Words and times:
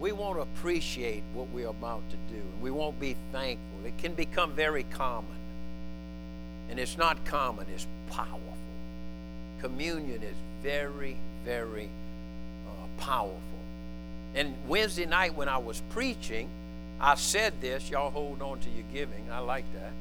we 0.00 0.12
won't 0.12 0.40
appreciate 0.40 1.22
what 1.34 1.48
we're 1.50 1.68
about 1.68 2.02
to 2.10 2.16
do. 2.32 2.40
And 2.40 2.62
we 2.62 2.70
won't 2.70 2.98
be 2.98 3.16
thankful. 3.32 3.84
It 3.84 3.96
can 3.98 4.14
become 4.14 4.52
very 4.52 4.84
common. 4.84 5.36
And 6.70 6.80
it's 6.80 6.96
not 6.96 7.22
common, 7.26 7.66
it's 7.74 7.86
powerful. 8.08 8.40
Communion 9.60 10.22
is 10.22 10.36
very, 10.62 11.16
very 11.44 11.90
uh, 12.66 13.02
powerful. 13.02 13.40
And 14.34 14.54
Wednesday 14.66 15.04
night 15.04 15.34
when 15.34 15.48
I 15.48 15.58
was 15.58 15.82
preaching, 15.90 16.48
I 16.98 17.16
said 17.16 17.60
this. 17.60 17.90
Y'all 17.90 18.10
hold 18.10 18.40
on 18.40 18.58
to 18.60 18.70
your 18.70 18.84
giving. 18.92 19.30
I 19.30 19.40
like 19.40 19.70
that. 19.74 19.92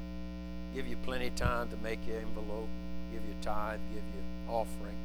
Give 0.74 0.88
you 0.88 0.96
plenty 1.04 1.28
of 1.28 1.36
time 1.36 1.68
to 1.70 1.78
make 1.78 2.00
your 2.08 2.18
envelope, 2.18 2.70
give 3.12 3.22
your 3.26 3.42
tithe, 3.42 3.80
give 3.94 4.04
your 4.14 4.56
offering 4.56 4.96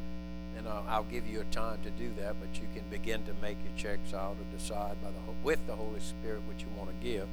and 0.57 0.66
uh, 0.66 0.82
I'll 0.89 1.05
give 1.05 1.27
you 1.27 1.41
a 1.41 1.55
time 1.55 1.79
to 1.82 1.91
do 1.91 2.11
that, 2.21 2.36
but 2.41 2.61
you 2.61 2.66
can 2.75 2.84
begin 2.91 3.25
to 3.25 3.32
make 3.43 3.57
your 3.64 3.77
checks 3.77 4.14
out 4.14 4.36
or 4.39 4.57
decide 4.57 5.00
by 5.03 5.11
the 5.11 5.25
with 5.45 5.64
the 5.66 5.77
Holy 5.77 6.00
Spirit 6.00 6.40
what 6.46 6.61
you 6.61 6.67
want 6.76 6.89
to 6.89 7.07
give. 7.07 7.29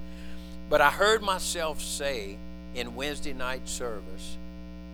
But 0.69 0.81
I 0.81 0.89
heard 0.89 1.21
myself 1.21 1.81
say 1.81 2.37
in 2.75 2.93
Wednesday 2.95 3.33
night 3.33 3.67
service 3.67 4.37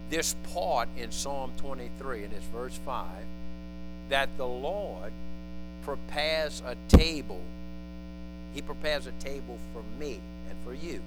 this 0.09 0.35
part 0.53 0.87
in 0.95 1.11
Psalm 1.11 1.51
23, 1.57 2.23
and 2.23 2.33
it's 2.33 2.45
verse 2.45 2.79
5, 2.85 3.07
that 4.09 4.29
the 4.37 4.47
Lord 4.47 5.11
prepares 5.83 6.61
a 6.65 6.75
table. 6.95 7.41
He 8.53 8.61
prepares 8.61 9.07
a 9.07 9.11
table 9.13 9.57
for 9.73 9.83
me 9.99 10.19
and 10.49 10.57
for 10.63 10.73
you 10.73 11.01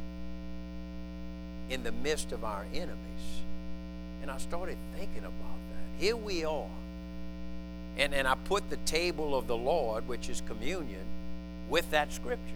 in 1.71 1.83
the 1.83 1.93
midst 1.93 2.33
of 2.33 2.45
our 2.45 2.65
enemies. 2.75 2.97
And 4.21 4.31
I 4.31 4.39
started 4.39 4.77
thinking 4.97 5.21
about 5.21 5.31
that. 5.31 6.05
Here 6.05 6.17
we 6.17 6.45
are 6.45 6.67
and, 7.99 8.15
and 8.15 8.27
I 8.27 8.35
put 8.35 8.71
the 8.71 8.77
table 8.79 9.37
of 9.37 9.47
the 9.47 9.57
Lord, 9.57 10.07
which 10.09 10.29
is 10.29 10.43
communion, 10.43 11.05
with 11.69 11.91
that 11.91 12.13
scripture. 12.13 12.55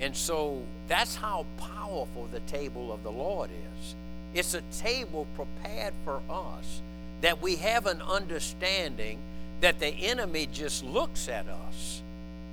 And 0.00 0.16
so 0.16 0.62
that's 0.86 1.14
how 1.14 1.44
powerful 1.58 2.28
the 2.32 2.40
table 2.40 2.92
of 2.92 3.02
the 3.02 3.10
Lord 3.10 3.50
is. 3.50 3.94
It's 4.34 4.54
a 4.54 4.62
table 4.78 5.26
prepared 5.34 5.94
for 6.04 6.20
us 6.30 6.82
that 7.20 7.42
we 7.42 7.56
have 7.56 7.86
an 7.86 8.00
understanding 8.02 9.18
that 9.60 9.80
the 9.80 9.88
enemy 9.88 10.48
just 10.52 10.84
looks 10.84 11.28
at 11.28 11.46
us 11.48 12.02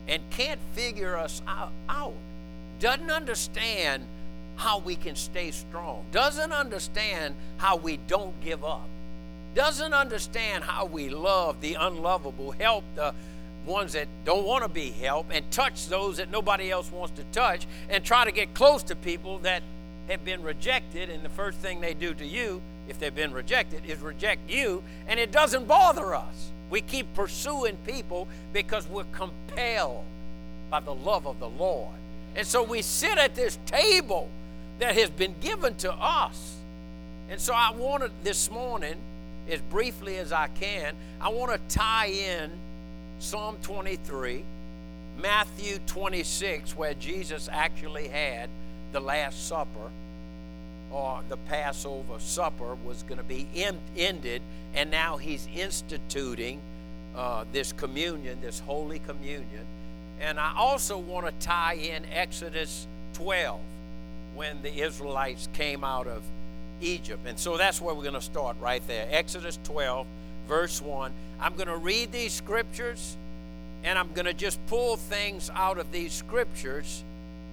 and 0.07 0.21
can't 0.31 0.59
figure 0.73 1.17
us 1.17 1.41
out, 1.87 2.13
doesn't 2.79 3.11
understand 3.11 4.03
how 4.55 4.79
we 4.79 4.95
can 4.95 5.15
stay 5.15 5.51
strong, 5.51 6.03
doesn't 6.11 6.51
understand 6.51 7.35
how 7.57 7.75
we 7.75 7.97
don't 8.07 8.39
give 8.41 8.63
up 8.63 8.87
doesn't 9.55 9.93
understand 9.93 10.63
how 10.63 10.85
we 10.85 11.09
love 11.09 11.61
the 11.61 11.75
unlovable, 11.75 12.51
help 12.51 12.83
the 12.95 13.13
ones 13.65 13.93
that 13.93 14.07
don't 14.25 14.45
want 14.45 14.63
to 14.63 14.69
be 14.69 14.91
helped, 14.91 15.33
and 15.33 15.49
touch 15.49 15.87
those 15.87 16.17
that 16.17 16.29
nobody 16.29 16.69
else 16.69 16.91
wants 16.91 17.17
to 17.17 17.23
touch, 17.31 17.65
and 17.89 18.03
try 18.03 18.25
to 18.25 18.31
get 18.31 18.53
close 18.53 18.83
to 18.83 18.95
people 18.95 19.39
that 19.39 19.63
have 20.07 20.23
been 20.23 20.43
rejected. 20.43 21.09
And 21.09 21.23
the 21.23 21.29
first 21.29 21.57
thing 21.57 21.81
they 21.81 21.95
do 21.95 22.13
to 22.13 22.25
you, 22.25 22.61
if 22.87 22.99
they've 22.99 23.15
been 23.15 23.33
rejected, 23.33 23.83
is 23.87 23.99
reject 23.99 24.47
you, 24.49 24.83
and 25.07 25.19
it 25.19 25.31
doesn't 25.31 25.67
bother 25.67 26.13
us. 26.13 26.51
We 26.69 26.81
keep 26.81 27.11
pursuing 27.15 27.77
people 27.87 28.27
because 28.53 28.87
we're 28.87 29.05
compelled 29.05 30.03
by 30.69 30.81
the 30.81 30.93
love 30.93 31.25
of 31.25 31.39
the 31.39 31.49
Lord. 31.49 31.95
And 32.35 32.45
so 32.45 32.61
we 32.61 32.81
sit 32.81 33.17
at 33.17 33.33
this 33.33 33.57
table 33.65 34.29
that 34.79 34.95
has 34.95 35.09
been 35.09 35.35
given 35.39 35.75
to 35.75 35.93
us. 35.93 36.57
And 37.29 37.39
so 37.39 37.53
I 37.53 37.71
wanted 37.71 38.11
this 38.23 38.51
morning 38.51 38.95
as 39.49 39.61
briefly 39.61 40.17
as 40.17 40.31
I 40.31 40.47
can, 40.47 40.95
I 41.21 41.29
want 41.29 41.51
to 41.51 41.75
tie 41.75 42.07
in 42.07 42.51
Psalm 43.19 43.57
23, 43.61 44.43
Matthew 45.21 45.79
26, 45.87 46.75
where 46.75 46.93
Jesus 46.95 47.47
actually 47.51 48.07
had 48.07 48.49
the 48.91 48.99
Last 48.99 49.47
Supper, 49.47 49.89
or 50.91 51.21
the 51.29 51.37
Passover 51.37 52.19
supper 52.19 52.75
was 52.85 53.03
going 53.03 53.17
to 53.17 53.23
be 53.23 53.47
ended, 53.95 54.41
and 54.73 54.91
now 54.91 55.17
he's 55.17 55.47
instituting 55.55 56.61
uh, 57.15 57.45
this 57.51 57.73
communion, 57.73 58.39
this 58.41 58.59
Holy 58.59 58.99
Communion. 58.99 59.65
And 60.19 60.39
I 60.39 60.53
also 60.55 60.97
want 60.97 61.25
to 61.25 61.45
tie 61.45 61.73
in 61.73 62.03
Exodus 62.13 62.87
12, 63.13 63.59
when 64.35 64.61
the 64.61 64.73
Israelites 64.81 65.49
came 65.53 65.83
out 65.83 66.07
of 66.07 66.21
Egypt. 66.81 67.25
And 67.25 67.37
so 67.37 67.57
that's 67.57 67.81
where 67.81 67.93
we're 67.93 68.03
going 68.03 68.15
to 68.15 68.21
start 68.21 68.55
right 68.59 68.85
there. 68.87 69.07
Exodus 69.09 69.59
12, 69.63 70.05
verse 70.47 70.81
1. 70.81 71.11
I'm 71.39 71.55
going 71.55 71.67
to 71.67 71.77
read 71.77 72.11
these 72.11 72.33
scriptures 72.33 73.17
and 73.83 73.99
I'm 73.99 74.11
going 74.13 74.25
to 74.25 74.33
just 74.33 74.65
pull 74.67 74.97
things 74.97 75.51
out 75.53 75.77
of 75.77 75.91
these 75.91 76.11
scriptures 76.11 77.03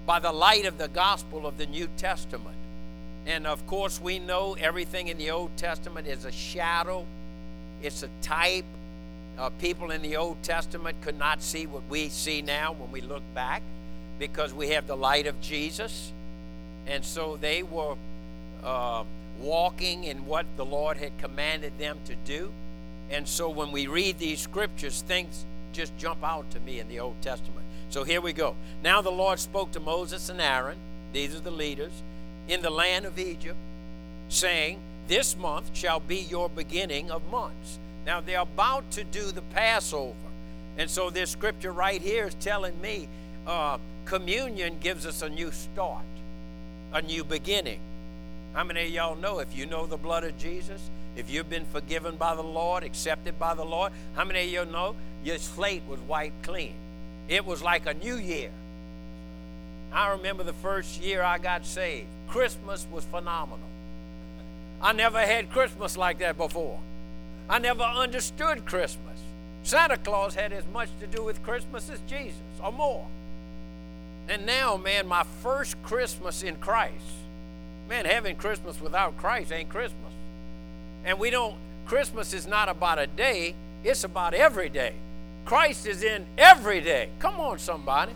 by 0.07 0.19
the 0.19 0.33
light 0.33 0.65
of 0.65 0.79
the 0.79 0.89
gospel 0.89 1.47
of 1.47 1.59
the 1.59 1.67
New 1.67 1.89
Testament. 1.97 2.57
And 3.27 3.47
of 3.47 3.67
course, 3.67 4.01
we 4.01 4.19
know 4.19 4.57
everything 4.59 5.09
in 5.09 5.19
the 5.19 5.31
Old 5.31 5.57
Testament 5.57 6.07
is 6.07 6.25
a 6.25 6.33
shadow, 6.33 7.05
it's 7.83 8.03
a 8.03 8.09
type. 8.23 8.65
Uh, 9.39 9.51
people 9.61 9.91
in 9.91 10.03
the 10.03 10.17
Old 10.17 10.43
Testament 10.43 11.01
could 11.03 11.19
not 11.19 11.43
see 11.43 11.67
what 11.67 11.83
we 11.89 12.09
see 12.09 12.43
now 12.43 12.73
when 12.73 12.91
we 12.91 13.01
look 13.01 13.23
back 13.35 13.63
because 14.19 14.53
we 14.53 14.69
have 14.69 14.87
the 14.87 14.97
light 14.97 15.27
of 15.27 15.41
Jesus. 15.41 16.13
And 16.87 17.05
so 17.05 17.37
they 17.37 17.63
were 17.63 17.97
uh, 18.63 19.05
walking 19.41 20.05
in 20.05 20.27
what 20.27 20.47
the 20.57 20.65
Lord 20.65 20.97
had 20.97 21.17
commanded 21.19 21.79
them 21.79 21.99
to 22.07 22.15
do. 22.25 22.53
And 23.11 23.27
so 23.27 23.51
when 23.51 23.73
we 23.73 23.87
read 23.87 24.19
these 24.19 24.41
scriptures, 24.41 25.03
things 25.03 25.45
just 25.73 25.97
jump 25.99 26.23
out 26.23 26.51
to 26.53 26.61
me 26.61 26.81
in 26.81 26.89
the 26.89 27.01
Old 27.01 27.21
Testament. 27.23 27.67
So 27.91 28.05
here 28.05 28.21
we 28.21 28.33
go. 28.33 28.55
Now 28.83 29.03
the 29.03 29.11
Lord 29.11 29.39
spoke 29.39 29.73
to 29.73 29.81
Moses 29.81 30.29
and 30.29 30.41
Aaron, 30.41 30.79
these 31.13 31.35
are 31.35 31.41
the 31.41 31.51
leaders, 31.51 31.93
in 32.49 32.63
the 32.63 32.71
land 32.71 33.05
of 33.05 33.19
Egypt, 33.19 33.59
saying, 34.29 34.79
This 35.09 35.37
month 35.37 35.71
shall 35.75 36.01
be 36.01 36.17
your 36.17 36.49
beginning 36.49 37.11
of 37.11 37.31
months. 37.31 37.79
Now 38.07 38.21
they're 38.21 38.41
about 38.41 38.91
to 38.93 39.05
do 39.05 39.31
the 39.31 39.43
Passover. 39.43 40.15
And 40.79 40.89
so 40.89 41.11
this 41.11 41.31
scripture 41.31 41.73
right 41.73 42.01
here 42.01 42.27
is 42.29 42.35
telling 42.35 42.81
me 42.81 43.09
uh, 43.47 43.79
communion 44.05 44.79
gives 44.81 45.07
us 45.07 45.23
a 45.23 45.29
new 45.29 45.53
start, 45.53 46.05
a 46.93 47.03
new 47.03 47.25
beginning. 47.25 47.81
How 48.55 48.65
many 48.65 48.85
of 48.85 48.91
y'all 48.91 49.17
know 49.17 49.39
if 49.39 49.57
you 49.57 49.65
know 49.65 49.87
the 49.87 49.97
blood 49.97 50.25
of 50.25 50.37
Jesus, 50.37 50.81
if 51.17 51.31
you've 51.31 51.49
been 51.49 51.65
forgiven 51.67 52.17
by 52.17 52.35
the 52.35 52.43
Lord, 52.43 52.85
accepted 52.85 53.39
by 53.39 53.55
the 53.55 53.65
Lord, 53.65 53.93
how 54.15 54.25
many 54.25 54.45
of 54.45 54.49
you 54.51 54.71
know 54.71 54.95
your 55.25 55.39
slate 55.39 55.83
was 55.89 56.01
wiped 56.01 56.43
clean? 56.43 56.75
It 57.29 57.47
was 57.47 57.63
like 57.63 57.87
a 57.87 57.95
new 57.95 58.17
year. 58.17 58.51
I 59.93 60.11
remember 60.13 60.43
the 60.43 60.53
first 60.53 61.01
year 61.01 61.23
I 61.23 61.39
got 61.39 61.65
saved. 61.65 62.09
Christmas 62.29 62.87
was 62.93 63.05
phenomenal. 63.05 63.67
I 64.83 64.93
never 64.93 65.21
had 65.21 65.51
Christmas 65.51 65.97
like 65.97 66.19
that 66.19 66.37
before. 66.37 66.79
I 67.49 67.59
never 67.59 67.83
understood 67.83 68.67
Christmas. 68.67 69.19
Santa 69.63 69.97
Claus 69.97 70.35
had 70.35 70.53
as 70.53 70.67
much 70.73 70.89
to 71.01 71.07
do 71.07 71.23
with 71.23 71.43
Christmas 71.43 71.89
as 71.89 72.01
Jesus, 72.01 72.41
or 72.63 72.73
more. 72.73 73.07
And 74.29 74.45
now, 74.45 74.77
man, 74.77 75.07
my 75.07 75.25
first 75.43 75.81
Christmas 75.83 76.43
in 76.43 76.57
Christ 76.57 77.05
Man, 77.93 78.07
having 78.07 78.37
Christmas 78.37 78.81
without 78.81 79.19
Christ 79.19 79.53
ain't 79.53 79.69
Christmas. 79.69 80.15
And 81.05 81.19
we 81.19 81.29
don't, 81.29 81.55
Christmas 81.85 82.33
is 82.33 82.47
not 82.47 82.71
about 82.71 82.99
a 82.99 83.07
day, 83.07 83.55
it's 83.85 84.03
about 84.03 84.33
every 84.33 84.71
day. 84.71 84.95
Christ 85.45 85.87
is 85.87 86.03
in 86.03 86.25
every 86.39 86.81
day. 86.81 87.11
Come 87.19 87.39
on, 87.39 87.59
somebody. 87.59 88.13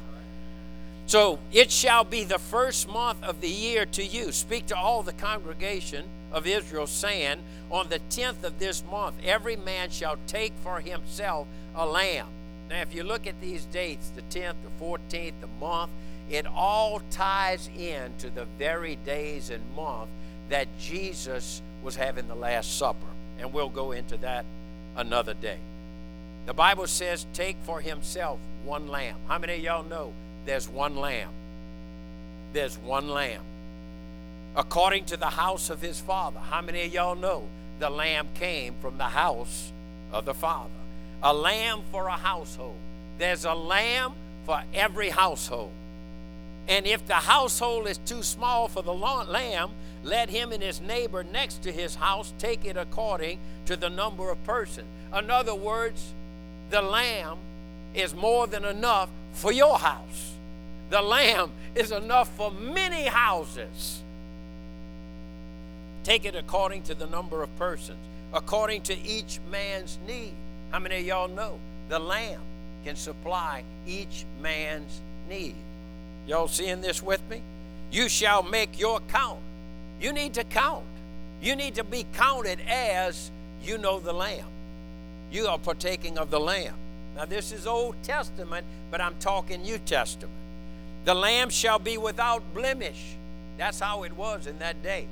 So 1.05 1.41
it 1.53 1.71
shall 1.71 2.05
be 2.05 2.25
the 2.25 2.39
first 2.39 2.89
month 2.89 3.23
of 3.23 3.43
the 3.43 3.51
year 3.51 3.85
to 3.85 4.03
you. 4.03 4.33
Speak 4.33 4.65
to 4.69 4.77
all 4.79 5.03
the 5.03 5.13
congregation 5.13 6.07
of 6.33 6.47
Israel, 6.47 6.87
saying, 6.87 7.43
On 7.71 7.87
the 7.91 7.99
tenth 8.09 8.45
of 8.45 8.59
this 8.59 8.83
month, 8.91 9.17
every 9.23 9.57
man 9.57 9.91
shall 9.91 10.17
take 10.27 10.55
for 10.63 10.81
himself 10.81 11.47
a 11.75 11.85
lamb. 11.85 12.29
Now, 12.71 12.81
if 12.81 12.95
you 12.95 13.05
look 13.05 13.27
at 13.27 13.43
these 13.43 13.67
dates, 13.67 14.09
the 14.17 14.23
10th, 14.23 14.55
the 14.65 14.83
14th, 14.83 15.34
the 15.43 15.49
month, 15.61 15.91
it 16.31 16.47
all 16.47 17.01
ties 17.11 17.69
in 17.77 18.13
to 18.19 18.31
the 18.31 18.47
very 18.59 18.97
days 18.97 19.51
and 19.51 19.63
month 19.75 20.11
that 20.49 20.67
Jesus 20.78 21.63
was 21.83 21.97
having 21.97 22.28
the 22.28 22.34
Last 22.34 22.78
Supper. 22.78 23.07
And 23.39 23.53
we'll 23.53 23.69
go 23.69 23.93
into 23.93 24.17
that 24.19 24.45
another 24.97 25.34
day. 25.34 25.59
The 26.47 26.55
Bible 26.55 26.87
says, 26.87 27.27
take 27.33 27.57
for 27.65 27.81
himself 27.81 28.39
one 28.65 28.89
lamb. 28.89 29.17
How 29.28 29.39
many 29.39 29.55
of 29.55 29.61
y'all 29.61 29.84
know 29.84 30.13
there's 30.45 30.69
one 30.69 30.97
lamb? 30.97 31.31
There's 32.53 32.79
one 32.79 33.09
lamb. 33.09 33.43
According 34.57 35.05
to 35.07 35.17
the 35.17 35.27
house 35.27 35.71
of 35.71 35.81
his 35.83 36.01
father. 36.01 36.39
How 36.39 36.63
many 36.63 36.87
of 36.87 36.93
y'all 36.93 37.15
know 37.15 37.47
the 37.79 37.91
lamb 37.91 38.29
came 38.34 38.75
from 38.81 38.97
the 38.97 39.05
house 39.05 39.72
of 40.13 40.25
the 40.25 40.34
father? 40.34 40.71
A 41.22 41.34
lamb 41.34 41.83
for 41.91 42.07
a 42.07 42.13
household. 42.13 42.77
There's 43.19 43.45
a 43.45 43.55
lamb 43.55 44.15
for 44.45 44.63
every 44.72 45.11
household. 45.11 45.72
And 46.68 46.86
if 46.86 47.07
the 47.07 47.15
household 47.15 47.86
is 47.86 47.98
too 47.98 48.22
small 48.22 48.68
for 48.68 48.83
the 48.83 48.92
lamb, 48.92 49.71
let 50.03 50.28
him 50.28 50.53
and 50.53 50.63
his 50.63 50.80
neighbor 50.80 51.24
next 51.24 51.63
to 51.63 51.72
his 51.72 51.95
house 51.95 52.33
take 52.39 52.65
it 52.65 52.77
according 52.77 53.39
to 53.66 53.77
the 53.77 53.91
number 53.91 54.30
of 54.30 54.42
persons. 54.45 54.86
In 55.16 55.30
other 55.30 55.54
words, 55.54 56.13
the 56.71 56.83
lamb 56.83 57.39
is 57.95 58.15
more 58.15 58.47
than 58.47 58.65
enough 58.65 59.09
for 59.33 59.53
your 59.53 59.78
house. 59.78 60.34
The 60.91 61.03
lamb 61.03 61.51
is 61.74 61.92
enough 61.92 62.28
for 62.36 62.51
many 62.51 63.07
houses. 63.07 64.03
Take 66.04 66.24
it 66.24 66.36
according 66.36 66.83
to 66.84 66.95
the 66.95 67.07
number 67.07 67.42
of 67.42 67.57
persons, 67.59 67.98
according 68.33 68.83
to 68.83 68.98
each 69.04 69.41
man's 69.51 69.98
need. 70.07 70.33
How 70.71 70.78
many 70.78 70.98
of 70.98 71.04
y'all 71.07 71.28
know 71.28 71.59
the 71.89 71.98
lamb 71.98 72.41
can 72.84 72.95
supply 72.95 73.65
each 73.86 74.24
man's 74.41 75.01
need? 75.28 75.57
Y'all 76.27 76.49
seeing 76.49 76.81
this 76.81 77.03
with 77.03 77.21
me? 77.31 77.41
You 77.91 78.09
shall 78.09 78.43
make 78.43 78.78
your 78.78 79.01
count. 79.09 79.39
You 80.01 80.13
need 80.13 80.34
to 80.34 80.45
count. 80.45 80.84
You 81.41 81.55
need 81.55 81.77
to 81.77 81.84
be 81.84 82.05
counted 82.15 82.59
as 82.69 83.31
you 83.63 83.78
know 83.78 84.01
the 84.01 84.13
lamb. 84.13 84.47
You 85.31 85.47
are 85.47 85.59
partaking 85.59 86.19
of 86.19 86.31
the 86.31 86.41
lamb. 86.41 86.75
Now, 87.17 87.25
this 87.25 87.53
is 87.53 87.67
Old 87.67 87.95
Testament, 88.03 88.67
but 88.91 89.01
I'm 89.01 89.15
talking 89.21 89.63
New 89.63 89.78
Testament. 89.78 90.34
The 91.05 91.15
lamb 91.15 91.51
shall 91.51 91.78
be 91.78 91.97
without 91.97 92.43
blemish. 92.55 93.15
That's 93.57 93.81
how 93.81 94.03
it 94.03 94.13
was 94.17 94.47
in 94.47 94.59
that 94.59 94.83
day. 94.83 95.07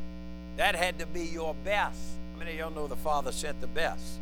That 0.56 0.74
had 0.74 0.98
to 0.98 1.06
be 1.06 1.22
your 1.22 1.54
best. 1.64 1.98
How 2.32 2.40
many 2.40 2.52
of 2.52 2.58
y'all 2.58 2.70
know 2.70 2.86
the 2.86 2.96
Father 2.96 3.32
sent 3.32 3.60
the 3.60 3.66
best? 3.66 4.18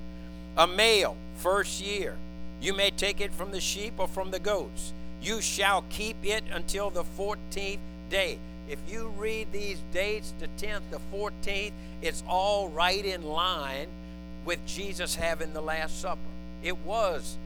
A 0.56 0.66
male, 0.66 1.16
first 1.36 1.80
year. 1.80 2.16
You 2.60 2.74
may 2.74 2.90
take 2.90 3.20
it 3.20 3.32
from 3.32 3.50
the 3.50 3.60
sheep 3.60 3.94
or 3.96 4.06
from 4.06 4.30
the 4.30 4.38
goats. 4.38 4.92
You 5.22 5.40
shall 5.40 5.84
keep 5.88 6.16
it 6.24 6.42
until 6.52 6.90
the 6.90 7.04
14th 7.04 7.78
day. 8.10 8.38
If 8.68 8.78
you 8.88 9.08
read 9.16 9.52
these 9.52 9.78
dates, 9.92 10.34
the 10.38 10.48
10th, 10.58 10.82
the 10.90 11.00
14th, 11.12 11.72
it's 12.00 12.24
all 12.28 12.68
right 12.68 13.04
in 13.04 13.22
line 13.22 13.86
with 14.44 14.64
Jesus 14.66 15.14
having 15.14 15.52
the 15.52 15.60
Last 15.60 16.00
Supper. 16.00 16.20
It 16.62 16.76
was 16.78 17.36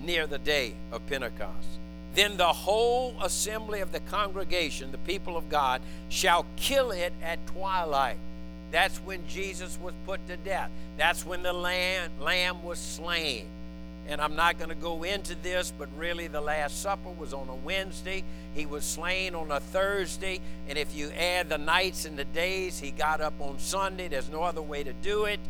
near 0.00 0.26
the 0.26 0.38
day 0.38 0.74
of 0.92 1.04
Pentecost. 1.06 1.66
Then 2.14 2.36
the 2.36 2.52
whole 2.52 3.16
assembly 3.22 3.80
of 3.80 3.92
the 3.92 4.00
congregation, 4.00 4.92
the 4.92 4.98
people 4.98 5.36
of 5.36 5.48
God, 5.48 5.80
shall 6.08 6.44
kill 6.56 6.90
it 6.90 7.12
at 7.22 7.44
twilight. 7.46 8.18
That's 8.70 8.98
when 8.98 9.26
Jesus 9.26 9.78
was 9.82 9.94
put 10.06 10.26
to 10.28 10.36
death. 10.36 10.70
That's 10.96 11.24
when 11.24 11.42
the 11.42 11.52
lamb, 11.52 12.10
lamb 12.20 12.62
was 12.62 12.78
slain. 12.78 13.46
And 14.08 14.20
I'm 14.20 14.34
not 14.34 14.58
going 14.58 14.70
to 14.70 14.74
go 14.74 15.04
into 15.04 15.34
this, 15.36 15.72
but 15.76 15.88
really 15.96 16.26
the 16.26 16.40
Last 16.40 16.82
Supper 16.82 17.10
was 17.10 17.32
on 17.32 17.48
a 17.48 17.54
Wednesday. 17.54 18.24
He 18.54 18.66
was 18.66 18.84
slain 18.84 19.34
on 19.34 19.50
a 19.50 19.60
Thursday. 19.60 20.40
And 20.68 20.76
if 20.76 20.94
you 20.94 21.10
add 21.10 21.48
the 21.48 21.58
nights 21.58 22.04
and 22.04 22.18
the 22.18 22.24
days, 22.24 22.78
he 22.78 22.90
got 22.90 23.20
up 23.20 23.34
on 23.40 23.58
Sunday. 23.58 24.08
There's 24.08 24.28
no 24.28 24.42
other 24.42 24.62
way 24.62 24.82
to 24.82 24.92
do 24.92 25.24
it. 25.24 25.40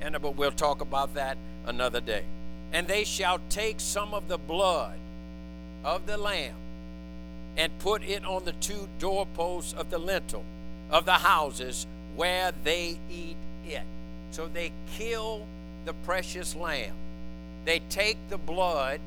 And 0.00 0.16
but 0.20 0.36
we'll 0.36 0.52
talk 0.52 0.80
about 0.80 1.14
that 1.14 1.36
another 1.66 2.00
day. 2.00 2.24
And 2.72 2.86
they 2.86 3.04
shall 3.04 3.40
take 3.48 3.80
some 3.80 4.14
of 4.14 4.28
the 4.28 4.38
blood 4.38 4.98
of 5.84 6.06
the 6.06 6.16
lamb 6.16 6.54
and 7.56 7.76
put 7.78 8.02
it 8.02 8.24
on 8.24 8.44
the 8.44 8.52
two 8.52 8.88
doorposts 8.98 9.72
of 9.72 9.90
the 9.90 9.98
lintel 9.98 10.44
of 10.90 11.04
the 11.04 11.12
houses 11.12 11.86
where 12.14 12.52
they 12.64 12.98
eat 13.10 13.36
it. 13.66 13.82
So 14.30 14.48
they 14.48 14.72
kill 14.92 15.46
the 15.84 15.92
precious 16.04 16.54
lamb. 16.54 16.94
They 17.66 17.80
take 17.90 18.16
the 18.28 18.38
blood, 18.38 19.00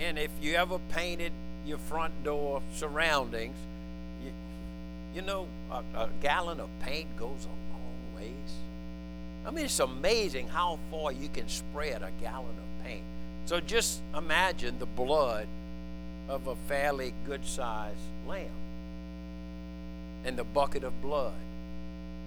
and 0.00 0.18
if 0.18 0.32
you 0.42 0.56
ever 0.56 0.80
painted 0.90 1.32
your 1.64 1.78
front 1.78 2.24
door 2.24 2.60
surroundings, 2.74 3.56
you, 4.24 4.32
you 5.14 5.22
know, 5.22 5.46
a, 5.70 5.76
a 5.96 6.08
gallon 6.20 6.58
of 6.58 6.68
paint 6.80 7.16
goes 7.16 7.46
a 7.46 7.72
long 7.72 8.16
ways. 8.16 8.52
I 9.46 9.52
mean, 9.52 9.64
it's 9.66 9.78
amazing 9.78 10.48
how 10.48 10.80
far 10.90 11.12
you 11.12 11.28
can 11.28 11.48
spread 11.48 12.02
a 12.02 12.10
gallon 12.20 12.50
of 12.50 12.84
paint. 12.84 13.04
So 13.46 13.60
just 13.60 14.00
imagine 14.14 14.80
the 14.80 14.86
blood 14.86 15.46
of 16.28 16.48
a 16.48 16.56
fairly 16.66 17.14
good 17.26 17.46
sized 17.46 17.96
lamb 18.26 18.50
and 20.24 20.36
the 20.36 20.44
bucket 20.44 20.82
of 20.82 21.00
blood. 21.00 21.32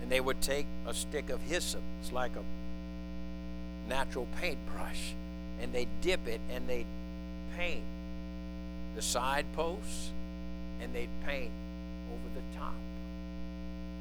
And 0.01 0.09
they 0.09 0.21
would 0.21 0.41
take 0.41 0.65
a 0.87 0.93
stick 0.93 1.29
of 1.29 1.41
hyssop, 1.41 1.81
it's 2.01 2.13
like 2.13 2.31
a 2.37 3.89
natural 3.89 4.27
paintbrush, 4.39 5.13
and 5.61 5.71
they 5.73 5.87
dip 6.01 6.27
it 6.27 6.41
and 6.51 6.67
they 6.67 6.85
paint 7.55 7.83
the 8.95 9.01
side 9.01 9.45
posts 9.53 10.09
and 10.81 10.93
they'd 10.93 11.09
paint 11.25 11.51
over 12.11 12.35
the 12.35 12.57
top. 12.57 12.73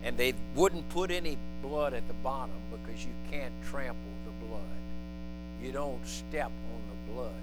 And 0.03 0.17
they 0.17 0.35
wouldn't 0.55 0.89
put 0.89 1.11
any 1.11 1.37
blood 1.63 1.93
at 1.93 2.07
the 2.09 2.15
bottom 2.15 2.57
because 2.71 3.05
you 3.05 3.13
can't 3.31 3.53
trample 3.67 4.01
the 4.25 4.47
blood. 4.47 4.63
You 5.63 5.73
don't 5.73 6.07
step 6.07 6.47
on 6.47 6.81
the 6.89 7.13
blood. 7.13 7.35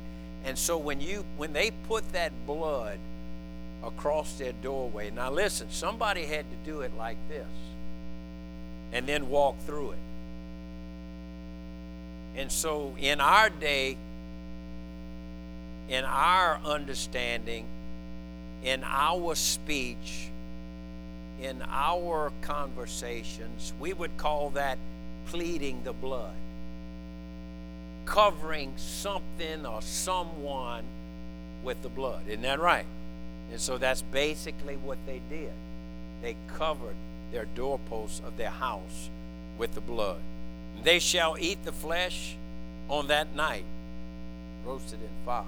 And 0.43 0.57
so 0.57 0.77
when 0.77 0.99
you 0.99 1.23
when 1.37 1.53
they 1.53 1.71
put 1.87 2.11
that 2.13 2.31
blood 2.47 2.97
across 3.83 4.33
their 4.33 4.53
doorway, 4.53 5.11
now 5.11 5.31
listen, 5.31 5.69
somebody 5.69 6.25
had 6.25 6.45
to 6.49 6.57
do 6.69 6.81
it 6.81 6.91
like 6.97 7.17
this 7.29 7.47
and 8.91 9.05
then 9.05 9.29
walk 9.29 9.59
through 9.65 9.91
it. 9.91 9.99
And 12.35 12.51
so 12.51 12.95
in 12.99 13.19
our 13.19 13.49
day, 13.49 13.97
in 15.89 16.03
our 16.05 16.59
understanding, 16.65 17.65
in 18.63 18.83
our 18.83 19.35
speech, 19.35 20.29
in 21.41 21.61
our 21.69 22.31
conversations, 22.41 23.73
we 23.79 23.93
would 23.93 24.17
call 24.17 24.49
that 24.51 24.77
pleading 25.27 25.83
the 25.83 25.93
blood 25.93 26.33
covering 28.07 28.71
something 28.77 29.65
or 29.65 29.81
someone 29.81 30.83
with 31.63 31.79
the 31.83 31.89
blood. 31.89 32.21
Isn't 32.27 32.41
that 32.41 32.59
right? 32.59 32.85
And 33.51 33.59
so 33.59 33.77
that's 33.77 34.01
basically 34.01 34.77
what 34.77 34.97
they 35.05 35.21
did. 35.29 35.51
They 36.21 36.35
covered 36.55 36.95
their 37.31 37.45
doorposts 37.45 38.21
of 38.25 38.37
their 38.37 38.49
house 38.49 39.09
with 39.57 39.75
the 39.75 39.81
blood. 39.81 40.21
They 40.83 40.99
shall 40.99 41.37
eat 41.37 41.63
the 41.65 41.71
flesh 41.71 42.35
on 42.89 43.07
that 43.07 43.35
night, 43.35 43.65
roasted 44.65 45.01
in 45.01 45.25
fire. 45.25 45.43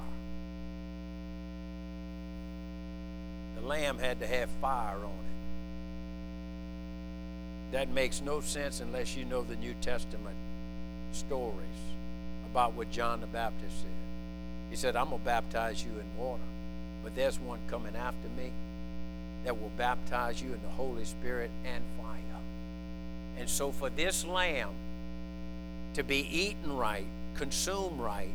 The 3.60 3.68
lamb 3.68 3.98
had 3.98 4.20
to 4.20 4.28
have 4.28 4.50
fire 4.62 4.98
on 4.98 5.04
it. 5.04 5.14
That 7.72 7.90
makes 7.90 8.22
no 8.22 8.42
sense 8.42 8.80
unless 8.80 9.16
you 9.16 9.26
know 9.26 9.44
the 9.44 9.56
New 9.58 9.76
Testament 9.82 10.36
stories 11.12 11.56
about 12.52 12.74
what 12.74 12.92
John 12.92 13.22
the 13.22 13.28
Baptist 13.28 13.82
said. 13.82 13.92
He 14.70 14.76
said, 14.76 14.96
I'm 14.96 15.10
going 15.10 15.20
to 15.20 15.26
baptize 15.26 15.84
you 15.84 15.92
in 15.92 16.24
water, 16.24 16.42
but 17.04 17.16
there's 17.16 17.40
one 17.40 17.60
coming 17.68 17.96
after 17.96 18.30
me 18.38 18.52
that 19.44 19.60
will 19.60 19.72
baptize 19.78 20.42
you 20.42 20.54
in 20.54 20.62
the 20.62 20.70
Holy 20.70 21.06
Spirit 21.06 21.52
and 21.66 21.84
fire. 21.98 22.06
And 23.40 23.50
so, 23.50 23.72
for 23.72 23.90
this 23.90 24.26
lamb 24.26 24.70
to 25.94 26.04
be 26.04 26.28
eaten 26.32 26.76
right, 26.76 27.06
consumed 27.36 28.00
right, 28.00 28.34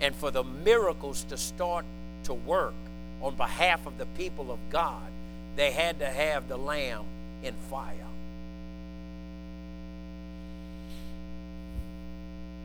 and 0.00 0.14
for 0.14 0.30
the 0.30 0.42
miracles 0.42 1.24
to 1.24 1.36
start 1.36 1.84
to 2.24 2.32
work 2.34 2.74
on 3.22 3.34
behalf 3.34 3.86
of 3.86 3.98
the 3.98 4.06
people 4.06 4.50
of 4.50 4.58
God, 4.70 5.10
they 5.56 5.72
had 5.72 5.98
to 5.98 6.06
have 6.06 6.48
the 6.48 6.56
lamb 6.56 7.04
in 7.42 7.54
fire. 7.70 7.94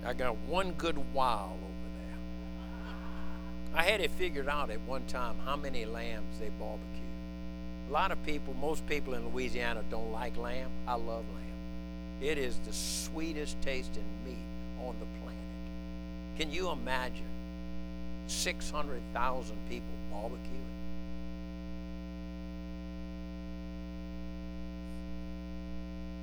I 0.05 0.13
got 0.13 0.37
one 0.47 0.73
good 0.73 0.97
while 1.13 1.53
over 1.53 1.89
there. 1.97 3.79
I 3.79 3.83
had 3.83 4.01
it 4.01 4.11
figured 4.11 4.49
out 4.49 4.69
at 4.69 4.81
one 4.81 5.05
time 5.05 5.35
how 5.45 5.55
many 5.55 5.85
lambs 5.85 6.39
they 6.39 6.49
barbecue. 6.59 6.89
A 7.89 7.91
lot 7.91 8.11
of 8.11 8.23
people, 8.25 8.53
most 8.61 8.85
people 8.85 9.13
in 9.13 9.29
Louisiana 9.29 9.83
don't 9.89 10.11
like 10.11 10.37
lamb. 10.37 10.69
I 10.87 10.93
love 10.95 11.23
lamb. 11.33 12.21
It 12.21 12.37
is 12.37 12.57
the 12.65 12.73
sweetest 12.73 13.61
tasting 13.61 14.03
meat 14.25 14.37
on 14.79 14.95
the 14.99 15.05
planet. 15.21 15.39
Can 16.37 16.51
you 16.51 16.69
imagine 16.69 17.25
600,000 18.27 19.57
people 19.69 19.87
barbecuing? 20.13 20.69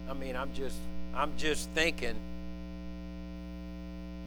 I 0.09 0.15
mean, 0.15 0.37
I'm 0.37 0.53
just 0.55 0.77
I'm 1.15 1.33
just 1.37 1.71
thinking 1.71 2.15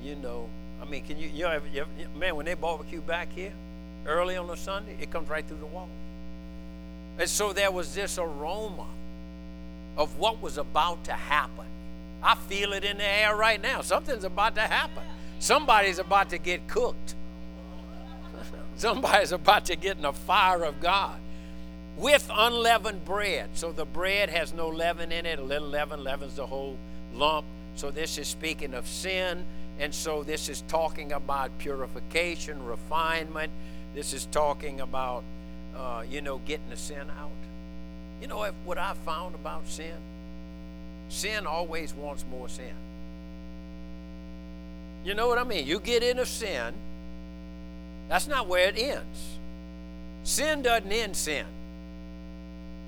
you 0.04 0.16
know, 0.16 0.50
I 0.82 0.86
mean, 0.86 1.04
can 1.04 1.18
you, 1.18 1.30
you 1.30 1.44
know, 1.44 1.62
you, 1.72 1.86
man, 2.20 2.36
when 2.36 2.46
they 2.46 2.56
barbecue 2.56 3.02
back 3.02 3.32
here 3.32 3.54
early 4.06 4.36
on 4.36 4.50
a 4.50 4.58
Sunday, 4.58 4.98
it 5.00 5.10
comes 5.10 5.30
right 5.30 5.48
through 5.48 5.60
the 5.60 5.66
wall. 5.66 5.88
And 7.18 7.30
so 7.30 7.54
there 7.54 7.72
was 7.72 7.96
this 7.96 8.18
aroma 8.18 8.88
of 9.96 10.18
what 10.18 10.42
was 10.42 10.58
about 10.58 11.06
to 11.06 11.14
happen. 11.14 11.66
I 12.22 12.36
feel 12.36 12.74
it 12.74 12.84
in 12.84 12.98
the 12.98 13.06
air 13.06 13.36
right 13.36 13.62
now. 13.62 13.82
Something's 13.82 14.24
about 14.24 14.56
to 14.56 14.62
happen. 14.62 15.04
Somebody's 15.40 16.00
about 16.00 16.30
to 16.32 16.38
get 16.38 16.68
cooked. 16.68 17.16
Somebody's 18.76 19.32
about 19.32 19.66
to 19.66 19.76
get 19.76 19.98
in 19.98 20.04
the 20.04 20.14
fire 20.14 20.64
of 20.64 20.82
God 20.82 21.20
with 21.98 22.30
unleavened 22.34 23.06
bread. 23.06 23.50
So 23.54 23.72
the 23.72 23.86
bread 23.86 24.30
has 24.30 24.54
no 24.54 24.70
leaven 24.70 25.12
in 25.12 25.26
it. 25.26 25.40
A 25.40 25.44
little 25.44 25.68
leaven 25.68 26.04
leavens 26.04 26.36
the 26.36 26.46
whole 26.46 26.78
lump. 27.14 27.46
So 27.76 27.92
this 27.92 28.18
is 28.18 28.28
speaking 28.28 28.74
of 28.74 28.88
sin 28.88 29.46
And 29.80 29.94
so 29.94 30.24
this 30.24 30.50
is 30.50 30.62
talking 30.68 31.12
about 31.14 31.58
purification, 31.58 32.64
refinement. 32.66 33.52
This 33.96 34.14
is 34.14 34.26
talking 34.28 34.82
about, 34.82 35.24
uh, 35.76 36.04
you 36.10 36.22
know, 36.22 36.40
getting 36.40 36.70
the 36.70 36.78
sin 36.78 37.10
out. 37.20 37.32
You 38.22 38.28
know 38.28 38.46
what 38.66 38.78
I 38.78 38.94
found 39.06 39.36
about 39.36 39.68
sin? 39.68 39.96
Sin 41.10 41.46
always 41.48 41.94
wants 41.94 42.26
more 42.30 42.48
sin. 42.48 42.74
You 45.04 45.16
know 45.16 45.28
what 45.28 45.38
I 45.38 45.44
mean? 45.44 45.68
You 45.68 45.80
get 45.80 46.04
into 46.04 46.26
sin, 46.26 46.74
that's 48.10 48.28
not 48.28 48.48
where 48.48 48.68
it 48.70 48.78
ends. 48.78 49.38
Sin 50.24 50.62
doesn't 50.62 50.92
end 50.92 51.16
sin. 51.16 51.46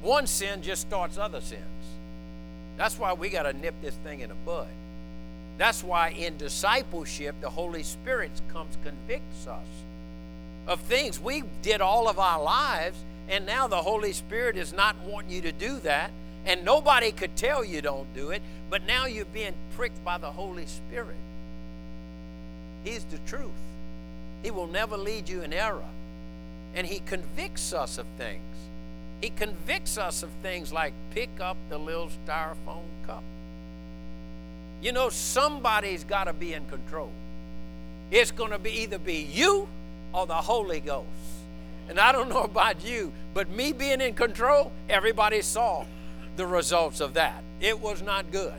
One 0.01 0.27
sin 0.27 0.61
just 0.61 0.81
starts 0.81 1.17
other 1.17 1.41
sins. 1.41 1.61
That's 2.77 2.99
why 2.99 3.13
we 3.13 3.29
got 3.29 3.43
to 3.43 3.53
nip 3.53 3.75
this 3.81 3.95
thing 4.03 4.19
in 4.19 4.29
the 4.29 4.35
bud. 4.35 4.67
That's 5.57 5.83
why 5.83 6.09
in 6.09 6.37
discipleship, 6.37 7.35
the 7.41 7.49
Holy 7.49 7.83
Spirit 7.83 8.31
comes 8.51 8.77
convicts 8.83 9.47
us 9.47 9.65
of 10.67 10.79
things 10.81 11.19
we 11.19 11.43
did 11.61 11.81
all 11.81 12.09
of 12.09 12.19
our 12.19 12.41
lives, 12.41 12.97
and 13.29 13.45
now 13.45 13.67
the 13.67 13.81
Holy 13.81 14.13
Spirit 14.13 14.57
is 14.57 14.73
not 14.73 14.95
wanting 15.05 15.31
you 15.31 15.41
to 15.41 15.51
do 15.51 15.79
that, 15.79 16.11
and 16.45 16.65
nobody 16.65 17.11
could 17.11 17.35
tell 17.35 17.63
you 17.63 17.81
don't 17.81 18.11
do 18.13 18.31
it, 18.31 18.41
but 18.69 18.85
now 18.85 19.05
you're 19.05 19.25
being 19.25 19.53
pricked 19.75 20.03
by 20.03 20.17
the 20.17 20.31
Holy 20.31 20.65
Spirit. 20.65 21.15
He's 22.83 23.03
the 23.05 23.17
truth. 23.19 23.49
He 24.45 24.51
will 24.51 24.67
never 24.67 24.95
lead 24.95 25.27
you 25.27 25.41
in 25.41 25.53
error. 25.53 25.89
And 26.75 26.85
He 26.85 26.99
convicts 26.99 27.73
us 27.73 27.97
of 27.97 28.05
things. 28.15 28.43
He 29.19 29.31
convicts 29.31 29.97
us 29.97 30.21
of 30.21 30.29
things 30.43 30.71
like 30.71 30.93
pick 31.09 31.31
up 31.39 31.57
the 31.67 31.79
little 31.79 32.11
styrofoam 32.27 32.83
cup. 33.07 33.23
You 34.83 34.91
know, 34.91 35.09
somebody's 35.09 36.03
got 36.03 36.25
to 36.25 36.33
be 36.33 36.53
in 36.53 36.63
control. 36.67 37.09
It's 38.11 38.29
going 38.29 38.51
to 38.51 38.59
be 38.59 38.69
either 38.81 38.99
be 38.99 39.15
you 39.15 39.67
or 40.13 40.27
the 40.27 40.35
Holy 40.35 40.79
Ghost. 40.79 41.07
And 41.89 41.99
I 41.99 42.11
don't 42.11 42.29
know 42.29 42.43
about 42.43 42.85
you, 42.85 43.11
but 43.33 43.49
me 43.49 43.73
being 43.73 43.99
in 43.99 44.13
control, 44.13 44.71
everybody 44.87 45.41
saw 45.41 45.85
the 46.35 46.45
results 46.45 46.99
of 46.99 47.15
that. 47.15 47.43
It 47.61 47.79
was 47.79 48.03
not 48.03 48.31
good. 48.31 48.53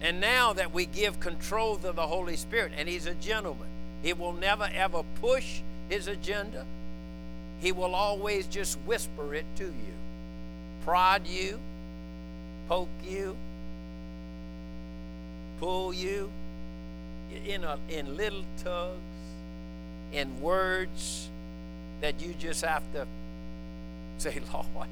And 0.00 0.22
now 0.22 0.54
that 0.54 0.72
we 0.72 0.86
give 0.86 1.20
control 1.20 1.76
to 1.76 1.92
the 1.92 2.06
Holy 2.06 2.36
Spirit, 2.36 2.72
and 2.78 2.88
He's 2.88 3.04
a 3.04 3.14
gentleman, 3.14 3.68
He 4.02 4.12
will 4.12 4.32
never 4.32 4.68
ever 4.74 5.02
push 5.20 5.60
His 5.88 6.06
agenda. 6.06 6.64
He 7.60 7.72
will 7.72 7.94
always 7.94 8.46
just 8.46 8.78
whisper 8.86 9.34
it 9.34 9.46
to 9.56 9.64
you, 9.64 9.94
prod 10.84 11.26
you, 11.26 11.58
poke 12.68 12.88
you, 13.02 13.36
pull 15.58 15.94
you 15.94 16.30
in, 17.46 17.64
a, 17.64 17.78
in 17.88 18.16
little 18.16 18.44
tugs, 18.62 18.98
in 20.12 20.40
words 20.40 21.30
that 22.00 22.20
you 22.20 22.34
just 22.38 22.64
have 22.64 22.82
to 22.92 23.06
say, 24.18 24.40
Lord. 24.52 24.88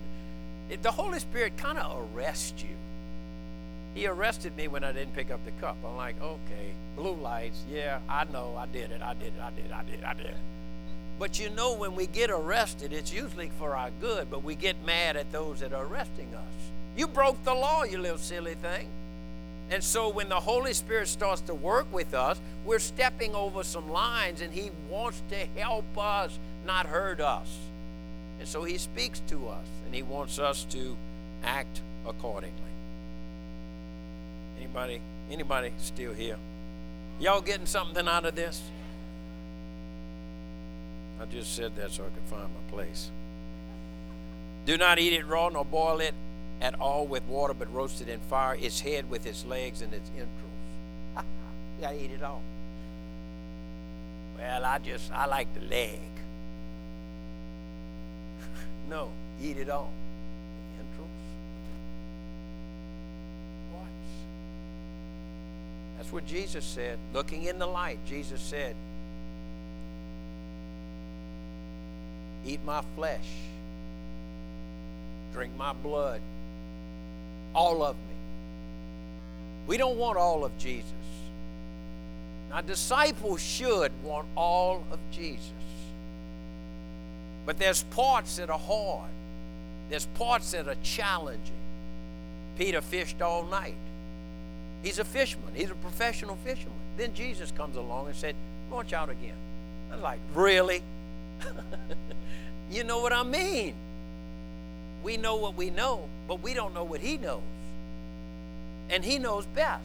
The 0.82 0.90
Holy 0.90 1.18
Spirit 1.18 1.56
kind 1.56 1.78
of 1.78 2.08
arrests 2.16 2.62
you. 2.62 2.76
He 3.94 4.06
arrested 4.08 4.56
me 4.56 4.66
when 4.66 4.82
I 4.82 4.92
didn't 4.92 5.14
pick 5.14 5.30
up 5.30 5.44
the 5.44 5.52
cup. 5.52 5.76
I'm 5.86 5.96
like, 5.96 6.20
okay, 6.20 6.72
blue 6.96 7.14
lights, 7.14 7.62
yeah, 7.70 8.00
I 8.08 8.24
know, 8.24 8.56
I 8.58 8.66
did 8.66 8.90
it, 8.90 9.00
I 9.00 9.14
did 9.14 9.28
it, 9.28 9.40
I 9.40 9.50
did 9.50 9.66
it, 9.66 9.72
I 9.72 9.82
did 9.84 9.94
it, 10.00 10.04
I 10.04 10.14
did 10.14 10.26
it. 10.26 10.36
But 11.18 11.38
you 11.38 11.48
know, 11.50 11.74
when 11.74 11.94
we 11.94 12.06
get 12.08 12.30
arrested, 12.30 12.92
it's 12.92 13.12
usually 13.12 13.50
for 13.58 13.76
our 13.76 13.90
good, 14.00 14.30
but 14.30 14.42
we 14.42 14.56
get 14.56 14.84
mad 14.84 15.16
at 15.16 15.30
those 15.30 15.60
that 15.60 15.72
are 15.72 15.84
arresting 15.84 16.34
us. 16.34 16.72
You 16.96 17.06
broke 17.06 17.42
the 17.44 17.54
law, 17.54 17.84
you 17.84 17.98
little 17.98 18.18
silly 18.18 18.54
thing. 18.54 18.88
And 19.70 19.82
so 19.82 20.08
when 20.08 20.28
the 20.28 20.40
Holy 20.40 20.74
Spirit 20.74 21.08
starts 21.08 21.40
to 21.42 21.54
work 21.54 21.86
with 21.92 22.14
us, 22.14 22.40
we're 22.66 22.80
stepping 22.80 23.34
over 23.34 23.62
some 23.62 23.90
lines 23.90 24.40
and 24.40 24.52
He 24.52 24.70
wants 24.90 25.22
to 25.30 25.36
help 25.56 25.86
us, 25.96 26.38
not 26.66 26.86
hurt 26.86 27.20
us. 27.20 27.58
And 28.40 28.48
so 28.48 28.64
He 28.64 28.76
speaks 28.76 29.20
to 29.28 29.48
us 29.48 29.66
and 29.86 29.94
He 29.94 30.02
wants 30.02 30.38
us 30.38 30.64
to 30.70 30.96
act 31.44 31.80
accordingly. 32.06 32.73
Anybody 34.58 35.00
anybody 35.30 35.72
still 35.78 36.12
here? 36.12 36.36
Y'all 37.20 37.40
getting 37.40 37.66
something 37.66 38.06
out 38.08 38.24
of 38.24 38.34
this? 38.34 38.62
I 41.20 41.26
just 41.26 41.54
said 41.54 41.76
that 41.76 41.92
so 41.92 42.02
I 42.04 42.06
could 42.06 42.24
find 42.24 42.42
my 42.42 42.72
place. 42.72 43.10
Do 44.66 44.76
not 44.76 44.98
eat 44.98 45.12
it 45.12 45.26
raw 45.26 45.48
nor 45.48 45.64
boil 45.64 46.00
it 46.00 46.14
at 46.60 46.78
all 46.80 47.06
with 47.06 47.22
water, 47.24 47.54
but 47.54 47.72
roast 47.72 48.00
it 48.00 48.08
in 48.08 48.20
fire, 48.20 48.56
its 48.60 48.80
head 48.80 49.08
with 49.10 49.26
its 49.26 49.44
legs 49.44 49.82
and 49.82 49.92
its 49.92 50.08
entrails. 50.10 50.30
you 51.16 51.82
gotta 51.82 52.02
eat 52.02 52.10
it 52.10 52.22
all. 52.22 52.42
Well, 54.36 54.64
I 54.64 54.78
just 54.78 55.12
I 55.12 55.26
like 55.26 55.52
the 55.54 55.60
leg. 55.66 56.00
no, 58.88 59.10
eat 59.40 59.58
it 59.58 59.70
all. 59.70 59.92
That's 65.96 66.12
what 66.12 66.26
Jesus 66.26 66.64
said. 66.64 66.98
Looking 67.12 67.44
in 67.44 67.58
the 67.58 67.66
light, 67.66 67.98
Jesus 68.06 68.40
said, 68.40 68.74
Eat 72.46 72.60
my 72.66 72.82
flesh, 72.94 73.26
drink 75.32 75.56
my 75.56 75.72
blood, 75.72 76.20
all 77.54 77.82
of 77.82 77.96
me. 77.96 78.14
We 79.66 79.78
don't 79.78 79.96
want 79.96 80.18
all 80.18 80.44
of 80.44 80.56
Jesus. 80.58 80.90
Now, 82.50 82.60
disciples 82.60 83.42
should 83.42 83.90
want 84.02 84.28
all 84.36 84.84
of 84.92 84.98
Jesus. 85.10 85.50
But 87.46 87.58
there's 87.58 87.82
parts 87.84 88.36
that 88.36 88.50
are 88.50 88.58
hard, 88.58 89.10
there's 89.88 90.06
parts 90.06 90.52
that 90.52 90.68
are 90.68 90.76
challenging. 90.82 91.52
Peter 92.56 92.80
fished 92.80 93.20
all 93.20 93.44
night. 93.44 93.74
He's 94.84 94.98
a 94.98 95.04
fisherman, 95.04 95.54
he's 95.54 95.70
a 95.70 95.74
professional 95.74 96.36
fisherman. 96.44 96.76
Then 96.98 97.14
Jesus 97.14 97.50
comes 97.50 97.76
along 97.76 98.06
and 98.06 98.14
said, 98.14 98.36
Launch 98.70 98.92
out 98.92 99.08
again. 99.08 99.34
I 99.90 99.94
was 99.94 100.02
like, 100.02 100.20
Really? 100.34 100.82
you 102.70 102.84
know 102.84 103.00
what 103.00 103.12
I 103.12 103.22
mean? 103.22 103.74
We 105.02 105.16
know 105.16 105.36
what 105.36 105.56
we 105.56 105.70
know, 105.70 106.06
but 106.28 106.42
we 106.42 106.52
don't 106.52 106.74
know 106.74 106.84
what 106.84 107.00
He 107.00 107.16
knows. 107.16 107.40
And 108.90 109.02
He 109.02 109.18
knows 109.18 109.46
best. 109.46 109.82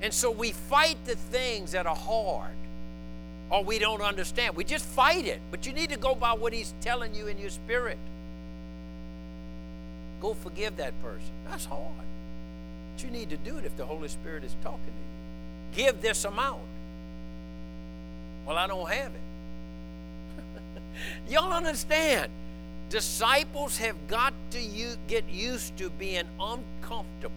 And 0.00 0.14
so 0.14 0.30
we 0.30 0.52
fight 0.52 0.96
the 1.04 1.16
things 1.16 1.72
that 1.72 1.86
are 1.86 1.96
hard 1.96 2.54
or 3.50 3.64
we 3.64 3.80
don't 3.80 4.00
understand. 4.00 4.54
We 4.54 4.62
just 4.62 4.84
fight 4.84 5.26
it, 5.26 5.40
but 5.50 5.66
you 5.66 5.72
need 5.72 5.90
to 5.90 5.96
go 5.96 6.14
by 6.14 6.34
what 6.34 6.52
He's 6.52 6.72
telling 6.80 7.16
you 7.16 7.26
in 7.26 7.38
your 7.38 7.50
spirit. 7.50 7.98
Go 10.22 10.34
forgive 10.34 10.76
that 10.76 10.92
person. 11.02 11.30
That's 11.50 11.64
hard. 11.64 12.04
But 12.94 13.04
you 13.04 13.10
need 13.10 13.30
to 13.30 13.36
do 13.36 13.56
it 13.58 13.64
if 13.64 13.76
the 13.76 13.84
Holy 13.84 14.08
Spirit 14.08 14.44
is 14.44 14.54
talking 14.62 14.78
to 14.78 15.82
you. 15.82 15.84
Give 15.84 16.00
this 16.00 16.24
amount. 16.24 16.62
Well, 18.46 18.56
I 18.56 18.66
don't 18.66 18.88
have 18.88 19.10
it. 19.12 20.42
Y'all 21.32 21.52
understand? 21.52 22.30
Disciples 22.90 23.78
have 23.78 23.96
got 24.06 24.32
to 24.52 24.60
u- 24.60 24.96
get 25.08 25.28
used 25.28 25.76
to 25.78 25.90
being 25.90 26.24
uncomfortable. 26.38 27.34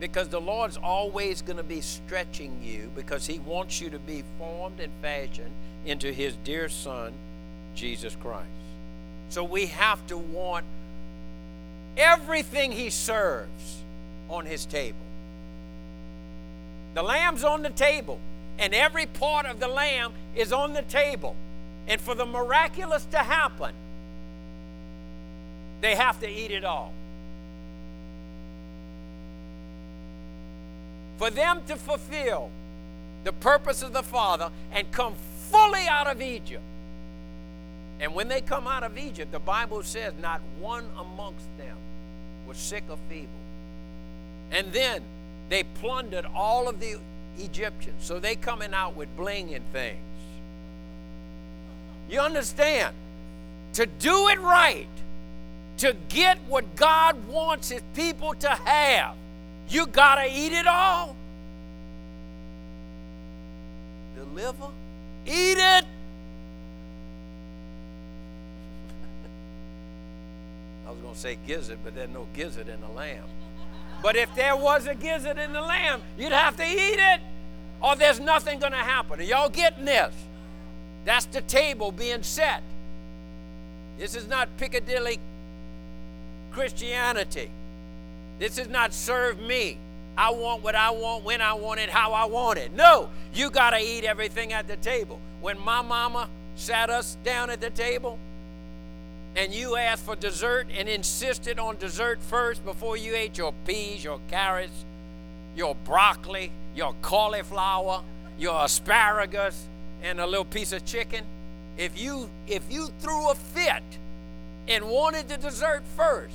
Because 0.00 0.28
the 0.28 0.40
Lord's 0.40 0.78
always 0.78 1.42
going 1.42 1.56
to 1.56 1.64
be 1.64 1.82
stretching 1.82 2.62
you 2.62 2.90
because 2.96 3.26
He 3.26 3.40
wants 3.40 3.82
you 3.82 3.90
to 3.90 3.98
be 3.98 4.22
formed 4.38 4.80
and 4.80 4.92
fashioned 5.02 5.52
into 5.84 6.10
His 6.10 6.36
dear 6.44 6.70
Son, 6.70 7.12
Jesus 7.74 8.16
Christ. 8.16 8.46
So 9.28 9.44
we 9.44 9.66
have 9.66 10.06
to 10.06 10.16
want 10.16 10.64
everything 11.96 12.72
He 12.72 12.90
serves 12.90 13.82
on 14.28 14.46
His 14.46 14.66
table. 14.66 14.98
The 16.94 17.02
lamb's 17.02 17.44
on 17.44 17.62
the 17.62 17.70
table 17.70 18.18
and 18.58 18.74
every 18.74 19.06
part 19.06 19.46
of 19.46 19.60
the 19.60 19.68
lamb 19.68 20.12
is 20.34 20.52
on 20.52 20.72
the 20.72 20.82
table. 20.82 21.36
And 21.86 22.00
for 22.00 22.14
the 22.14 22.26
miraculous 22.26 23.04
to 23.12 23.18
happen, 23.18 23.72
they 25.80 25.94
have 25.94 26.20
to 26.20 26.28
eat 26.28 26.50
it 26.50 26.64
all. 26.64 26.92
For 31.18 31.30
them 31.30 31.62
to 31.68 31.76
fulfill 31.76 32.50
the 33.24 33.32
purpose 33.32 33.82
of 33.82 33.92
the 33.92 34.02
Father 34.02 34.50
and 34.72 34.90
come 34.92 35.14
fully 35.50 35.86
out 35.88 36.08
of 36.08 36.20
Egypt. 36.20 36.62
And 38.00 38.14
when 38.14 38.28
they 38.28 38.40
come 38.40 38.66
out 38.66 38.82
of 38.82 38.98
Egypt, 38.98 39.32
the 39.32 39.40
Bible 39.40 39.82
says 39.82 40.12
not 40.20 40.40
one 40.60 40.84
amongst 40.98 41.46
them 41.58 41.77
was 42.48 42.56
sick 42.56 42.84
or 42.88 42.96
feeble. 43.10 43.28
And 44.50 44.72
then 44.72 45.02
they 45.50 45.62
plundered 45.62 46.24
all 46.34 46.68
of 46.68 46.80
the 46.80 46.98
Egyptians. 47.38 48.02
So 48.04 48.18
they 48.18 48.34
coming 48.34 48.72
out 48.72 48.96
with 48.96 49.14
bling 49.16 49.54
and 49.54 49.64
things. 49.72 49.98
You 52.08 52.20
understand? 52.20 52.94
To 53.74 53.84
do 53.84 54.28
it 54.28 54.40
right, 54.40 54.86
to 55.78 55.94
get 56.08 56.38
what 56.48 56.74
God 56.74 57.28
wants 57.28 57.68
his 57.68 57.82
people 57.94 58.34
to 58.34 58.48
have, 58.48 59.14
You 59.70 59.86
got 59.86 60.14
to 60.14 60.26
eat 60.26 60.52
it 60.52 60.66
all. 60.66 61.14
The 64.16 64.24
liver, 64.24 64.70
eat 65.26 65.58
it. 65.58 65.84
I 70.88 70.90
was 70.90 71.00
going 71.00 71.12
to 71.12 71.20
say 71.20 71.36
gizzard, 71.46 71.80
but 71.84 71.94
there's 71.94 72.08
no 72.08 72.26
gizzard 72.32 72.66
in 72.66 72.80
the 72.80 72.88
lamb. 72.88 73.24
But 74.02 74.16
if 74.16 74.34
there 74.34 74.56
was 74.56 74.86
a 74.86 74.94
gizzard 74.94 75.36
in 75.36 75.52
the 75.52 75.60
lamb, 75.60 76.00
you'd 76.16 76.32
have 76.32 76.56
to 76.56 76.64
eat 76.64 76.98
it, 76.98 77.20
or 77.82 77.94
there's 77.94 78.18
nothing 78.18 78.58
going 78.58 78.72
to 78.72 78.78
happen. 78.78 79.20
Are 79.20 79.22
y'all 79.22 79.50
getting 79.50 79.84
this? 79.84 80.14
That's 81.04 81.26
the 81.26 81.42
table 81.42 81.92
being 81.92 82.22
set. 82.22 82.62
This 83.98 84.14
is 84.14 84.28
not 84.28 84.48
Piccadilly 84.56 85.20
Christianity. 86.52 87.50
This 88.38 88.56
is 88.56 88.68
not 88.68 88.94
serve 88.94 89.38
me. 89.38 89.76
I 90.16 90.30
want 90.30 90.62
what 90.62 90.74
I 90.74 90.90
want, 90.90 91.22
when 91.22 91.42
I 91.42 91.52
want 91.52 91.80
it, 91.80 91.90
how 91.90 92.14
I 92.14 92.24
want 92.24 92.58
it. 92.58 92.72
No, 92.72 93.10
you 93.34 93.50
got 93.50 93.70
to 93.70 93.78
eat 93.78 94.04
everything 94.04 94.54
at 94.54 94.66
the 94.66 94.76
table. 94.76 95.20
When 95.42 95.60
my 95.60 95.82
mama 95.82 96.30
sat 96.56 96.88
us 96.88 97.18
down 97.24 97.50
at 97.50 97.60
the 97.60 97.70
table 97.70 98.18
and 99.36 99.54
you 99.54 99.76
asked 99.76 100.04
for 100.04 100.16
dessert 100.16 100.66
and 100.76 100.88
insisted 100.88 101.58
on 101.58 101.76
dessert 101.76 102.20
first 102.22 102.64
before 102.64 102.96
you 102.96 103.14
ate 103.14 103.38
your 103.38 103.52
peas, 103.66 104.02
your 104.02 104.20
carrots, 104.28 104.84
your 105.56 105.74
broccoli, 105.84 106.50
your 106.74 106.94
cauliflower, 107.02 108.02
your 108.38 108.64
asparagus, 108.64 109.66
and 110.02 110.20
a 110.20 110.26
little 110.26 110.44
piece 110.44 110.72
of 110.72 110.84
chicken, 110.84 111.24
if 111.76 111.98
you 111.98 112.28
if 112.46 112.62
you 112.70 112.88
threw 113.00 113.30
a 113.30 113.34
fit 113.34 113.82
and 114.66 114.88
wanted 114.88 115.28
the 115.28 115.36
dessert 115.36 115.82
first, 115.96 116.34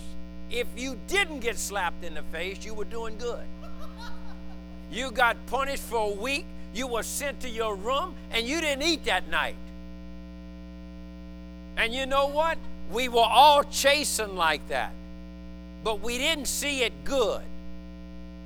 if 0.49 0.67
you 0.75 0.97
didn't 1.07 1.39
get 1.39 1.57
slapped 1.57 2.03
in 2.03 2.13
the 2.13 2.23
face, 2.23 2.65
you 2.65 2.73
were 2.73 2.85
doing 2.85 3.17
good. 3.17 3.43
You 4.91 5.11
got 5.11 5.37
punished 5.47 5.83
for 5.83 6.11
a 6.11 6.15
week, 6.15 6.45
you 6.73 6.87
were 6.87 7.03
sent 7.03 7.39
to 7.41 7.49
your 7.49 7.75
room, 7.75 8.13
and 8.31 8.47
you 8.47 8.61
didn't 8.61 8.83
eat 8.83 9.05
that 9.05 9.29
night. 9.29 9.55
And 11.77 11.93
you 11.93 12.05
know 12.05 12.27
what? 12.27 12.57
We 12.93 13.09
were 13.09 13.27
all 13.27 13.63
chasing 13.63 14.35
like 14.35 14.67
that, 14.67 14.91
but 15.83 16.01
we 16.01 16.19
didn't 16.19 16.45
see 16.45 16.83
it 16.83 16.93
good. 17.03 17.41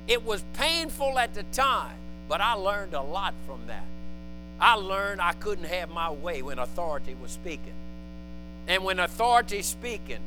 It 0.06 0.24
was 0.24 0.42
painful 0.54 1.18
at 1.18 1.34
the 1.34 1.42
time, 1.42 1.96
but 2.30 2.40
I 2.40 2.54
learned 2.54 2.94
a 2.94 3.02
lot 3.02 3.34
from 3.46 3.60
that. 3.66 3.84
I 4.58 4.74
learned 4.74 5.20
I 5.20 5.34
couldn't 5.34 5.66
have 5.66 5.90
my 5.90 6.10
way 6.10 6.40
when 6.40 6.58
authority 6.58 7.14
was 7.20 7.30
speaking. 7.30 7.74
And 8.66 8.84
when 8.84 8.98
authority 9.00 9.58
is 9.58 9.66
speaking, 9.66 10.20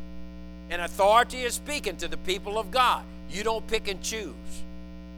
and 0.70 0.82
authority 0.84 1.42
is 1.42 1.56
speaking 1.56 1.98
to 1.98 2.08
the 2.08 2.18
people 2.18 2.60
of 2.60 2.70
God, 2.70 3.04
you 3.32 3.44
don't 3.44 3.66
pick 3.66 3.88
and 3.88 4.02
choose. 4.04 4.34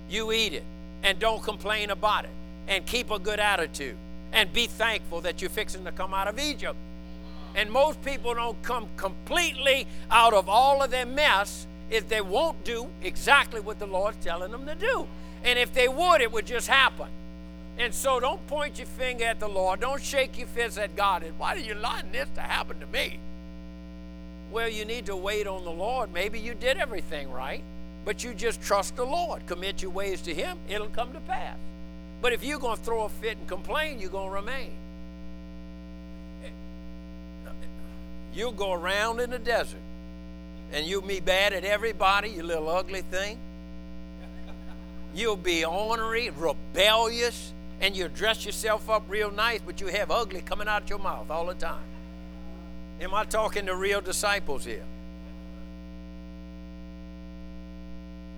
You 0.09 0.31
eat 0.31 0.53
it 0.53 0.63
and 1.03 1.19
don't 1.19 1.43
complain 1.43 1.89
about 1.89 2.23
it 2.23 2.31
and 2.69 2.85
keep 2.85 3.11
a 3.11 3.19
good 3.19 3.39
attitude 3.39 3.97
and 4.31 4.51
be 4.53 4.67
thankful 4.67 5.21
that 5.21 5.41
you're 5.41 5.49
fixing 5.49 5.83
to 5.83 5.91
come 5.91 6.13
out 6.13 6.27
of 6.27 6.39
Egypt. 6.39 6.77
And 7.55 7.71
most 7.71 8.01
people 8.03 8.33
don't 8.33 8.61
come 8.63 8.87
completely 8.97 9.87
out 10.09 10.33
of 10.33 10.49
all 10.49 10.81
of 10.81 10.91
their 10.91 11.05
mess 11.05 11.67
if 11.89 12.07
they 12.09 12.21
won't 12.21 12.63
do 12.63 12.87
exactly 13.03 13.61
what 13.61 13.79
the 13.79 13.85
Lord's 13.85 14.23
telling 14.23 14.51
them 14.51 14.65
to 14.65 14.75
do. 14.75 15.07
And 15.43 15.59
if 15.59 15.73
they 15.73 15.87
would, 15.87 16.21
it 16.21 16.31
would 16.31 16.45
just 16.45 16.67
happen. 16.67 17.07
And 17.77 17.93
so 17.93 18.19
don't 18.19 18.45
point 18.47 18.77
your 18.77 18.87
finger 18.87 19.25
at 19.25 19.39
the 19.39 19.47
Lord. 19.47 19.79
Don't 19.79 20.01
shake 20.01 20.37
your 20.37 20.47
fist 20.47 20.77
at 20.77 20.95
God. 20.95 21.23
And 21.23 21.37
why 21.37 21.55
are 21.55 21.59
you 21.59 21.73
allowing 21.73 22.11
this 22.11 22.29
to 22.35 22.41
happen 22.41 22.79
to 22.79 22.87
me? 22.87 23.19
Well, 24.51 24.69
you 24.69 24.85
need 24.85 25.07
to 25.07 25.15
wait 25.15 25.47
on 25.47 25.63
the 25.63 25.71
Lord. 25.71 26.13
Maybe 26.13 26.39
you 26.39 26.53
did 26.53 26.77
everything 26.77 27.31
right, 27.31 27.63
but 28.05 28.23
you 28.23 28.33
just 28.35 28.61
trust 28.61 28.95
the 28.95 29.05
Lord. 29.05 29.45
Commit 29.47 29.81
your 29.81 29.91
ways 29.91 30.21
to 30.21 30.33
Him, 30.33 30.57
it'll 30.69 30.87
come 30.87 31.11
to 31.13 31.19
pass. 31.21 31.57
But 32.21 32.33
if 32.33 32.43
you're 32.43 32.59
going 32.59 32.77
to 32.77 32.83
throw 32.83 33.03
a 33.03 33.09
fit 33.09 33.37
and 33.37 33.47
complain, 33.47 33.99
you're 33.99 34.11
going 34.11 34.29
to 34.29 34.35
remain. 34.35 34.71
You'll 38.33 38.51
go 38.51 38.73
around 38.73 39.19
in 39.19 39.29
the 39.29 39.39
desert 39.39 39.79
and 40.71 40.85
you'll 40.87 41.01
be 41.01 41.19
bad 41.19 41.53
at 41.53 41.63
everybody, 41.63 42.29
you 42.29 42.43
little 42.43 42.69
ugly 42.69 43.01
thing. 43.01 43.37
You'll 45.13 45.37
be 45.37 45.63
ornery, 45.63 46.31
rebellious, 46.31 47.53
and 47.79 47.95
you'll 47.95 48.09
dress 48.09 48.45
yourself 48.45 48.89
up 48.89 49.03
real 49.07 49.29
nice, 49.29 49.61
but 49.63 49.79
you 49.79 49.87
have 49.87 50.09
ugly 50.09 50.41
coming 50.41 50.67
out 50.67 50.89
your 50.89 50.97
mouth 50.97 51.29
all 51.29 51.45
the 51.45 51.53
time. 51.53 51.83
Am 52.99 53.13
I 53.13 53.23
talking 53.25 53.67
to 53.67 53.75
real 53.75 54.01
disciples 54.01 54.65
here? 54.65 54.83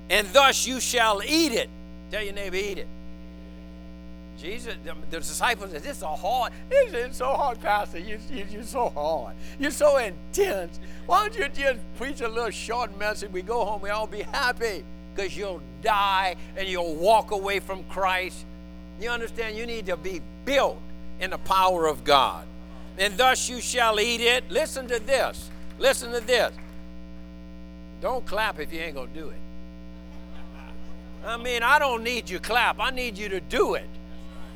And 0.10 0.28
thus 0.34 0.68
you 0.68 0.80
shall 0.82 1.22
eat 1.24 1.54
it. 1.54 1.70
Tell 2.12 2.24
your 2.24 2.34
neighbor, 2.34 2.58
eat 2.58 2.80
it. 2.80 2.88
Jesus, 4.38 4.76
the, 4.84 4.94
the 5.10 5.18
disciples 5.18 5.72
said, 5.72 5.84
This 5.84 5.98
is 5.98 6.04
hard. 6.04 6.52
This 6.70 6.94
is 6.94 7.18
so 7.18 7.34
hard, 7.34 7.60
Pastor. 7.62 8.00
You, 8.00 8.20
you, 8.32 8.46
you're 8.50 8.64
so 8.64 8.90
hard. 8.90 9.36
You're 9.60 9.72
so 9.72 9.98
intense. 9.98 10.80
Why 11.06 11.28
don't 11.28 11.38
you 11.38 11.48
just 11.50 11.80
preach 11.98 12.22
a 12.22 12.28
little 12.28 12.50
short 12.50 12.98
message? 12.98 13.32
We 13.32 13.42
go 13.42 13.64
home, 13.66 13.82
we 13.82 13.90
all 13.90 14.08
be 14.08 14.22
happy 14.22 14.84
because 15.14 15.36
you'll 15.38 15.62
die 15.82 16.36
and 16.58 16.68
you'll 16.68 16.96
walk 16.96 17.32
away 17.32 17.60
from 17.60 17.84
Christ. 17.86 18.46
You 19.00 19.10
understand? 19.10 19.58
You 19.58 19.66
need 19.66 19.86
to 19.88 19.98
be 19.98 20.22
built 20.46 20.80
in 21.20 21.32
the 21.32 21.38
power 21.38 21.88
of 21.88 22.04
God. 22.04 22.46
And 22.98 23.18
thus 23.18 23.50
you 23.50 23.62
shall 23.62 24.00
eat 24.00 24.22
it. 24.22 24.50
Listen 24.50 24.88
to 24.88 25.00
this. 25.00 25.50
Listen 25.80 26.12
to 26.12 26.22
this. 26.22 26.54
Don't 28.02 28.26
clap 28.26 28.60
if 28.60 28.72
you 28.72 28.80
ain't 28.80 28.96
to 28.96 29.08
do 29.14 29.30
it. 29.30 29.40
I 31.26 31.38
mean, 31.38 31.64
I 31.64 31.80
don't 31.80 32.04
need 32.04 32.30
you 32.30 32.40
clap. 32.40 32.80
I 32.80 32.92
need 32.92 33.18
you 33.18 33.30
to 33.30 33.40
do 33.40 33.74
it. 33.74 33.90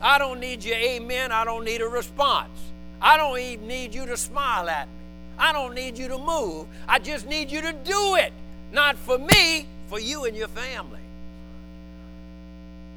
I 0.01 0.17
don't 0.17 0.39
need 0.39 0.63
your 0.63 0.77
amen. 0.77 1.31
I 1.31 1.43
don't 1.43 1.65
need 1.65 1.81
a 1.81 1.87
response. 1.87 2.49
I 3.01 3.17
don't 3.17 3.37
even 3.39 3.67
need 3.67 3.93
you 3.93 4.05
to 4.05 4.17
smile 4.17 4.69
at 4.69 4.87
me. 4.87 4.93
I 5.37 5.53
don't 5.53 5.73
need 5.73 5.97
you 5.97 6.07
to 6.09 6.17
move. 6.17 6.67
I 6.87 6.99
just 6.99 7.27
need 7.27 7.49
you 7.49 7.61
to 7.61 7.73
do 7.73 8.15
it. 8.15 8.33
Not 8.71 8.97
for 8.97 9.17
me, 9.17 9.65
for 9.87 9.99
you 9.99 10.25
and 10.25 10.35
your 10.35 10.49
family. 10.49 10.99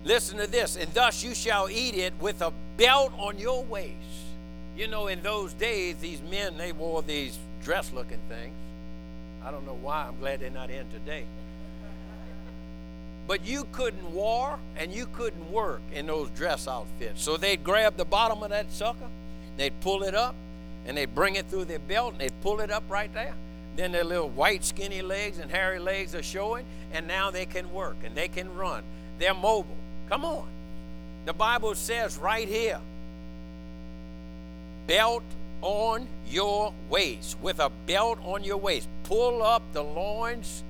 Listen 0.04 0.38
to 0.38 0.48
this, 0.48 0.76
and 0.76 0.92
thus 0.94 1.22
you 1.22 1.34
shall 1.34 1.70
eat 1.70 1.94
it 1.94 2.12
with 2.20 2.42
a 2.42 2.52
belt 2.76 3.12
on 3.16 3.38
your 3.38 3.62
waist. 3.64 3.94
You 4.76 4.88
know, 4.88 5.06
in 5.06 5.22
those 5.22 5.52
days, 5.54 5.96
these 6.00 6.20
men, 6.22 6.56
they 6.56 6.72
wore 6.72 7.02
these 7.02 7.38
dress 7.62 7.92
looking 7.92 8.18
things. 8.28 8.54
I 9.44 9.50
don't 9.50 9.64
know 9.66 9.78
why. 9.80 10.06
I'm 10.08 10.18
glad 10.18 10.40
they're 10.40 10.50
not 10.50 10.70
in 10.70 10.88
today. 10.90 11.24
But 13.26 13.44
you 13.44 13.66
couldn't 13.72 14.12
war 14.12 14.58
and 14.76 14.92
you 14.92 15.06
couldn't 15.06 15.50
work 15.50 15.80
in 15.92 16.06
those 16.06 16.30
dress 16.30 16.66
outfits. 16.66 17.22
So 17.22 17.36
they'd 17.36 17.62
grab 17.62 17.96
the 17.96 18.04
bottom 18.04 18.42
of 18.42 18.50
that 18.50 18.72
sucker, 18.72 19.08
they'd 19.56 19.78
pull 19.80 20.02
it 20.02 20.14
up, 20.14 20.34
and 20.86 20.96
they'd 20.96 21.14
bring 21.14 21.36
it 21.36 21.46
through 21.46 21.66
their 21.66 21.78
belt, 21.78 22.12
and 22.12 22.20
they'd 22.20 22.40
pull 22.42 22.60
it 22.60 22.70
up 22.70 22.84
right 22.88 23.12
there. 23.14 23.34
Then 23.76 23.92
their 23.92 24.04
little 24.04 24.28
white, 24.28 24.64
skinny 24.64 25.00
legs 25.00 25.38
and 25.38 25.50
hairy 25.50 25.78
legs 25.78 26.14
are 26.14 26.22
showing, 26.22 26.66
and 26.92 27.06
now 27.06 27.30
they 27.30 27.46
can 27.46 27.72
work 27.72 27.96
and 28.04 28.14
they 28.14 28.28
can 28.28 28.54
run. 28.54 28.82
They're 29.18 29.34
mobile. 29.34 29.76
Come 30.08 30.24
on. 30.24 30.46
The 31.24 31.32
Bible 31.32 31.74
says 31.74 32.18
right 32.18 32.48
here 32.48 32.80
belt 34.86 35.22
on 35.62 36.08
your 36.28 36.74
waist, 36.90 37.38
with 37.40 37.60
a 37.60 37.70
belt 37.86 38.18
on 38.24 38.42
your 38.42 38.56
waist. 38.56 38.88
Pull 39.04 39.42
up 39.42 39.62
the 39.72 39.82
loins. 39.82 40.64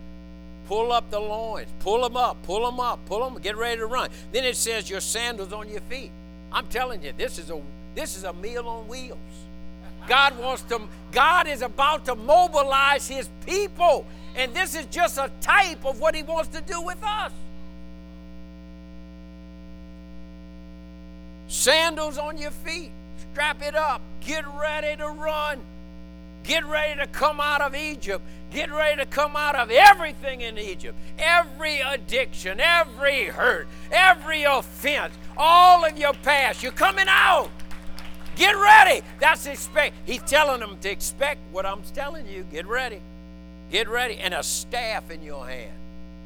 Pull 0.67 0.93
up 0.93 1.11
the 1.11 1.19
loins. 1.19 1.69
Pull 1.81 2.03
them 2.03 2.17
up. 2.17 2.43
Pull 2.45 2.65
them 2.65 2.81
up. 2.81 3.05
Pull 3.07 3.29
them. 3.29 3.41
Get 3.43 3.57
ready 3.57 3.79
to 3.79 3.87
run. 3.87 4.11
Then 4.33 4.45
it 4.45 4.57
says 4.57 4.89
your 4.89 5.01
sandals 5.01 5.53
on 5.53 5.69
your 5.69 5.81
feet. 5.83 6.11
I'm 6.53 6.67
telling 6.67 7.03
you, 7.03 7.13
this 7.17 7.39
is 7.39 7.51
a 7.51 7.61
this 7.95 8.17
is 8.17 8.25
a 8.25 8.33
meal 8.33 8.67
on 8.69 8.89
wheels. 8.89 9.19
God 10.09 10.39
wants 10.39 10.63
to, 10.63 10.81
God 11.13 11.47
is 11.47 11.63
about 11.63 12.07
to 12.07 12.15
mobilize 12.15 13.07
his 13.07 13.29
people. 13.47 14.07
And 14.35 14.55
this 14.55 14.75
is 14.75 14.87
just 14.87 15.19
a 15.19 15.31
type 15.41 15.85
of 15.85 16.01
what 16.01 16.15
he 16.15 16.23
wants 16.23 16.49
to 16.57 16.61
do 16.63 16.81
with 16.81 17.03
us. 17.05 17.33
Sandals 21.49 22.17
on 22.17 22.39
your 22.39 22.51
feet, 22.51 22.91
strap 23.31 23.63
it 23.63 23.75
up, 23.75 24.01
get 24.23 24.45
ready 24.59 24.97
to 24.97 25.09
run. 25.09 25.61
Get 26.45 26.65
ready 26.67 26.99
to 26.99 27.07
come 27.07 27.41
out 27.41 27.61
of 27.61 27.77
Egypt. 27.77 28.25
Get 28.53 28.71
ready 28.71 28.97
to 28.97 29.07
come 29.07 29.35
out 29.35 29.57
of 29.57 29.71
everything 29.71 30.43
in 30.43 30.59
Egypt. 30.59 30.99
Every 31.19 31.81
addiction, 31.81 32.61
every 32.61 33.25
hurt, 33.25 33.67
every 33.91 34.45
offense, 34.45 35.15
all 35.37 35.85
of 35.85 35.97
your 35.97 36.13
past. 36.13 36.63
You're 36.63 36.73
coming 36.73 37.07
out. 37.09 37.51
Get 38.37 38.53
ready. 38.53 39.03
That's 39.21 39.47
expect. 39.47 39.95
He's 40.05 40.23
telling 40.23 40.61
them 40.61 40.79
to 40.81 40.91
expect 40.91 41.41
what 41.51 41.65
I'm 41.65 41.83
telling 41.95 42.27
you. 42.27 42.45
Get 42.51 42.67
ready. 42.67 43.01
Get 43.71 43.89
ready. 43.89 44.17
And 44.17 44.35
a 44.35 44.43
staff 44.43 45.11
in 45.11 45.23
your 45.23 45.47
hand. 45.47 45.73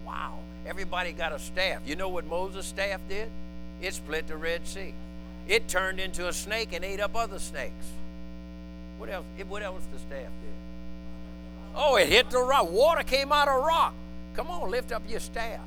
Wow. 0.05 0.39
Everybody 0.67 1.13
got 1.13 1.33
a 1.33 1.39
staff. 1.39 1.83
You 1.87 1.95
know 1.95 2.09
what 2.09 2.27
Moses' 2.27 2.67
staff 2.67 3.01
did? 3.09 3.29
It 3.81 3.95
split 3.95 4.27
the 4.27 4.37
Red 4.37 4.67
Sea. 4.67 4.95
It 5.47 5.69
turned 5.69 6.01
into 6.01 6.27
a 6.27 6.33
snake 6.33 6.71
and 6.73 6.85
ate 6.85 7.01
up 7.01 7.15
other 7.15 7.39
snakes. 7.39 7.87
What 8.99 9.11
else? 9.11 9.25
What 9.49 9.63
else 9.63 9.83
the 9.93 9.99
staff 9.99 10.11
did? 10.43 10.66
Oh, 11.77 11.97
it 11.97 12.09
hit 12.09 12.31
the 12.31 12.39
rock. 12.39 12.71
Water 12.71 13.03
came 13.03 13.31
out 13.33 13.49
of 13.49 13.63
rock. 13.63 13.95
Come 14.35 14.49
on, 14.49 14.71
lift 14.71 14.93
up 14.93 15.03
your 15.09 15.21
staff. 15.21 15.61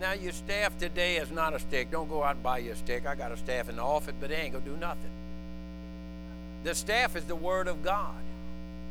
Now, 0.00 0.12
your 0.12 0.32
staff 0.32 0.78
today 0.78 1.16
is 1.16 1.30
not 1.30 1.54
a 1.54 1.58
stick. 1.58 1.90
Don't 1.90 2.08
go 2.08 2.22
out 2.22 2.36
and 2.36 2.42
buy 2.42 2.58
your 2.58 2.76
stick. 2.76 3.04
I 3.04 3.16
got 3.16 3.32
a 3.32 3.36
staff 3.36 3.68
in 3.68 3.76
the 3.76 3.82
office, 3.82 4.14
but 4.20 4.28
they 4.28 4.36
ain't 4.36 4.52
going 4.52 4.64
to 4.64 4.70
do 4.70 4.76
nothing. 4.76 5.10
The 6.62 6.74
staff 6.74 7.16
is 7.16 7.24
the 7.24 7.34
Word 7.34 7.66
of 7.66 7.82
God 7.82 8.14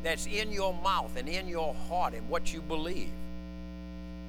that's 0.04 0.26
in 0.28 0.52
your 0.52 0.74
mouth 0.74 1.16
and 1.18 1.30
in 1.30 1.48
your 1.48 1.74
heart 1.90 2.13
and 2.13 2.28
what 2.30 2.54
you 2.54 2.62
believe. 2.62 3.10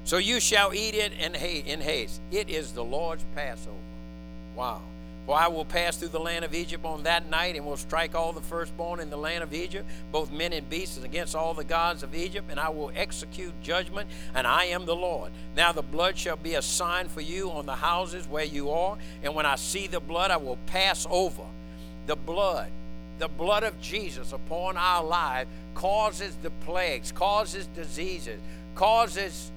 So 0.05 0.19
you 0.19 0.39
shall 0.41 0.73
eat 0.73 0.95
it 0.95 1.13
in 1.13 1.35
haste. 1.35 2.21
It 2.31 2.49
is 2.49 2.73
the 2.73 2.85
Lord's 2.85 3.25
Passover. 3.35 3.77
Wow. 4.57 4.81
I 5.33 5.49
will 5.49 5.67
pass 5.67 5.99
through 5.99 6.09
the 6.09 6.19
land 6.19 6.43
of 6.45 6.55
Egypt 6.55 6.87
on 6.87 7.03
that 7.03 7.29
night, 7.29 7.55
and 7.55 7.67
will 7.67 7.77
strike 7.77 8.15
all 8.15 8.33
the 8.33 8.41
firstborn 8.41 8.99
in 8.99 9.11
the 9.11 9.17
land 9.19 9.45
of 9.45 9.53
Egypt, 9.53 9.87
both 10.11 10.33
men 10.33 10.55
and 10.55 10.69
beasts, 10.71 10.97
and 10.97 11.05
against 11.05 11.35
all 11.35 11.53
the 11.53 11.65
gods 11.65 12.03
of 12.03 12.15
Egypt, 12.15 12.47
and 12.51 12.59
I 12.59 12.71
will 12.71 12.91
execute 12.95 13.53
judgment, 13.63 14.09
and 14.35 14.47
I 14.47 14.65
am 14.65 14.87
the 14.87 14.97
Lord. 14.97 15.33
Now 15.55 15.73
the 15.73 15.83
blood 15.83 16.17
shall 16.17 16.37
be 16.37 16.55
a 16.55 16.63
sign 16.63 17.09
for 17.09 17.21
you 17.21 17.51
on 17.51 17.67
the 17.67 17.77
houses 17.77 18.27
where 18.27 18.45
you 18.45 18.71
are, 18.71 18.97
and 19.23 19.35
when 19.35 19.45
I 19.45 19.57
see 19.57 19.87
the 19.87 20.01
blood, 20.01 20.31
I 20.31 20.39
will 20.39 20.59
pass 20.65 21.07
over. 21.11 21.45
The 22.07 22.17
blood, 22.17 22.71
the 23.19 23.29
blood 23.29 23.65
of 23.65 23.79
Jesus 23.83 24.33
upon 24.33 24.79
our 24.79 25.05
lives 25.05 25.51
causes 25.75 26.37
the 26.37 26.51
plagues, 26.51 27.13
causes 27.13 27.67
diseases, 27.75 28.41
causes 28.75 29.53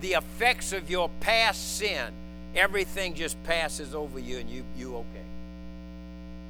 the 0.00 0.12
effects 0.12 0.72
of 0.72 0.88
your 0.88 1.10
past 1.18 1.78
sin 1.78 2.12
everything 2.56 3.14
just 3.14 3.40
passes 3.44 3.94
over 3.94 4.18
you 4.18 4.38
and 4.38 4.48
you 4.50 4.64
you 4.76 4.96
okay. 4.96 5.15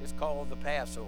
It's 0.02 0.12
called 0.12 0.50
the 0.50 0.56
Passover. 0.56 1.06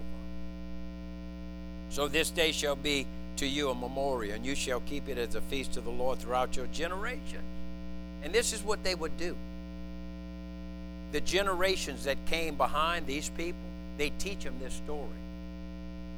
So 1.90 2.09
this 2.09 2.31
day 2.31 2.53
shall 2.53 2.77
be 2.77 3.07
to 3.37 3.46
you 3.46 3.70
a 3.70 3.74
memorial, 3.74 4.35
and 4.35 4.44
you 4.44 4.55
shall 4.55 4.81
keep 4.81 5.09
it 5.09 5.16
as 5.16 5.35
a 5.35 5.40
feast 5.40 5.74
to 5.74 5.81
the 5.81 5.90
Lord 5.90 6.18
throughout 6.18 6.57
your 6.57 6.66
generations. 6.66 7.44
And 8.22 8.33
this 8.33 8.53
is 8.53 8.62
what 8.62 8.83
they 8.83 8.94
would 8.94 9.16
do. 9.16 9.37
The 11.12 11.20
generations 11.20 12.05
that 12.05 12.18
came 12.27 12.57
behind 12.57 13.07
these 13.07 13.31
people, 13.31 13.61
they 13.96 14.11
teach 14.18 14.44
them 14.44 14.55
this 14.61 14.74
story. 14.74 15.09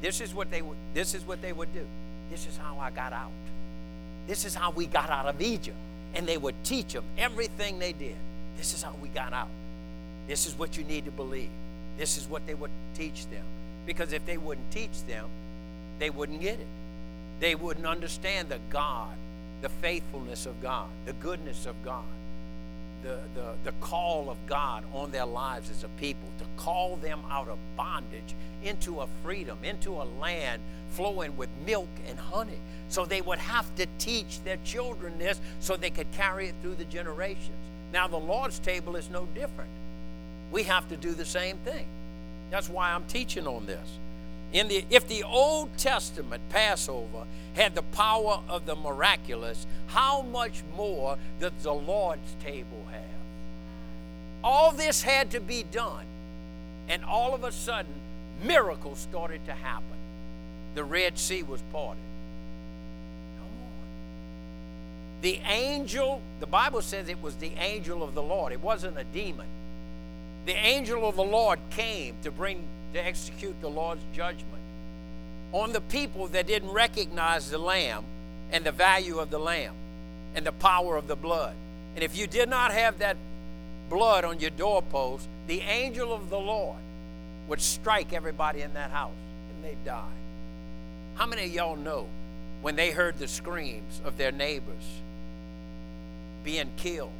This 0.00 0.20
is 0.20 0.35
what 0.35 0.50
they 0.50 0.62
would 0.62 0.76
this 0.94 1.14
is 1.14 1.26
what 1.26 1.42
they 1.42 1.52
would 1.52 1.72
do. 1.74 1.87
This 2.30 2.46
is 2.46 2.56
how 2.56 2.78
I 2.80 2.90
got 2.90 3.12
out. 3.12 3.30
This 4.26 4.44
is 4.44 4.54
how 4.54 4.70
we 4.70 4.87
got 4.87 5.11
out 5.11 5.26
of 5.26 5.40
Egypt. 5.40 5.76
And 6.14 6.26
they 6.26 6.38
would 6.38 6.54
teach 6.64 6.92
them 6.92 7.04
everything 7.18 7.78
they 7.78 7.92
did. 7.92 8.16
This 8.56 8.74
is 8.74 8.83
how 8.83 8.94
we 9.02 9.09
got 9.09 9.33
out. 9.33 9.48
This 10.26 10.46
is 10.46 10.59
what 10.59 10.76
you 10.76 10.85
need 10.85 11.04
to 11.04 11.11
believe. 11.11 11.50
This 12.00 12.16
is 12.16 12.26
what 12.30 12.46
they 12.46 12.54
would 12.54 12.70
teach 12.94 13.26
them. 13.26 13.44
Because 13.84 14.14
if 14.14 14.24
they 14.24 14.38
wouldn't 14.38 14.70
teach 14.70 15.04
them, 15.06 15.28
they 15.98 16.08
wouldn't 16.08 16.40
get 16.40 16.58
it. 16.58 16.66
They 17.40 17.54
wouldn't 17.54 17.84
understand 17.84 18.48
the 18.48 18.58
God, 18.70 19.14
the 19.60 19.68
faithfulness 19.68 20.46
of 20.46 20.62
God, 20.62 20.88
the 21.04 21.12
goodness 21.12 21.66
of 21.66 21.74
God, 21.84 22.06
the, 23.02 23.18
the, 23.34 23.52
the 23.64 23.72
call 23.82 24.30
of 24.30 24.38
God 24.46 24.82
on 24.94 25.10
their 25.10 25.26
lives 25.26 25.68
as 25.68 25.84
a 25.84 25.88
people, 26.00 26.26
to 26.38 26.46
call 26.56 26.96
them 26.96 27.20
out 27.30 27.48
of 27.48 27.58
bondage 27.76 28.34
into 28.64 29.00
a 29.00 29.06
freedom, 29.22 29.58
into 29.62 29.90
a 29.90 30.08
land 30.18 30.62
flowing 30.92 31.36
with 31.36 31.50
milk 31.66 31.90
and 32.08 32.18
honey. 32.18 32.60
So 32.88 33.04
they 33.04 33.20
would 33.20 33.40
have 33.40 33.74
to 33.74 33.86
teach 33.98 34.42
their 34.42 34.58
children 34.64 35.18
this 35.18 35.38
so 35.60 35.76
they 35.76 35.90
could 35.90 36.10
carry 36.12 36.48
it 36.48 36.54
through 36.62 36.76
the 36.76 36.86
generations. 36.86 37.60
Now, 37.92 38.08
the 38.08 38.16
Lord's 38.16 38.58
table 38.58 38.96
is 38.96 39.10
no 39.10 39.26
different. 39.34 39.70
We 40.50 40.64
have 40.64 40.88
to 40.88 40.96
do 40.96 41.12
the 41.12 41.24
same 41.24 41.58
thing. 41.58 41.86
That's 42.50 42.68
why 42.68 42.92
I'm 42.92 43.04
teaching 43.04 43.46
on 43.46 43.66
this. 43.66 43.88
In 44.52 44.66
the, 44.66 44.84
if 44.90 45.06
the 45.06 45.22
Old 45.22 45.76
Testament 45.78 46.42
Passover 46.48 47.24
had 47.54 47.74
the 47.74 47.82
power 47.82 48.40
of 48.48 48.66
the 48.66 48.74
miraculous, 48.74 49.66
how 49.86 50.22
much 50.22 50.62
more 50.76 51.16
does 51.38 51.52
the 51.62 51.72
Lord's 51.72 52.34
table 52.44 52.84
have? 52.90 53.00
All 54.42 54.72
this 54.72 55.02
had 55.02 55.30
to 55.32 55.40
be 55.40 55.62
done, 55.62 56.06
and 56.88 57.04
all 57.04 57.34
of 57.34 57.44
a 57.44 57.52
sudden, 57.52 57.92
miracles 58.42 58.98
started 58.98 59.44
to 59.46 59.52
happen. 59.52 59.84
The 60.74 60.82
Red 60.82 61.18
Sea 61.18 61.42
was 61.42 61.62
parted. 61.72 62.02
The 65.20 65.38
angel, 65.46 66.22
the 66.40 66.46
Bible 66.46 66.80
says 66.80 67.08
it 67.08 67.22
was 67.22 67.36
the 67.36 67.52
angel 67.58 68.02
of 68.02 68.14
the 68.14 68.22
Lord. 68.22 68.52
It 68.52 68.60
wasn't 68.60 68.98
a 68.98 69.04
demon. 69.04 69.46
The 70.46 70.55
angel 70.55 71.09
of 71.09 71.16
the 71.16 71.24
Lord 71.24 71.59
came 71.70 72.14
to 72.22 72.31
bring, 72.31 72.62
to 72.94 73.05
execute 73.05 73.61
the 73.61 73.68
Lord's 73.68 74.03
judgment 74.14 74.46
on 75.53 75.72
the 75.72 75.81
people 75.81 76.29
that 76.29 76.46
didn't 76.46 76.70
recognize 76.70 77.50
the 77.50 77.59
lamb 77.59 78.05
and 78.53 78.64
the 78.64 78.72
value 78.72 79.18
of 79.18 79.31
the 79.31 79.38
lamb 79.38 79.74
and 80.35 80.46
the 80.46 80.53
power 80.53 80.96
of 80.96 81.09
the 81.09 81.16
blood. 81.16 81.55
And 81.94 82.05
if 82.05 82.16
you 82.16 82.26
did 82.26 82.48
not 82.48 82.72
have 82.72 82.98
that 82.98 83.16
blood 83.88 84.24
on 84.24 84.38
your 84.38 84.50
doorpost, 84.50 85.29
the 85.46 85.61
angel 85.61 86.12
of 86.12 86.31
the 86.31 86.38
Lord 86.38 86.79
would 87.48 87.61
strike 87.61 88.12
everybody 88.12 88.62
in 88.62 88.74
that 88.74 88.90
house 88.90 89.11
and 89.55 89.64
they'd 89.64 89.85
die. 89.85 90.05
How 91.16 91.26
many 91.26 91.44
of 91.44 91.53
y'all 91.53 91.76
know 91.76 92.07
when 92.62 92.76
they 92.76 92.90
heard 92.90 93.18
the 93.18 93.29
screams 93.29 94.00
of 94.05 94.16
their 94.16 94.33
neighbors 94.33 94.85
being 96.44 96.70
killed. 96.76 97.12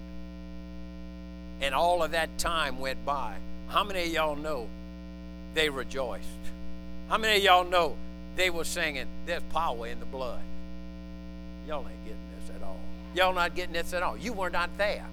And 1.61 1.75
all 1.75 2.03
of 2.03 2.13
that 2.13 2.39
time 2.39 2.79
went 2.79 3.05
by. 3.05 3.35
How 3.69 3.85
many 3.85 4.05
of 4.05 4.09
y'all 4.09 4.37
know 4.37 4.69
they 5.55 5.69
rejoiced? 5.69 6.27
How 7.09 7.19
many 7.19 7.39
of 7.39 7.43
y'all 7.43 7.65
know 7.65 7.97
they 8.37 8.51
were 8.51 8.65
singing, 8.65 9.07
There's 9.27 9.43
power 9.45 9.87
in 9.87 10.01
the 10.01 10.07
blood? 10.07 10.41
Y'all 11.67 11.87
ain't 11.89 12.05
getting 12.05 12.19
this 12.39 12.57
at 12.57 12.63
all. 12.63 12.79
Y'all 13.15 13.35
not 13.35 13.55
getting 13.55 13.75
this 13.75 13.93
at 13.93 14.03
all. 14.03 14.17
You 14.17 14.33
were 14.33 14.51
not 14.51 14.77
there. 14.79 15.05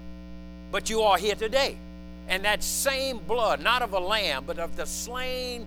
But 0.71 0.89
you 0.89 1.01
are 1.01 1.17
here 1.17 1.35
today. 1.35 1.77
And 2.29 2.45
that 2.45 2.63
same 2.63 3.19
blood, 3.19 3.61
not 3.61 3.81
of 3.81 3.93
a 3.93 3.99
lamb, 3.99 4.43
but 4.45 4.59
of 4.59 4.75
the 4.75 4.85
slain 4.85 5.65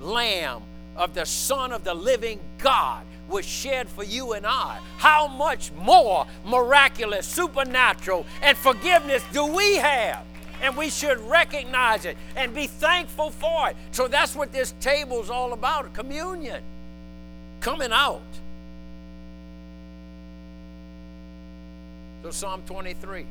lamb 0.00 0.62
of 0.96 1.14
the 1.14 1.24
Son 1.24 1.72
of 1.72 1.84
the 1.84 1.94
living 1.94 2.40
God, 2.58 3.04
was 3.28 3.44
shed 3.44 3.88
for 3.88 4.02
you 4.02 4.32
and 4.32 4.46
I, 4.46 4.78
how 4.96 5.26
much 5.28 5.72
more 5.72 6.26
miraculous, 6.44 7.26
supernatural, 7.26 8.26
and 8.42 8.56
forgiveness 8.56 9.22
do 9.32 9.44
we 9.46 9.76
have? 9.76 10.24
And 10.60 10.76
we 10.76 10.90
should 10.90 11.20
recognize 11.20 12.04
it 12.04 12.16
and 12.34 12.52
be 12.54 12.66
thankful 12.66 13.30
for 13.30 13.70
it. 13.70 13.76
So 13.92 14.08
that's 14.08 14.34
what 14.34 14.52
this 14.52 14.74
table 14.80 15.20
is 15.20 15.30
all 15.30 15.52
about 15.52 15.92
communion, 15.94 16.62
coming 17.60 17.92
out. 17.92 18.22
So, 22.24 22.32
Psalm 22.32 22.62
23 22.66 23.24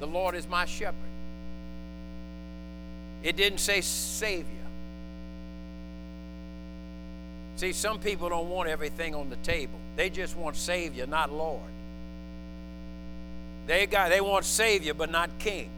the 0.00 0.06
Lord 0.06 0.34
is 0.34 0.48
my 0.48 0.64
shepherd. 0.64 0.96
It 3.22 3.36
didn't 3.36 3.60
say 3.60 3.82
Savior. 3.82 4.59
See, 7.60 7.74
some 7.74 7.98
people 7.98 8.30
don't 8.30 8.48
want 8.48 8.70
everything 8.70 9.14
on 9.14 9.28
the 9.28 9.36
table. 9.36 9.78
They 9.94 10.08
just 10.08 10.34
want 10.34 10.56
Savior, 10.56 11.06
not 11.06 11.30
Lord. 11.30 11.60
They, 13.66 13.84
got, 13.84 14.08
they 14.08 14.22
want 14.22 14.46
Savior, 14.46 14.94
but 14.94 15.10
not 15.10 15.28
King. 15.38 15.68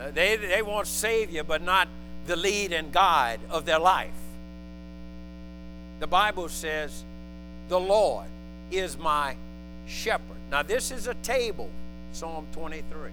Uh, 0.00 0.10
they, 0.10 0.34
they 0.34 0.62
want 0.62 0.88
Savior, 0.88 1.44
but 1.44 1.62
not 1.62 1.86
the 2.26 2.34
lead 2.34 2.72
and 2.72 2.90
guide 2.90 3.38
of 3.50 3.66
their 3.66 3.78
life. 3.78 4.10
The 6.00 6.08
Bible 6.08 6.48
says, 6.48 7.04
The 7.68 7.78
Lord 7.78 8.26
is 8.72 8.98
my 8.98 9.36
shepherd. 9.86 10.38
Now, 10.50 10.64
this 10.64 10.90
is 10.90 11.06
a 11.06 11.14
table, 11.14 11.70
Psalm 12.12 12.48
23. 12.50 13.10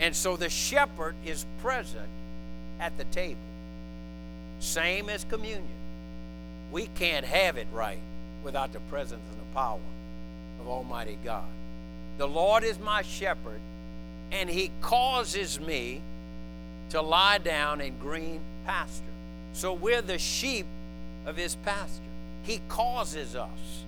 And 0.00 0.16
so 0.16 0.36
the 0.36 0.50
shepherd 0.50 1.14
is 1.24 1.46
present 1.62 2.08
at 2.80 2.98
the 2.98 3.04
table, 3.04 3.38
same 4.58 5.08
as 5.10 5.22
communion. 5.22 5.77
We 6.70 6.88
can't 6.94 7.24
have 7.24 7.56
it 7.56 7.66
right 7.72 8.00
without 8.44 8.72
the 8.72 8.80
presence 8.80 9.22
and 9.30 9.40
the 9.40 9.54
power 9.54 9.80
of 10.60 10.68
Almighty 10.68 11.18
God. 11.24 11.48
The 12.18 12.28
Lord 12.28 12.64
is 12.64 12.78
my 12.78 13.02
shepherd, 13.02 13.60
and 14.32 14.50
He 14.50 14.70
causes 14.80 15.58
me 15.58 16.02
to 16.90 17.00
lie 17.00 17.38
down 17.38 17.80
in 17.80 17.96
green 17.98 18.40
pasture. 18.66 19.04
So 19.52 19.72
we're 19.72 20.02
the 20.02 20.18
sheep 20.18 20.66
of 21.26 21.36
His 21.36 21.56
pasture. 21.56 22.02
He 22.42 22.60
causes 22.68 23.36
us. 23.36 23.84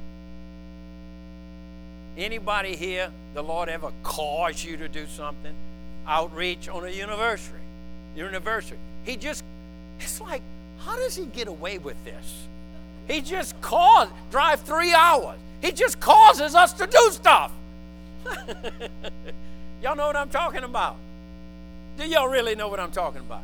Anybody 2.17 2.77
here, 2.77 3.11
the 3.35 3.43
Lord 3.43 3.69
ever 3.69 3.93
cause 4.03 4.65
you 4.65 4.77
to 4.77 4.89
do 4.89 5.07
something? 5.07 5.55
Outreach 6.07 6.69
on 6.69 6.85
a 6.85 6.91
university. 6.91 7.57
University. 8.17 8.77
He 9.05 9.17
just, 9.17 9.45
it's 9.99 10.21
like, 10.21 10.43
how 10.81 10.97
does 10.97 11.17
he 11.17 11.27
get 11.27 11.49
away 11.49 11.79
with 11.79 12.03
this? 12.05 12.47
He 13.11 13.21
just 13.21 13.61
calls, 13.61 14.09
drive 14.31 14.61
three 14.61 14.93
hours. 14.93 15.37
He 15.61 15.73
just 15.73 15.99
causes 15.99 16.55
us 16.55 16.73
to 16.75 16.87
do 16.87 17.11
stuff. 17.11 17.51
y'all 19.83 19.97
know 19.97 20.07
what 20.07 20.15
I'm 20.15 20.29
talking 20.29 20.63
about? 20.63 20.95
Do 21.99 22.07
y'all 22.07 22.29
really 22.29 22.55
know 22.55 22.69
what 22.69 22.79
I'm 22.79 22.93
talking 22.93 23.21
about? 23.21 23.43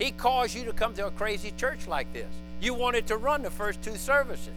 He 0.00 0.10
caused 0.10 0.56
you 0.56 0.64
to 0.64 0.72
come 0.72 0.94
to 0.94 1.06
a 1.06 1.10
crazy 1.12 1.52
church 1.56 1.86
like 1.86 2.12
this. 2.12 2.26
You 2.60 2.74
wanted 2.74 3.06
to 3.06 3.18
run 3.18 3.42
the 3.42 3.50
first 3.50 3.80
two 3.82 3.94
services. 3.94 4.48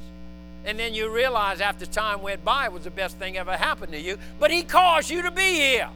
And 0.66 0.80
then 0.80 0.96
you 0.96 1.10
realize 1.10 1.62
after 1.62 1.86
time 1.86 2.24
went 2.24 2.44
by, 2.44 2.66
it 2.66 2.74
was 2.74 2.86
the 2.86 2.90
best 2.90 3.18
thing 3.18 3.38
ever 3.38 3.56
happened 3.56 3.92
to 3.92 4.00
you. 4.00 4.18
But 4.40 4.50
He 4.50 4.63
caused 4.63 5.12
you 5.12 5.22
to 5.22 5.30
be 5.30 5.54
here. 5.54 5.90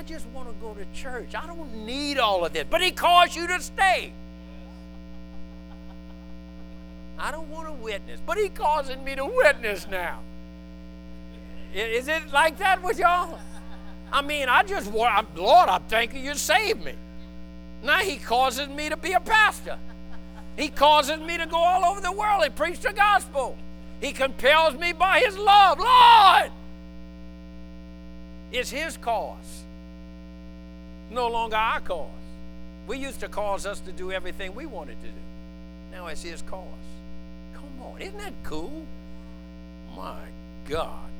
I 0.00 0.02
just 0.02 0.26
want 0.28 0.48
to 0.48 0.54
go 0.62 0.72
to 0.72 0.86
church. 0.98 1.34
I 1.34 1.46
don't 1.46 1.84
need 1.84 2.16
all 2.16 2.46
of 2.46 2.54
this. 2.54 2.64
But 2.70 2.80
He 2.80 2.90
caused 2.90 3.36
you 3.36 3.46
to 3.48 3.60
stay. 3.60 4.14
I 7.18 7.30
don't 7.30 7.50
want 7.50 7.66
to 7.66 7.74
witness, 7.74 8.18
but 8.24 8.38
He 8.38 8.48
causing 8.48 9.04
me 9.04 9.14
to 9.14 9.26
witness 9.26 9.86
now. 9.90 10.20
Is 11.74 12.08
it 12.08 12.32
like 12.32 12.56
that 12.60 12.82
with 12.82 12.98
y'all? 12.98 13.38
I 14.10 14.22
mean, 14.22 14.48
I 14.48 14.62
just 14.62 14.90
want, 14.90 15.36
Lord, 15.36 15.68
I'm 15.68 15.82
thanking 15.82 16.24
you 16.24 16.34
saved 16.34 16.82
me. 16.82 16.94
Now 17.82 17.98
He 17.98 18.16
causes 18.16 18.68
me 18.68 18.88
to 18.88 18.96
be 18.96 19.12
a 19.12 19.20
pastor. 19.20 19.76
He 20.56 20.68
causes 20.70 21.20
me 21.20 21.36
to 21.36 21.44
go 21.44 21.58
all 21.58 21.84
over 21.84 22.00
the 22.00 22.12
world 22.12 22.42
and 22.42 22.56
preach 22.56 22.80
the 22.80 22.94
gospel. 22.94 23.54
He 24.00 24.12
compels 24.12 24.78
me 24.78 24.94
by 24.94 25.20
His 25.20 25.36
love. 25.36 25.78
Lord! 25.78 26.52
It's 28.50 28.70
His 28.70 28.96
cause, 28.96 29.59
no 31.10 31.28
longer 31.28 31.56
our 31.56 31.80
cause. 31.80 32.08
We 32.86 32.98
used 32.98 33.20
to 33.20 33.28
cause 33.28 33.66
us 33.66 33.80
to 33.80 33.92
do 33.92 34.12
everything 34.12 34.54
we 34.54 34.66
wanted 34.66 35.00
to 35.02 35.08
do. 35.08 35.22
Now 35.92 36.06
it's 36.06 36.22
His 36.22 36.42
cause. 36.42 36.64
Come 37.54 37.82
on, 37.82 38.00
isn't 38.00 38.18
that 38.18 38.32
cool? 38.44 38.84
My 39.96 40.20
God. 40.68 41.10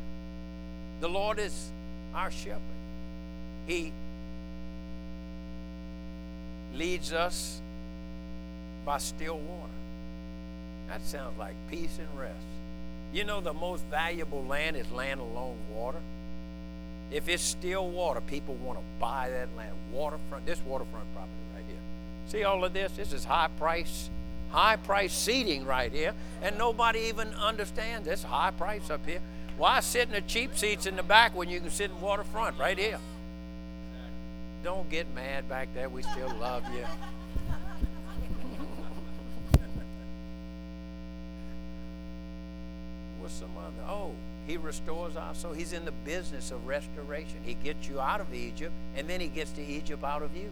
The 1.00 1.08
Lord 1.08 1.38
is 1.38 1.70
our 2.14 2.30
shepherd. 2.30 2.60
He 3.66 3.92
leads 6.74 7.12
us 7.12 7.60
by 8.84 8.98
still 8.98 9.38
water. 9.38 9.72
That 10.88 11.02
sounds 11.02 11.38
like 11.38 11.54
peace 11.70 11.98
and 11.98 12.08
rest. 12.18 12.34
You 13.12 13.24
know, 13.24 13.40
the 13.40 13.52
most 13.52 13.84
valuable 13.86 14.44
land 14.44 14.76
is 14.76 14.90
land 14.90 15.20
along 15.20 15.56
water. 15.72 16.00
If 17.10 17.28
it's 17.28 17.42
still 17.42 17.88
water, 17.88 18.20
people 18.20 18.54
want 18.54 18.78
to 18.78 18.84
buy 19.00 19.30
that 19.30 19.48
land. 19.56 19.74
Waterfront, 19.92 20.46
this 20.46 20.60
waterfront 20.64 21.12
property 21.12 21.32
right 21.54 21.64
here. 21.66 21.76
See 22.26 22.44
all 22.44 22.64
of 22.64 22.72
this? 22.72 22.92
This 22.92 23.12
is 23.12 23.24
high 23.24 23.48
price, 23.58 24.08
high 24.50 24.76
price 24.76 25.12
seating 25.12 25.64
right 25.64 25.92
here, 25.92 26.14
and 26.40 26.56
nobody 26.56 27.00
even 27.00 27.34
understands 27.34 28.06
this 28.06 28.22
high 28.22 28.52
price 28.52 28.90
up 28.90 29.04
here. 29.04 29.20
Why 29.58 29.80
sit 29.80 30.06
in 30.08 30.14
the 30.14 30.20
cheap 30.20 30.56
seats 30.56 30.86
in 30.86 30.94
the 30.96 31.02
back 31.02 31.34
when 31.34 31.48
you 31.48 31.58
can 31.60 31.70
sit 31.70 31.90
in 31.90 32.00
waterfront 32.00 32.56
right 32.58 32.78
here? 32.78 32.98
Don't 34.62 34.88
get 34.88 35.12
mad 35.14 35.48
back 35.48 35.68
there. 35.74 35.88
We 35.88 36.02
still 36.02 36.32
love 36.38 36.62
you. 36.72 36.84
What's 43.18 43.34
some 43.34 43.50
other? 43.58 43.82
Oh, 43.88 44.14
he 44.50 44.56
restores 44.56 45.14
our 45.14 45.32
soul. 45.32 45.52
He's 45.52 45.72
in 45.72 45.84
the 45.84 45.92
business 45.92 46.50
of 46.50 46.66
restoration. 46.66 47.36
He 47.44 47.54
gets 47.54 47.88
you 47.88 48.00
out 48.00 48.20
of 48.20 48.34
Egypt, 48.34 48.72
and 48.96 49.06
then 49.08 49.20
he 49.20 49.28
gets 49.28 49.52
to 49.52 49.64
Egypt 49.64 50.02
out 50.02 50.22
of 50.22 50.36
you. 50.36 50.50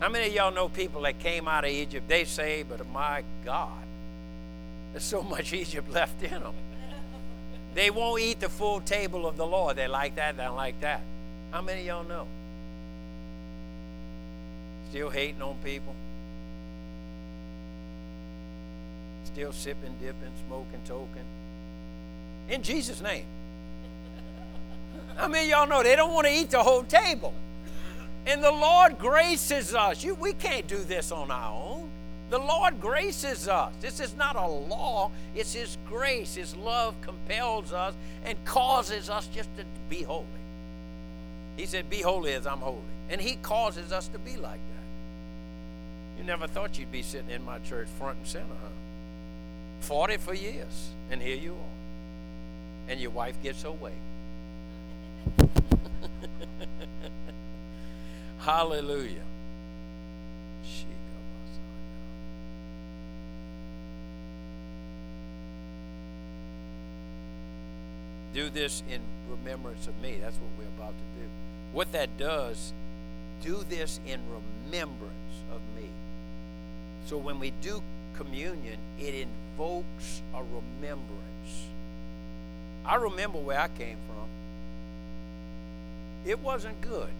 How 0.00 0.08
many 0.08 0.28
of 0.28 0.32
y'all 0.32 0.50
know 0.50 0.70
people 0.70 1.02
that 1.02 1.18
came 1.18 1.46
out 1.46 1.64
of 1.64 1.70
Egypt? 1.70 2.08
They 2.08 2.24
say, 2.24 2.62
but 2.62 2.80
my 2.90 3.22
God, 3.44 3.84
there's 4.92 5.04
so 5.04 5.22
much 5.22 5.52
Egypt 5.52 5.90
left 5.90 6.22
in 6.22 6.40
them. 6.40 6.54
They 7.74 7.90
won't 7.90 8.22
eat 8.22 8.40
the 8.40 8.48
full 8.48 8.80
table 8.80 9.26
of 9.26 9.36
the 9.36 9.46
Lord. 9.46 9.76
They 9.76 9.88
like 9.88 10.16
that, 10.16 10.38
they 10.38 10.44
don't 10.44 10.56
like 10.56 10.80
that. 10.80 11.02
How 11.50 11.60
many 11.60 11.82
of 11.82 11.86
y'all 11.86 12.04
know? 12.04 12.26
Still 14.88 15.10
hating 15.10 15.42
on 15.42 15.56
people. 15.62 15.94
Still 19.24 19.52
sipping, 19.52 19.96
dipping, 20.00 20.32
smoking, 20.46 20.80
token. 20.86 21.35
In 22.48 22.62
Jesus' 22.62 23.00
name. 23.00 23.26
I 25.18 25.28
mean, 25.28 25.48
y'all 25.48 25.66
know 25.66 25.82
they 25.82 25.96
don't 25.96 26.12
want 26.12 26.26
to 26.26 26.32
eat 26.32 26.50
the 26.50 26.62
whole 26.62 26.84
table. 26.84 27.34
And 28.26 28.42
the 28.42 28.50
Lord 28.50 28.98
graces 28.98 29.74
us. 29.74 30.02
You, 30.02 30.14
we 30.14 30.32
can't 30.32 30.66
do 30.66 30.78
this 30.78 31.12
on 31.12 31.30
our 31.30 31.52
own. 31.52 31.88
The 32.28 32.38
Lord 32.38 32.80
graces 32.80 33.46
us. 33.46 33.72
This 33.80 34.00
is 34.00 34.16
not 34.16 34.34
a 34.34 34.46
law, 34.46 35.12
it's 35.34 35.52
His 35.52 35.78
grace. 35.86 36.34
His 36.34 36.56
love 36.56 37.00
compels 37.00 37.72
us 37.72 37.94
and 38.24 38.42
causes 38.44 39.08
us 39.08 39.28
just 39.28 39.48
to 39.56 39.64
be 39.88 40.02
holy. 40.02 40.26
He 41.56 41.66
said, 41.66 41.88
Be 41.88 42.02
holy 42.02 42.32
as 42.32 42.46
I'm 42.46 42.58
holy. 42.58 42.80
And 43.08 43.20
He 43.20 43.36
causes 43.36 43.92
us 43.92 44.08
to 44.08 44.18
be 44.18 44.36
like 44.36 44.58
that. 44.58 46.18
You 46.18 46.24
never 46.24 46.48
thought 46.48 46.78
you'd 46.78 46.90
be 46.90 47.02
sitting 47.02 47.30
in 47.30 47.44
my 47.44 47.60
church 47.60 47.86
front 47.96 48.18
and 48.18 48.26
center, 48.26 48.46
huh? 48.60 48.68
40 49.80 50.16
for 50.16 50.34
years, 50.34 50.90
and 51.10 51.22
here 51.22 51.36
you 51.36 51.52
are. 51.52 51.75
And 52.88 53.00
your 53.00 53.10
wife 53.10 53.42
gets 53.42 53.64
away. 53.64 53.92
Hallelujah. 58.38 59.22
Do 68.36 68.50
this 68.50 68.82
in 68.90 69.00
remembrance 69.30 69.86
of 69.86 69.98
me. 70.02 70.18
That's 70.20 70.36
what 70.36 70.50
we're 70.58 70.64
about 70.76 70.92
to 70.92 71.22
do. 71.22 71.26
What 71.72 71.90
that 71.92 72.18
does, 72.18 72.74
do 73.42 73.64
this 73.70 73.98
in 74.06 74.20
remembrance 74.68 75.42
of 75.50 75.62
me. 75.74 75.88
So 77.06 77.16
when 77.16 77.40
we 77.40 77.52
do 77.62 77.82
communion, 78.14 78.76
it 79.00 79.14
invokes 79.14 80.20
a 80.34 80.42
remembrance. 80.42 81.25
I 82.86 82.96
remember 82.96 83.38
where 83.38 83.58
I 83.58 83.68
came 83.68 83.96
from. 84.06 84.28
It 86.24 86.38
wasn't 86.40 86.80
good. 86.80 87.10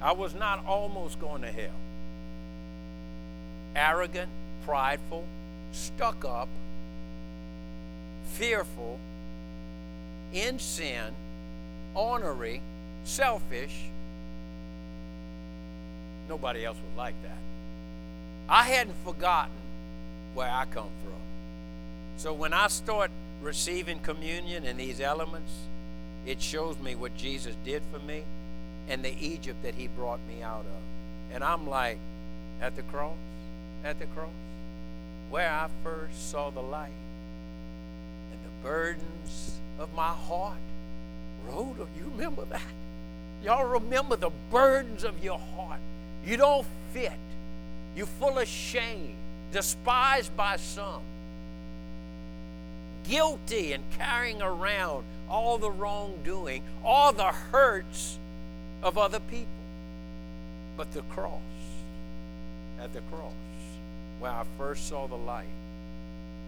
I 0.00 0.12
was 0.12 0.34
not 0.34 0.64
almost 0.64 1.20
going 1.20 1.42
to 1.42 1.48
hell. 1.48 1.70
Arrogant, 3.74 4.30
prideful, 4.64 5.24
stuck 5.72 6.24
up, 6.24 6.48
fearful, 8.32 8.98
in 10.32 10.58
sin, 10.58 11.14
ornery, 11.94 12.62
selfish. 13.04 13.76
Nobody 16.28 16.64
else 16.64 16.76
was 16.76 16.96
like 16.96 17.20
that. 17.22 17.38
I 18.48 18.64
hadn't 18.64 18.96
forgotten 19.04 19.52
where 20.34 20.50
I 20.50 20.64
come 20.66 20.90
from. 21.04 21.12
So 22.16 22.32
when 22.32 22.52
I 22.52 22.68
start 22.68 23.10
receiving 23.42 23.98
communion 24.00 24.64
and 24.64 24.78
these 24.78 25.00
elements, 25.00 25.52
it 26.26 26.40
shows 26.40 26.78
me 26.78 26.94
what 26.94 27.16
Jesus 27.16 27.54
did 27.64 27.82
for 27.92 27.98
me 28.00 28.22
and 28.88 29.04
the 29.04 29.14
Egypt 29.20 29.62
that 29.62 29.74
he 29.74 29.88
brought 29.88 30.20
me 30.28 30.42
out 30.42 30.64
of. 30.64 31.34
And 31.34 31.42
I'm 31.44 31.68
like, 31.68 31.98
at 32.60 32.76
the 32.76 32.82
cross, 32.82 33.16
at 33.84 33.98
the 33.98 34.06
cross, 34.06 34.28
where 35.30 35.50
I 35.50 35.68
first 35.82 36.30
saw 36.30 36.50
the 36.50 36.60
light 36.60 36.90
and 38.32 38.40
the 38.44 38.68
burdens 38.68 39.58
of 39.78 39.94
my 39.94 40.08
heart 40.08 40.58
rolled. 41.48 41.78
You 41.78 42.10
remember 42.12 42.44
that? 42.46 42.62
Y'all 43.42 43.66
remember 43.66 44.16
the 44.16 44.30
burdens 44.50 45.04
of 45.04 45.24
your 45.24 45.38
heart. 45.38 45.80
You 46.26 46.36
don't 46.36 46.66
fit. 46.92 47.12
You're 47.96 48.06
full 48.06 48.38
of 48.38 48.46
shame, 48.46 49.14
despised 49.52 50.36
by 50.36 50.56
some, 50.56 51.00
guilty 53.04 53.72
and 53.72 53.84
carrying 53.98 54.42
around 54.42 55.04
all 55.28 55.58
the 55.58 55.70
wrongdoing, 55.70 56.62
all 56.84 57.12
the 57.12 57.24
hurts 57.24 58.18
of 58.82 58.98
other 58.98 59.20
people. 59.20 59.48
But 60.76 60.92
the 60.92 61.02
cross, 61.02 61.40
at 62.80 62.92
the 62.92 63.00
cross, 63.12 63.32
where 64.18 64.32
I 64.32 64.44
first 64.58 64.88
saw 64.88 65.06
the 65.06 65.16
light, 65.16 65.46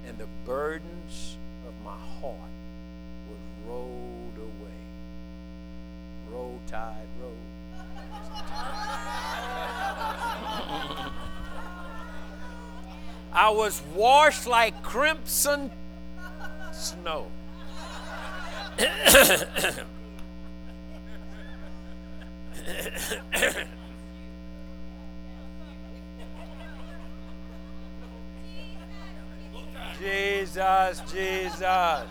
and 0.07 0.19
the 0.19 0.27
burdens 0.45 1.37
of 1.67 1.75
my 1.85 1.97
heart 2.21 2.37
were 3.29 3.37
rolled 3.71 4.37
away. 4.37 4.81
Roll 6.31 6.59
tide, 6.67 7.07
roll. 7.21 7.37
I 13.35 13.49
was 13.49 13.81
washed 13.95 14.47
like 14.47 14.83
crimson 14.83 15.71
snow. 16.83 17.27
Jesus, 30.01 31.01
Jesus. 31.13 32.05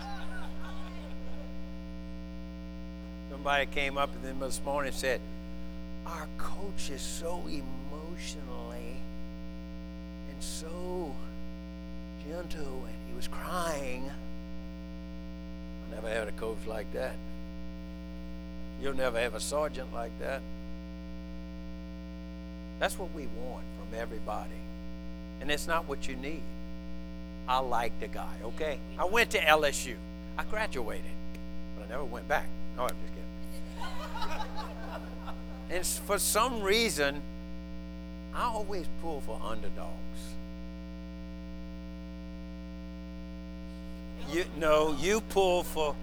Somebody 3.30 3.66
came 3.66 3.98
up 3.98 4.10
to 4.12 4.18
them 4.18 4.40
this 4.40 4.60
morning 4.64 4.88
and 4.88 4.96
said, 4.96 5.20
Our 6.06 6.26
coach 6.38 6.88
is 6.90 7.02
so 7.02 7.42
emotionally 7.46 8.96
and 10.30 10.42
so 10.42 11.14
gentle 12.26 12.86
and 12.86 12.94
he 13.08 13.14
was 13.14 13.28
crying. 13.28 14.10
Never 15.92 16.08
had 16.08 16.28
a 16.28 16.32
coach 16.32 16.58
like 16.66 16.92
that. 16.94 17.14
You'll 18.80 18.94
never 18.94 19.20
have 19.20 19.34
a 19.34 19.40
sergeant 19.40 19.92
like 19.94 20.10
that. 20.20 20.42
That's 22.80 22.98
what 22.98 23.12
we 23.14 23.26
want 23.26 23.64
from 23.78 23.98
everybody. 23.98 24.50
And 25.40 25.50
it's 25.50 25.68
not 25.68 25.88
what 25.88 26.08
you 26.08 26.16
need. 26.16 26.42
I 27.46 27.58
like 27.58 27.98
the 28.00 28.08
guy, 28.08 28.34
okay? 28.44 28.78
I 28.98 29.04
went 29.04 29.30
to 29.30 29.38
LSU. 29.38 29.94
I 30.38 30.44
graduated, 30.44 31.04
but 31.76 31.86
I 31.86 31.88
never 31.88 32.04
went 32.04 32.26
back. 32.28 32.46
No, 32.76 32.84
I'm 32.84 32.88
just 32.88 33.12
kidding. 33.12 34.46
and 35.76 35.86
for 35.86 36.18
some 36.18 36.62
reason, 36.62 37.20
I 38.34 38.44
always 38.44 38.86
pull 39.02 39.20
for 39.20 39.40
underdogs. 39.44 39.92
You 44.32 44.46
no, 44.56 44.96
you 44.98 45.20
pull 45.20 45.62
for 45.62 45.94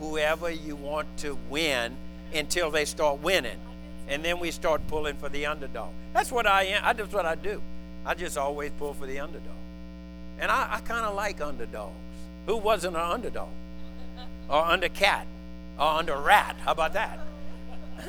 whoever 0.00 0.50
you 0.50 0.74
want 0.74 1.06
to 1.18 1.38
win 1.48 1.96
until 2.34 2.70
they 2.70 2.84
start 2.84 3.20
winning. 3.22 3.58
And 4.08 4.24
then 4.24 4.40
we 4.40 4.50
start 4.50 4.84
pulling 4.88 5.16
for 5.16 5.28
the 5.28 5.46
underdog. 5.46 5.90
That's 6.12 6.32
what 6.32 6.46
I 6.46 6.64
am. 6.64 6.96
That's 6.96 7.12
what 7.12 7.24
I 7.24 7.36
do. 7.36 7.62
I 8.04 8.14
just 8.14 8.36
always 8.36 8.72
pull 8.78 8.94
for 8.94 9.06
the 9.06 9.20
underdog. 9.20 9.54
And 10.40 10.50
I, 10.50 10.68
I 10.72 10.80
kind 10.80 11.06
of 11.06 11.14
like 11.14 11.40
underdogs. 11.40 11.94
Who 12.46 12.56
wasn't 12.56 12.96
an 12.96 13.02
underdog? 13.02 13.50
Or 14.48 14.64
under 14.64 14.88
cat? 14.88 15.26
Or 15.78 15.86
under 15.86 16.16
rat? 16.16 16.56
How 16.64 16.72
about 16.72 16.94
that? 16.94 17.20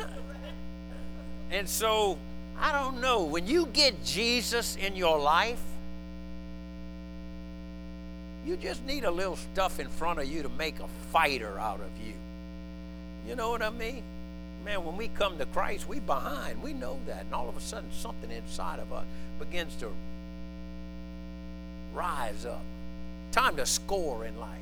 and 1.51 1.69
so, 1.69 2.17
I 2.59 2.71
don't 2.71 2.99
know. 2.99 3.23
When 3.23 3.45
you 3.45 3.67
get 3.67 4.03
Jesus 4.03 4.75
in 4.77 4.95
your 4.95 5.19
life, 5.19 5.61
you 8.45 8.57
just 8.57 8.85
need 8.85 9.03
a 9.03 9.11
little 9.11 9.37
stuff 9.37 9.79
in 9.79 9.87
front 9.87 10.19
of 10.19 10.25
you 10.25 10.43
to 10.43 10.49
make 10.49 10.79
a 10.79 10.87
fighter 11.11 11.57
out 11.59 11.79
of 11.79 12.05
you. 12.05 12.13
You 13.27 13.35
know 13.35 13.51
what 13.51 13.61
I 13.61 13.69
mean? 13.69 14.03
Man, 14.65 14.83
when 14.85 14.97
we 14.97 15.07
come 15.09 15.37
to 15.37 15.45
Christ, 15.47 15.87
we 15.87 15.99
behind. 15.99 16.61
We 16.61 16.73
know 16.73 16.99
that. 17.07 17.25
And 17.25 17.33
all 17.33 17.49
of 17.49 17.57
a 17.57 17.61
sudden, 17.61 17.89
something 17.91 18.31
inside 18.31 18.79
of 18.79 18.91
us 18.91 19.05
begins 19.39 19.75
to 19.75 19.89
rise 21.93 22.45
up. 22.45 22.63
Time 23.31 23.55
to 23.57 23.65
score 23.65 24.25
in 24.25 24.37
life. 24.39 24.59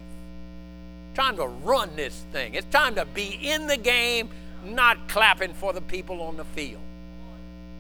Time 1.14 1.36
to 1.38 1.46
run 1.46 1.96
this 1.96 2.24
thing. 2.32 2.54
It's 2.54 2.68
time 2.72 2.96
to 2.96 3.06
be 3.06 3.38
in 3.42 3.68
the 3.68 3.78
game, 3.78 4.30
not 4.64 5.08
clapping 5.08 5.54
for 5.54 5.74
the 5.74 5.82
people 5.82 6.22
on 6.22 6.38
the 6.38 6.46
field. 6.46 6.82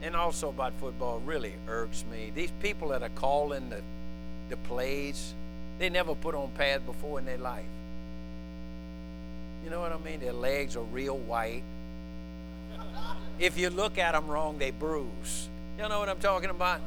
And 0.01 0.15
also 0.15 0.49
about 0.49 0.73
football 0.79 1.19
really 1.19 1.53
irks 1.67 2.03
me. 2.11 2.31
These 2.33 2.51
people 2.59 2.89
that 2.89 3.03
are 3.03 3.09
calling 3.09 3.69
the, 3.69 3.81
the 4.49 4.57
plays, 4.57 5.33
they 5.81 5.89
never 5.89 6.13
put 6.13 6.35
on 6.35 6.51
pads 6.51 6.83
before 6.83 7.17
in 7.17 7.25
their 7.25 7.39
life. 7.39 7.65
You 9.63 9.71
know 9.71 9.81
what 9.81 9.91
I 9.91 9.97
mean? 9.97 10.19
Their 10.19 10.31
legs 10.31 10.75
are 10.75 10.83
real 10.83 11.17
white. 11.17 11.63
If 13.39 13.57
you 13.57 13.71
look 13.71 13.97
at 13.97 14.11
them 14.11 14.27
wrong, 14.27 14.59
they 14.59 14.69
bruise. 14.69 15.49
You 15.79 15.89
know 15.89 15.99
what 15.99 16.07
I'm 16.07 16.19
talking 16.19 16.51
about? 16.51 16.81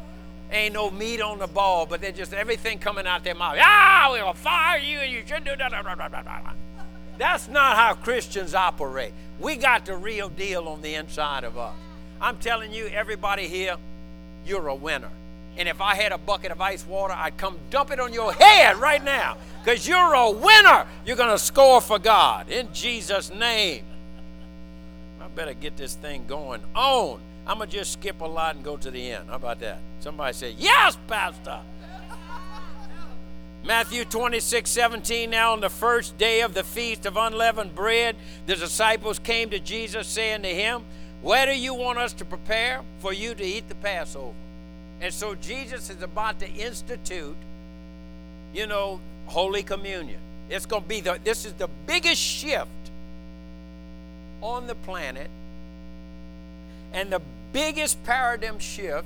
Ain't 0.52 0.74
no 0.74 0.92
meat 0.92 1.20
on 1.20 1.40
the 1.40 1.48
ball, 1.48 1.86
but 1.86 2.00
they're 2.00 2.12
just 2.12 2.32
everything 2.32 2.78
coming 2.78 3.04
out 3.04 3.24
their 3.24 3.34
mouth. 3.34 3.56
Ah, 3.60 4.10
we'll 4.12 4.32
fire 4.34 4.78
you 4.78 5.00
and 5.00 5.10
you 5.10 5.24
should 5.26 5.44
do 5.44 5.56
that. 5.56 5.72
That's 7.18 7.48
not 7.48 7.76
how 7.76 7.94
Christians 7.94 8.54
operate. 8.54 9.12
We 9.40 9.56
got 9.56 9.86
the 9.86 9.96
real 9.96 10.28
deal 10.28 10.68
on 10.68 10.82
the 10.82 10.94
inside 10.94 11.42
of 11.42 11.58
us. 11.58 11.74
I'm 12.20 12.36
telling 12.36 12.72
you, 12.72 12.86
everybody 12.86 13.48
here, 13.48 13.76
you're 14.46 14.68
a 14.68 14.74
winner. 14.74 15.10
And 15.56 15.68
if 15.68 15.80
I 15.80 15.94
had 15.94 16.12
a 16.12 16.18
bucket 16.18 16.50
of 16.50 16.60
ice 16.60 16.86
water, 16.86 17.14
I'd 17.16 17.36
come 17.36 17.58
dump 17.70 17.90
it 17.90 18.00
on 18.00 18.12
your 18.12 18.32
head 18.32 18.76
right 18.78 19.02
now 19.02 19.36
because 19.62 19.86
you're 19.86 20.14
a 20.14 20.30
winner. 20.30 20.86
You're 21.06 21.16
going 21.16 21.30
to 21.30 21.38
score 21.38 21.80
for 21.80 21.98
God 21.98 22.50
in 22.50 22.68
Jesus' 22.72 23.30
name. 23.30 23.84
I 25.20 25.28
better 25.28 25.54
get 25.54 25.76
this 25.76 25.94
thing 25.94 26.26
going 26.26 26.62
on. 26.74 27.20
I'm 27.46 27.58
going 27.58 27.70
to 27.70 27.76
just 27.76 27.92
skip 27.92 28.20
a 28.20 28.26
lot 28.26 28.56
and 28.56 28.64
go 28.64 28.76
to 28.76 28.90
the 28.90 29.12
end. 29.12 29.28
How 29.28 29.36
about 29.36 29.60
that? 29.60 29.78
Somebody 30.00 30.32
say, 30.32 30.54
Yes, 30.58 30.98
Pastor. 31.06 31.60
Matthew 33.64 34.04
26, 34.04 34.68
17. 34.68 35.30
Now, 35.30 35.52
on 35.52 35.60
the 35.60 35.70
first 35.70 36.18
day 36.18 36.42
of 36.42 36.52
the 36.52 36.62
feast 36.62 37.06
of 37.06 37.16
unleavened 37.16 37.74
bread, 37.74 38.14
the 38.44 38.56
disciples 38.56 39.18
came 39.18 39.48
to 39.50 39.58
Jesus, 39.58 40.06
saying 40.06 40.42
to 40.42 40.48
him, 40.48 40.84
Where 41.22 41.46
do 41.46 41.52
you 41.58 41.72
want 41.72 41.98
us 41.98 42.12
to 42.14 42.26
prepare 42.26 42.82
for 42.98 43.14
you 43.14 43.34
to 43.34 43.42
eat 43.42 43.68
the 43.68 43.74
Passover? 43.76 44.34
And 45.04 45.12
so 45.12 45.34
Jesus 45.34 45.90
is 45.90 46.00
about 46.02 46.40
to 46.40 46.50
institute, 46.50 47.36
you 48.54 48.66
know, 48.66 49.00
Holy 49.26 49.62
Communion. 49.62 50.18
It's 50.48 50.64
going 50.64 50.82
to 50.82 50.88
be 50.88 51.02
the, 51.02 51.18
this 51.22 51.44
is 51.44 51.52
the 51.52 51.68
biggest 51.86 52.22
shift 52.22 52.70
on 54.40 54.66
the 54.66 54.74
planet 54.74 55.28
and 56.94 57.12
the 57.12 57.20
biggest 57.52 58.02
paradigm 58.04 58.58
shift 58.58 59.04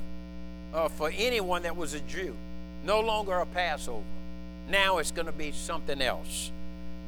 uh, 0.73 0.87
for 0.87 1.11
anyone 1.13 1.65
that 1.65 1.77
was 1.77 1.95
a 1.95 2.01
Jew. 2.01 2.37
No 2.85 3.01
longer 3.01 3.33
a 3.33 3.47
Passover. 3.47 4.05
Now 4.71 4.99
it's 4.99 5.11
going 5.11 5.27
to 5.27 5.33
be 5.33 5.51
something 5.51 6.01
else. 6.01 6.53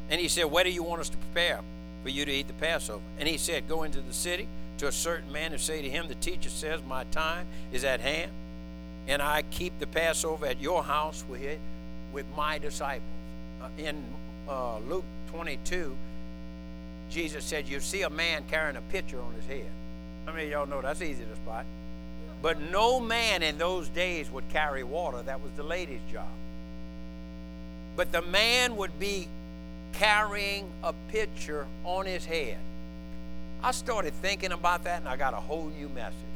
And 0.09 0.21
he 0.21 0.27
said, 0.27 0.47
Where 0.47 0.65
do 0.65 0.71
you 0.71 0.83
want 0.83 1.01
us 1.01 1.11
to 1.11 1.17
prepare 1.17 1.61
for 2.03 2.09
you 2.09 2.25
to 2.25 2.33
eat 2.33 2.49
the 2.49 2.55
Passover? 2.55 3.05
And 3.21 3.29
he 3.29 3.37
said, 3.37 3.69
Go 3.69 3.85
into 3.85 4.01
the 4.01 4.13
city 4.13 4.49
to 4.79 4.89
a 4.89 4.93
certain 4.93 5.31
man 5.31 5.53
and 5.53 5.61
say 5.61 5.81
to 5.81 5.89
him, 5.89 6.09
The 6.09 6.17
teacher 6.17 6.51
says, 6.51 6.81
My 6.89 7.05
time 7.05 7.47
is 7.73 7.85
at 7.85 8.01
hand 8.01 8.33
and 9.11 9.21
I 9.21 9.43
keep 9.51 9.77
the 9.81 9.89
Passover 9.89 10.47
at 10.47 10.61
your 10.61 10.85
house 10.85 11.25
with, 11.29 11.43
it, 11.43 11.59
with 12.13 12.25
my 12.37 12.59
disciples. 12.59 13.03
Uh, 13.61 13.69
in 13.77 14.05
uh, 14.49 14.79
Luke 14.79 15.05
22, 15.33 15.97
Jesus 17.11 17.45
said, 17.45 17.69
You 17.69 17.81
see 17.81 18.03
a 18.03 18.11
man 18.11 18.45
carrying 18.49 18.77
a 18.77 18.81
pitcher 18.83 19.21
on 19.21 19.35
his 19.35 19.45
head. 19.47 19.69
How 20.25 20.33
many 20.33 20.45
of 20.45 20.51
y'all 20.53 20.67
know 20.67 20.81
that's 20.81 21.03
easy 21.03 21.25
to 21.25 21.35
spot? 21.35 21.67
But 22.41 22.61
no 22.61 23.01
man 23.01 23.43
in 23.43 23.59
those 23.59 23.89
days 23.89 24.31
would 24.31 24.49
carry 24.49 24.85
water. 24.85 25.21
That 25.23 25.41
was 25.41 25.51
the 25.57 25.65
lady's 25.65 26.01
job. 26.13 26.29
But 27.97 28.13
the 28.13 28.23
man 28.23 28.77
would 28.77 28.97
be 29.01 29.27
carrying 29.93 30.71
a 30.85 30.95
pitcher 31.09 31.67
on 31.85 32.07
his 32.07 32.25
head. 32.25 32.59
I 33.61 33.73
started 33.73 34.15
thinking 34.15 34.53
about 34.53 34.85
that 34.85 35.01
and 35.01 35.09
I 35.09 35.17
got 35.17 35.35
a 35.35 35.41
whole 35.41 35.67
new 35.77 35.89
message. 35.89 36.30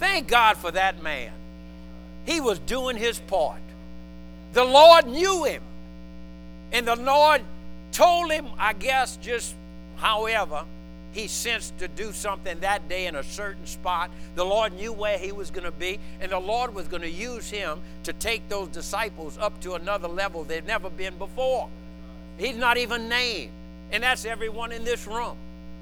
Thank 0.00 0.26
God 0.28 0.56
for 0.56 0.72
that 0.72 1.02
man. 1.02 1.30
He 2.24 2.40
was 2.40 2.58
doing 2.58 2.96
his 2.96 3.18
part. 3.18 3.60
The 4.54 4.64
Lord 4.64 5.06
knew 5.06 5.44
him. 5.44 5.62
And 6.72 6.88
the 6.88 6.96
Lord 6.96 7.42
told 7.92 8.32
him, 8.32 8.46
I 8.58 8.72
guess, 8.72 9.16
just 9.18 9.54
however, 9.96 10.64
he 11.12 11.26
sensed 11.26 11.76
to 11.78 11.88
do 11.88 12.12
something 12.12 12.60
that 12.60 12.88
day 12.88 13.06
in 13.06 13.16
a 13.16 13.22
certain 13.22 13.66
spot. 13.66 14.10
The 14.36 14.44
Lord 14.44 14.72
knew 14.72 14.92
where 14.92 15.18
he 15.18 15.32
was 15.32 15.50
going 15.50 15.64
to 15.64 15.72
be, 15.72 15.98
and 16.20 16.32
the 16.32 16.38
Lord 16.38 16.74
was 16.74 16.86
going 16.88 17.02
to 17.02 17.10
use 17.10 17.50
him 17.50 17.80
to 18.04 18.12
take 18.12 18.48
those 18.48 18.68
disciples 18.68 19.36
up 19.38 19.60
to 19.62 19.74
another 19.74 20.08
level 20.08 20.44
they've 20.44 20.64
never 20.64 20.88
been 20.88 21.18
before. 21.18 21.68
He's 22.38 22.56
not 22.56 22.78
even 22.78 23.08
named, 23.08 23.50
and 23.90 24.02
that's 24.02 24.24
everyone 24.24 24.72
in 24.72 24.84
this 24.84 25.06
room. 25.06 25.36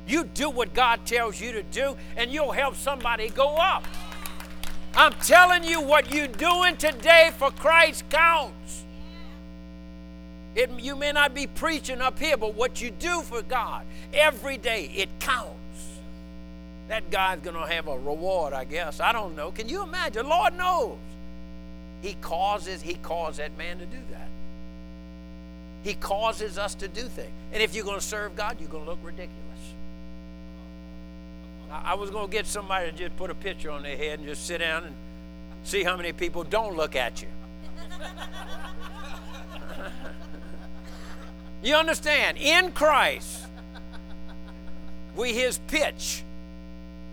You 0.06 0.24
do 0.24 0.48
what 0.48 0.72
God 0.72 1.04
tells 1.04 1.38
you 1.38 1.52
to 1.52 1.62
do, 1.62 1.94
and 2.16 2.32
you'll 2.32 2.52
help 2.52 2.74
somebody 2.74 3.28
go 3.28 3.56
up. 3.56 3.84
I'm 4.94 5.12
telling 5.14 5.64
you, 5.64 5.80
what 5.80 6.12
you're 6.12 6.26
doing 6.26 6.76
today 6.76 7.30
for 7.36 7.50
Christ 7.50 8.08
counts. 8.10 8.84
It, 10.54 10.70
you 10.78 10.96
may 10.96 11.12
not 11.12 11.34
be 11.34 11.46
preaching 11.46 12.00
up 12.00 12.18
here, 12.18 12.36
but 12.36 12.54
what 12.54 12.80
you 12.80 12.90
do 12.90 13.22
for 13.22 13.42
God 13.42 13.84
every 14.12 14.56
day, 14.58 14.90
it 14.94 15.08
counts. 15.20 15.54
That 16.88 17.10
guy's 17.10 17.40
going 17.40 17.54
to 17.54 17.72
have 17.72 17.86
a 17.86 17.98
reward, 17.98 18.52
I 18.54 18.64
guess. 18.64 18.98
I 18.98 19.12
don't 19.12 19.36
know. 19.36 19.52
Can 19.52 19.68
you 19.68 19.82
imagine? 19.82 20.28
Lord 20.28 20.54
knows. 20.54 20.96
He 22.02 22.14
causes, 22.20 22.80
he 22.80 22.94
caused 22.94 23.38
that 23.38 23.56
man 23.58 23.78
to 23.78 23.86
do 23.86 23.98
that. 24.10 24.28
He 25.82 25.94
causes 25.94 26.58
us 26.58 26.74
to 26.76 26.88
do 26.88 27.02
things. 27.02 27.30
And 27.52 27.62
if 27.62 27.74
you're 27.74 27.84
going 27.84 28.00
to 28.00 28.04
serve 28.04 28.36
God, 28.36 28.56
you're 28.60 28.68
going 28.68 28.84
to 28.84 28.90
look 28.90 29.00
ridiculous. 29.02 29.47
I 31.70 31.94
was 31.94 32.10
going 32.10 32.28
to 32.28 32.32
get 32.32 32.46
somebody 32.46 32.90
to 32.90 32.96
just 32.96 33.16
put 33.16 33.30
a 33.30 33.34
picture 33.34 33.70
on 33.70 33.82
their 33.82 33.96
head 33.96 34.18
and 34.18 34.28
just 34.28 34.46
sit 34.46 34.58
down 34.58 34.84
and 34.84 34.94
see 35.64 35.82
how 35.82 35.96
many 35.96 36.12
people 36.12 36.44
don't 36.44 36.76
look 36.76 36.96
at 36.96 37.20
you. 37.20 37.28
you 41.62 41.74
understand? 41.74 42.38
In 42.38 42.72
Christ, 42.72 43.44
we 45.14 45.34
His 45.34 45.58
pitch. 45.66 46.22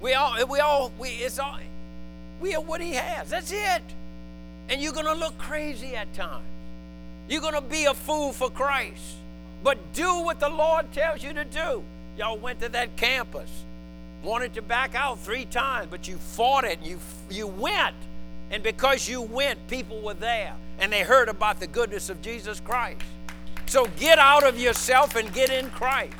We 0.01 0.13
all, 0.13 0.45
we 0.47 0.59
all, 0.59 0.91
we 0.97 1.09
it's 1.09 1.39
all, 1.39 1.59
we 2.39 2.55
are 2.55 2.61
what 2.61 2.79
He 2.79 2.93
has. 2.93 3.29
That's 3.29 3.51
it. 3.51 3.81
And 4.69 4.81
you're 4.81 4.93
going 4.93 5.05
to 5.05 5.15
look 5.15 5.37
crazy 5.37 5.95
at 5.95 6.13
times. 6.13 6.45
You're 7.27 7.41
going 7.41 7.55
to 7.55 7.61
be 7.61 7.85
a 7.85 7.93
fool 7.93 8.31
for 8.31 8.49
Christ. 8.49 9.15
But 9.63 9.93
do 9.93 10.21
what 10.21 10.39
the 10.39 10.49
Lord 10.49 10.91
tells 10.93 11.23
you 11.23 11.33
to 11.33 11.43
do. 11.43 11.83
Y'all 12.17 12.37
went 12.37 12.61
to 12.61 12.69
that 12.69 12.95
campus 12.95 13.64
wanted 14.25 14.53
to 14.55 14.61
back 14.61 14.95
out 14.95 15.19
three 15.19 15.45
times, 15.45 15.87
but 15.89 16.07
you 16.07 16.17
fought 16.17 16.65
it. 16.65 16.79
You, 16.83 16.99
you 17.29 17.47
went. 17.47 17.95
And 18.51 18.63
because 18.63 19.07
you 19.07 19.21
went, 19.21 19.67
people 19.67 20.01
were 20.01 20.13
there 20.13 20.55
and 20.79 20.91
they 20.91 21.03
heard 21.03 21.29
about 21.29 21.59
the 21.59 21.67
goodness 21.67 22.09
of 22.09 22.21
Jesus 22.21 22.59
Christ. 22.59 23.01
So 23.67 23.85
get 23.97 24.19
out 24.19 24.43
of 24.43 24.59
yourself 24.59 25.15
and 25.15 25.31
get 25.33 25.49
in 25.49 25.69
Christ. 25.71 26.13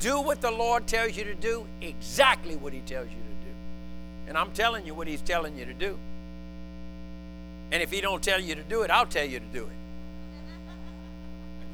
Do 0.00 0.20
what 0.20 0.40
the 0.40 0.50
Lord 0.50 0.86
tells 0.86 1.16
you 1.16 1.24
to 1.24 1.34
do, 1.34 1.66
exactly 1.80 2.56
what 2.56 2.72
He 2.72 2.80
tells 2.80 3.08
you 3.08 3.16
to 3.16 3.46
do. 3.46 3.54
And 4.28 4.38
I'm 4.38 4.50
telling 4.52 4.86
you 4.86 4.94
what 4.94 5.06
He's 5.06 5.22
telling 5.22 5.58
you 5.58 5.64
to 5.64 5.74
do. 5.74 5.98
And 7.72 7.82
if 7.82 7.90
He 7.90 8.00
don't 8.00 8.22
tell 8.22 8.40
you 8.40 8.54
to 8.54 8.62
do 8.62 8.82
it, 8.82 8.90
I'll 8.90 9.06
tell 9.06 9.24
you 9.24 9.40
to 9.40 9.46
do 9.46 9.68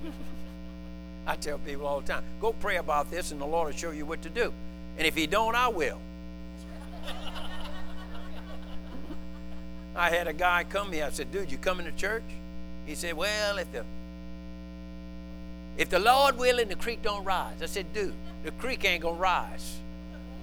it. 0.04 0.08
I 1.26 1.36
tell 1.36 1.58
people 1.58 1.86
all 1.86 2.00
the 2.00 2.06
time, 2.06 2.24
go 2.40 2.52
pray 2.52 2.76
about 2.76 3.10
this 3.10 3.32
and 3.32 3.40
the 3.40 3.46
Lord 3.46 3.72
will 3.72 3.78
show 3.78 3.90
you 3.90 4.06
what 4.06 4.22
to 4.22 4.30
do. 4.30 4.52
And 4.98 5.06
if 5.06 5.14
He 5.14 5.26
don't, 5.26 5.54
I 5.54 5.68
will. 5.68 5.98
I 9.94 10.08
had 10.10 10.26
a 10.26 10.32
guy 10.32 10.64
come 10.64 10.92
here. 10.92 11.04
I 11.04 11.10
said, 11.10 11.30
dude, 11.30 11.52
you 11.52 11.58
coming 11.58 11.84
to 11.86 11.92
church? 11.92 12.22
He 12.86 12.94
said, 12.94 13.14
well, 13.14 13.58
if 13.58 13.70
the 13.72 13.84
if 15.78 15.88
the 15.88 15.98
Lord 15.98 16.36
willing, 16.36 16.68
the 16.68 16.74
creek 16.74 17.02
don't 17.02 17.24
rise. 17.24 17.62
I 17.62 17.66
said, 17.66 17.92
dude, 17.94 18.12
the 18.44 18.50
creek 18.52 18.84
ain't 18.84 19.02
gonna 19.02 19.16
rise. 19.16 19.78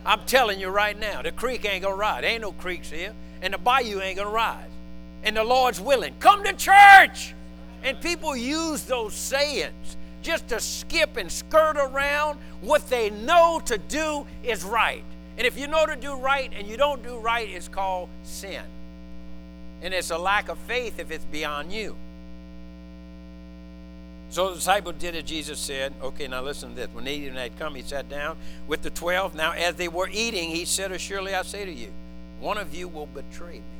I'm 0.05 0.21
telling 0.25 0.59
you 0.59 0.69
right 0.69 0.97
now, 0.97 1.21
the 1.21 1.31
creek 1.31 1.65
ain't 1.65 1.83
gonna 1.83 1.95
rise. 1.95 2.21
There 2.21 2.31
ain't 2.31 2.41
no 2.41 2.51
creeks 2.51 2.89
here, 2.89 3.13
and 3.41 3.53
the 3.53 3.57
bayou 3.57 4.01
ain't 4.01 4.17
gonna 4.17 4.29
rise. 4.29 4.69
And 5.23 5.35
the 5.37 5.43
Lord's 5.43 5.79
willing. 5.79 6.15
Come 6.19 6.43
to 6.45 6.53
church. 6.53 7.35
And 7.83 7.99
people 8.01 8.35
use 8.35 8.83
those 8.83 9.13
sayings 9.13 9.97
just 10.21 10.47
to 10.49 10.59
skip 10.59 11.17
and 11.17 11.31
skirt 11.31 11.77
around 11.77 12.39
what 12.61 12.89
they 12.89 13.09
know 13.09 13.61
to 13.65 13.77
do 13.77 14.25
is 14.43 14.63
right. 14.63 15.03
And 15.37 15.47
if 15.47 15.57
you 15.57 15.67
know 15.67 15.85
to 15.85 15.95
do 15.95 16.15
right 16.15 16.51
and 16.55 16.67
you 16.67 16.75
don't 16.77 17.01
do 17.01 17.17
right, 17.17 17.47
it's 17.49 17.67
called 17.67 18.09
sin. 18.23 18.63
And 19.81 19.93
it's 19.93 20.11
a 20.11 20.17
lack 20.17 20.49
of 20.49 20.57
faith 20.59 20.99
if 20.99 21.11
it's 21.11 21.23
beyond 21.25 21.71
you. 21.71 21.95
So 24.31 24.49
the 24.49 24.55
disciples 24.55 24.95
did 24.99 25.15
as 25.15 25.23
Jesus 25.23 25.57
said. 25.57 25.93
Okay, 26.03 26.27
now 26.27 26.41
listen 26.41 26.69
to 26.69 26.75
this. 26.75 26.89
When 26.93 27.07
evening 27.07 27.35
had 27.35 27.57
come, 27.57 27.75
he 27.75 27.81
sat 27.81 28.09
down 28.09 28.37
with 28.67 28.81
the 28.81 28.91
twelve. 28.91 29.33
Now, 29.33 29.53
as 29.53 29.75
they 29.75 29.87
were 29.87 30.09
eating, 30.11 30.49
he 30.49 30.65
said, 30.65 30.99
Surely 31.01 31.33
I 31.33 31.41
say 31.41 31.65
to 31.65 31.71
you, 31.71 31.91
one 32.39 32.57
of 32.57 32.75
you 32.75 32.87
will 32.87 33.07
betray 33.07 33.55
me. 33.55 33.78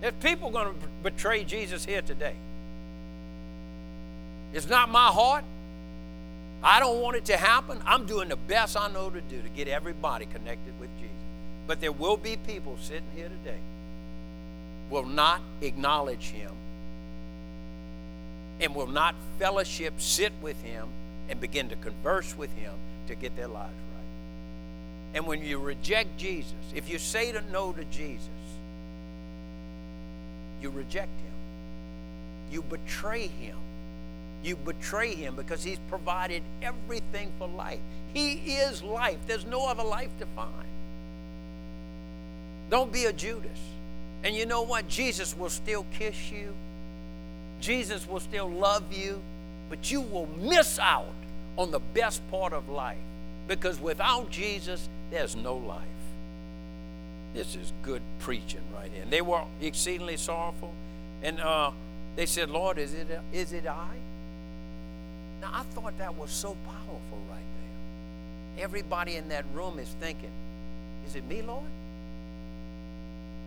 There's 0.00 0.14
people 0.22 0.50
going 0.50 0.74
to 0.74 0.88
betray 1.02 1.44
Jesus 1.44 1.84
here 1.84 2.02
today. 2.02 2.34
It's 4.52 4.68
not 4.68 4.88
my 4.88 5.08
heart. 5.08 5.44
I 6.62 6.80
don't 6.80 7.00
want 7.00 7.16
it 7.16 7.26
to 7.26 7.36
happen. 7.36 7.80
I'm 7.86 8.06
doing 8.06 8.28
the 8.28 8.36
best 8.36 8.76
I 8.76 8.88
know 8.90 9.10
to 9.10 9.20
do 9.20 9.40
to 9.40 9.48
get 9.50 9.68
everybody 9.68 10.26
connected 10.26 10.78
with 10.80 10.90
Jesus. 10.98 11.14
But 11.66 11.80
there 11.80 11.92
will 11.92 12.16
be 12.16 12.36
people 12.36 12.76
sitting 12.80 13.08
here 13.14 13.28
today 13.28 13.58
will 14.90 15.04
not 15.04 15.40
acknowledge 15.60 16.30
him 16.30 16.50
and 18.60 18.74
will 18.74 18.86
not 18.86 19.14
fellowship, 19.38 19.94
sit 19.98 20.32
with 20.42 20.60
him, 20.62 20.88
and 21.28 21.40
begin 21.40 21.68
to 21.68 21.76
converse 21.76 22.36
with 22.36 22.50
him 22.56 22.72
to 23.06 23.14
get 23.14 23.36
their 23.36 23.46
lives 23.46 23.72
right. 23.94 25.14
And 25.14 25.26
when 25.26 25.42
you 25.42 25.58
reject 25.58 26.16
Jesus, 26.16 26.54
if 26.74 26.88
you 26.88 26.98
say 26.98 27.32
to 27.32 27.42
no 27.52 27.72
to 27.72 27.84
Jesus, 27.84 28.28
you 30.60 30.70
reject 30.70 31.20
him. 31.20 31.32
You 32.50 32.62
betray 32.62 33.26
him. 33.26 33.56
You 34.42 34.56
betray 34.56 35.14
him 35.14 35.34
because 35.34 35.62
he's 35.62 35.78
provided 35.88 36.42
everything 36.62 37.32
for 37.38 37.48
life. 37.48 37.80
He 38.14 38.34
is 38.34 38.82
life. 38.82 39.18
There's 39.26 39.44
no 39.44 39.66
other 39.66 39.82
life 39.82 40.10
to 40.20 40.26
find. 40.36 40.68
Don't 42.70 42.92
be 42.92 43.06
a 43.06 43.12
Judas. 43.12 43.58
And 44.24 44.34
you 44.34 44.46
know 44.46 44.62
what? 44.62 44.88
Jesus 44.88 45.36
will 45.36 45.50
still 45.50 45.84
kiss 45.92 46.30
you. 46.30 46.54
Jesus 47.60 48.06
will 48.06 48.20
still 48.20 48.48
love 48.48 48.92
you, 48.92 49.20
but 49.68 49.90
you 49.90 50.00
will 50.00 50.28
miss 50.38 50.78
out 50.78 51.06
on 51.56 51.70
the 51.70 51.80
best 51.80 52.28
part 52.30 52.52
of 52.52 52.68
life 52.68 52.98
because 53.48 53.80
without 53.80 54.30
Jesus, 54.30 54.88
there's 55.10 55.34
no 55.34 55.56
life. 55.56 55.82
This 57.38 57.54
is 57.54 57.72
good 57.82 58.02
preaching 58.18 58.62
right 58.74 58.90
here. 58.92 59.02
And 59.02 59.12
they 59.12 59.22
were 59.22 59.44
exceedingly 59.60 60.16
sorrowful. 60.16 60.74
And 61.22 61.38
uh, 61.38 61.70
they 62.16 62.26
said, 62.26 62.50
Lord, 62.50 62.78
is 62.78 62.92
it, 62.94 63.06
is 63.32 63.52
it 63.52 63.64
I? 63.64 63.94
Now, 65.40 65.50
I 65.54 65.62
thought 65.62 65.96
that 65.98 66.16
was 66.16 66.32
so 66.32 66.56
powerful 66.66 67.18
right 67.30 67.38
there. 68.56 68.64
Everybody 68.64 69.14
in 69.14 69.28
that 69.28 69.44
room 69.54 69.78
is 69.78 69.88
thinking, 70.00 70.32
is 71.06 71.14
it 71.14 71.24
me, 71.28 71.42
Lord? 71.42 71.62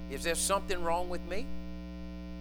Is 0.09 0.23
there 0.23 0.35
something 0.35 0.81
wrong 0.81 1.09
with 1.09 1.27
me? 1.29 1.45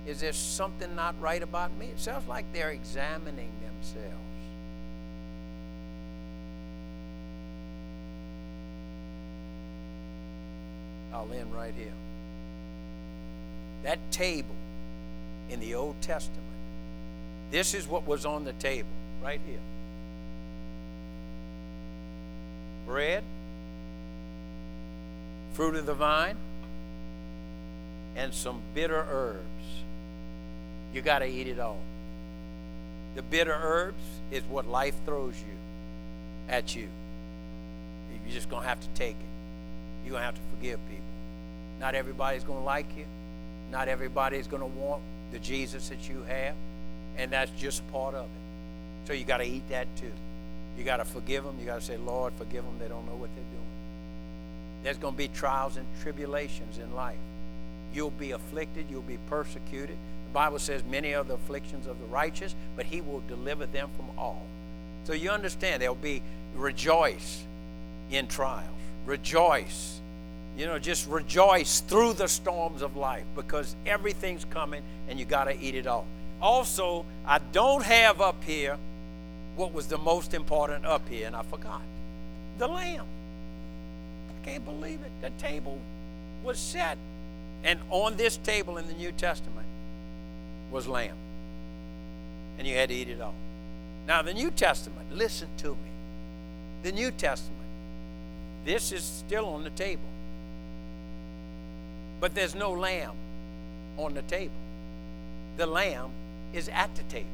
Is 0.07 0.21
there 0.21 0.33
something 0.33 0.95
not 0.95 1.21
right 1.21 1.43
about 1.43 1.77
me? 1.77 1.87
It 1.87 1.99
sounds 1.99 2.29
like 2.29 2.45
they're 2.53 2.71
examining 2.71 3.51
themselves. 3.61 4.30
I'll 11.13 11.31
end 11.33 11.55
right 11.55 11.75
here. 11.77 11.93
That 13.83 13.99
table 14.11 14.55
in 15.49 15.61
the 15.61 15.75
Old 15.75 16.01
Testament, 16.01 16.41
this 17.51 17.75
is 17.75 17.87
what 17.87 18.07
was 18.07 18.25
on 18.25 18.45
the 18.45 18.53
table 18.55 18.89
right 19.23 19.41
here 19.47 19.61
bread, 22.91 23.23
fruit 25.53 25.77
of 25.77 25.87
the 25.87 25.95
vine, 25.95 26.37
and 28.17 28.35
some 28.35 28.61
bitter 28.75 29.07
herbs. 29.09 29.85
You 30.93 31.01
got 31.01 31.21
to 31.21 31.27
eat 31.27 31.47
it 31.47 31.61
all. 31.61 31.79
The 33.15 33.23
bitter 33.23 33.57
herbs 33.57 34.03
is 34.33 34.43
what 34.45 34.67
life 34.67 34.97
throws 35.07 35.35
you 35.39 35.55
at 36.49 36.75
you. 36.75 36.89
You're 38.25 38.35
just 38.35 38.51
going 38.51 38.63
to 38.63 38.69
have 38.69 38.81
to 38.81 38.89
take 38.95 39.15
it. 39.15 40.05
You're 40.05 40.11
going 40.11 40.23
to 40.23 40.27
have 40.27 40.35
to 40.35 40.57
forgive 40.57 40.81
people. 40.89 41.00
Not 41.81 41.95
everybody's 41.95 42.45
going 42.45 42.61
to 42.61 42.65
like 42.65 42.87
you. 42.97 43.07
Not 43.73 43.89
everybody's 43.89 44.47
going 44.47 44.63
to 44.63 44.79
want 44.79 45.03
the 45.33 45.39
Jesus 45.39 45.89
that 45.89 46.09
you 46.09 46.23
have. 46.29 46.55
And 47.17 47.33
that's 47.33 47.51
just 47.59 47.91
part 47.91 48.15
of 48.15 48.25
it. 48.25 49.09
So 49.09 49.15
you 49.15 49.25
got 49.25 49.39
to 49.39 49.45
eat 49.45 49.69
that 49.71 49.89
too. 49.97 50.13
You 50.79 50.85
got 50.85 50.99
to 50.99 51.05
forgive 51.05 51.45
them. 51.45 51.57
You 51.59 51.67
got 51.67 51.81
to 51.81 51.87
say, 51.87 51.97
Lord, 51.97 52.33
forgive 52.39 52.65
them. 52.65 52.79
They 52.79 52.89
don't 52.89 53.07
know 53.07 53.17
what 53.17 53.31
they're 53.35 53.45
doing. 53.45 53.61
There's 54.83 54.99
going 54.99 55.15
to 55.15 55.19
be 55.19 55.29
trials 55.29 55.77
and 55.77 55.87
tribulations 56.03 56.79
in 56.79 56.95
life. 56.95 57.19
You'll 57.93 58.11
be 58.11 58.31
afflicted, 58.31 58.87
you'll 58.89 59.03
be 59.03 59.19
persecuted. 59.29 59.97
The 60.29 60.33
Bible 60.33 60.59
says, 60.59 60.85
Many 60.85 61.15
are 61.15 61.25
the 61.25 61.35
afflictions 61.35 61.87
of 61.87 61.99
the 61.99 62.07
righteous, 62.07 62.55
but 62.77 62.87
He 62.87 63.01
will 63.01 63.23
deliver 63.27 63.67
them 63.67 63.89
from 63.97 64.07
all. 64.17 64.43
So 65.05 65.13
you 65.13 65.31
understand, 65.31 65.83
there'll 65.83 65.97
be 65.97 66.23
rejoice 66.55 67.43
in 68.11 68.29
trials. 68.29 68.69
Rejoice. 69.07 70.01
You 70.57 70.67
know, 70.67 70.79
just 70.79 71.09
rejoice 71.09 71.81
through 71.81 72.15
the 72.15 72.29
storms 72.29 72.83
of 72.83 72.97
life 72.97 73.25
because 73.35 73.75
everything's 73.87 74.45
coming 74.47 74.83
and 75.09 75.19
you 75.19 75.25
got 75.25 75.45
to 75.45 75.59
eat 75.59 75.75
it 75.75 75.87
all. 75.87 76.07
Also, 76.43 77.05
I 77.27 77.39
don't 77.53 77.85
have 77.85 78.21
up 78.21 78.43
here 78.45 78.77
what 79.57 79.73
was 79.73 79.87
the 79.87 79.99
most 79.99 80.35
important 80.35 80.87
up 80.87 81.09
here, 81.09 81.27
and 81.27 81.37
I 81.37 81.43
forgot 81.43 81.83
the 82.59 82.69
lamb. 82.69 83.07
I 84.29 84.45
can't 84.45 84.65
believe 84.65 85.01
it. 85.01 85.11
The 85.23 85.31
table 85.43 85.79
was 86.45 86.59
set 86.59 86.99
and 87.63 87.79
on 87.91 88.17
this 88.17 88.37
table 88.39 88.79
in 88.79 88.87
the 88.87 88.95
New 88.95 89.13
Testament 89.13 89.67
was 90.71 90.87
lamb. 90.87 91.17
And 92.59 92.67
you 92.67 92.75
had 92.77 92.89
to 92.89 92.95
eat 92.95 93.09
it 93.09 93.21
all. 93.21 93.35
Now, 94.07 94.23
the 94.23 94.35
New 94.35 94.51
Testament, 94.51 95.15
listen 95.15 95.49
to 95.59 95.69
me. 95.69 95.91
The 96.83 96.93
New 96.93 97.11
Testament, 97.11 97.61
this 98.65 98.93
is 98.93 99.03
still 99.03 99.47
on 99.47 99.65
the 99.65 99.71
table. 99.71 100.03
But 102.21 102.35
there's 102.35 102.55
no 102.55 102.73
lamb 102.73 103.13
on 103.97 104.15
the 104.15 104.23
table. 104.23 104.55
The 105.57 105.67
lamb 105.67 106.11
is 106.53 106.69
at 106.69 106.95
the 106.95 107.03
table. 107.05 107.29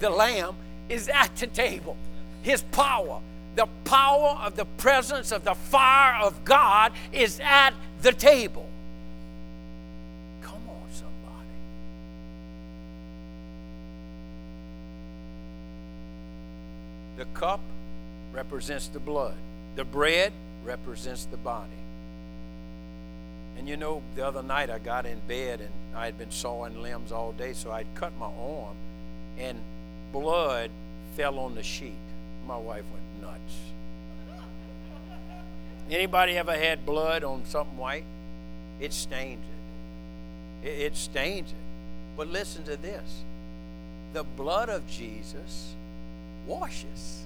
The 0.00 0.10
lamb 0.10 0.54
is 0.88 1.08
at 1.08 1.36
the 1.36 1.46
table. 1.46 1.96
His 2.42 2.62
power, 2.62 3.20
the 3.54 3.66
power 3.84 4.38
of 4.42 4.56
the 4.56 4.64
presence 4.64 5.30
of 5.30 5.44
the 5.44 5.54
fire 5.54 6.20
of 6.22 6.44
God 6.44 6.92
is 7.12 7.40
at 7.40 7.72
the 8.02 8.12
table. 8.12 8.68
Come 10.42 10.68
on, 10.68 10.82
somebody. 10.92 11.48
The 17.16 17.24
cup 17.38 17.60
represents 18.32 18.88
the 18.88 18.98
blood, 18.98 19.36
the 19.76 19.84
bread 19.84 20.32
represents 20.64 21.26
the 21.26 21.36
body. 21.36 21.83
And 23.56 23.68
you 23.68 23.76
know, 23.76 24.02
the 24.14 24.26
other 24.26 24.42
night 24.42 24.70
I 24.70 24.78
got 24.78 25.06
in 25.06 25.20
bed 25.28 25.60
and 25.60 25.70
I 25.94 26.06
had 26.06 26.18
been 26.18 26.30
sawing 26.30 26.82
limbs 26.82 27.12
all 27.12 27.32
day, 27.32 27.52
so 27.52 27.70
I'd 27.70 27.86
cut 27.94 28.12
my 28.18 28.26
arm 28.26 28.76
and 29.38 29.58
blood 30.12 30.70
fell 31.16 31.38
on 31.38 31.54
the 31.54 31.62
sheet. 31.62 31.92
My 32.46 32.56
wife 32.56 32.84
went 32.92 33.22
nuts. 33.22 33.54
Anybody 35.90 36.36
ever 36.36 36.56
had 36.56 36.84
blood 36.86 37.24
on 37.24 37.44
something 37.46 37.76
white? 37.76 38.04
It 38.80 38.92
stains 38.92 39.44
it. 40.62 40.68
It, 40.68 40.80
it 40.80 40.96
stains 40.96 41.50
it. 41.50 41.56
But 42.16 42.28
listen 42.28 42.64
to 42.64 42.76
this 42.76 43.22
the 44.12 44.22
blood 44.22 44.68
of 44.68 44.88
Jesus 44.88 45.74
washes. 46.46 47.24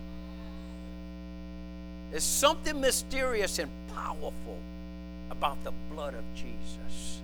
There's 2.10 2.24
something 2.24 2.80
mysterious 2.80 3.58
and 3.58 3.70
powerful 3.94 4.58
about 5.30 5.62
the 5.64 5.72
blood 5.92 6.14
of 6.14 6.24
Jesus. 6.34 7.20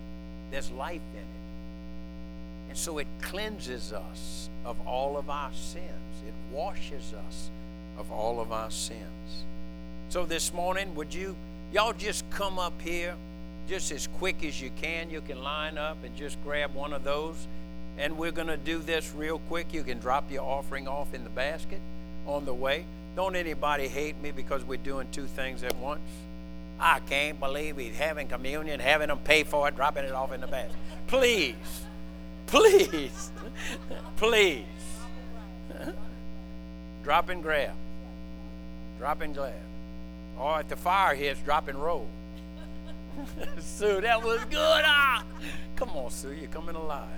There's 0.51 0.71
life 0.73 1.01
in 1.15 1.21
it. 1.21 2.69
And 2.69 2.79
so 2.79 2.99
it 2.99 3.07
cleanses 3.21 3.93
us 3.93 4.49
of 4.65 4.77
all 4.87 5.17
of 5.17 5.31
our 5.31 5.53
sins, 5.53 5.85
it 6.27 6.35
washes 6.53 7.13
us 7.27 7.51
of 7.99 8.11
all 8.11 8.41
of 8.41 8.53
our 8.53 8.71
sins. 8.71 9.45
So 10.09 10.25
this 10.25 10.53
morning, 10.53 10.95
would 10.95 11.13
you, 11.13 11.37
y'all 11.73 11.93
just 11.93 12.29
come 12.31 12.59
up 12.59 12.81
here 12.81 13.15
just 13.69 13.91
as 13.93 14.09
quick 14.19 14.45
as 14.45 14.61
you 14.61 14.71
can? 14.81 15.11
You 15.11 15.21
can 15.21 15.43
line 15.43 15.79
up 15.79 15.99
and 16.05 16.15
just 16.17 16.43
grab 16.45 16.75
one 16.75 16.93
of 16.93 17.05
those. 17.05 17.47
And 17.99 18.19
we're 18.19 18.33
going 18.33 18.49
to 18.49 18.57
do 18.57 18.79
this 18.79 19.13
real 19.17 19.39
quick. 19.49 19.73
You 19.73 19.85
can 19.85 19.99
drop 19.99 20.31
your 20.31 20.43
offering 20.43 20.89
off 20.89 21.15
in 21.15 21.23
the 21.23 21.31
basket 21.31 21.81
on 22.27 22.45
the 22.45 22.55
way. 22.55 22.85
Don't 23.15 23.37
anybody 23.37 23.87
hate 23.87 24.21
me 24.21 24.33
because 24.33 24.65
we're 24.65 24.79
doing 24.79 25.07
two 25.13 25.27
things 25.27 25.63
at 25.63 25.77
once. 25.77 26.01
I 26.79 27.01
can't 27.01 27.39
believe 27.41 27.77
he's 27.77 27.97
having 27.97 28.29
communion, 28.29 28.81
having 28.81 29.09
them 29.09 29.19
pay 29.19 29.45
for 29.45 29.69
it, 29.69 29.77
dropping 29.77 30.05
it 30.05 30.13
off 30.13 30.33
in 30.33 30.41
the 30.41 30.47
basket. 30.47 30.77
Please, 31.07 31.55
please, 32.47 33.31
please. 34.17 34.65
Drop 37.05 37.29
and 37.29 37.43
grab. 37.43 37.75
Drop 38.99 39.21
and 39.21 39.35
grab. 39.35 39.53
Or 40.39 40.59
at 40.59 40.69
the 40.69 40.77
fire 40.77 41.15
hits, 41.15 41.41
drop 41.41 41.69
and 41.69 41.81
roll. 41.81 42.09
Sue, 43.61 44.01
that 44.01 44.23
was 44.23 44.41
good. 44.47 44.83
Ah! 44.85 45.23
Come 45.77 45.91
on, 45.91 46.11
Sue, 46.11 46.33
you're 46.33 46.49
coming 46.49 46.75
alive. 46.75 47.09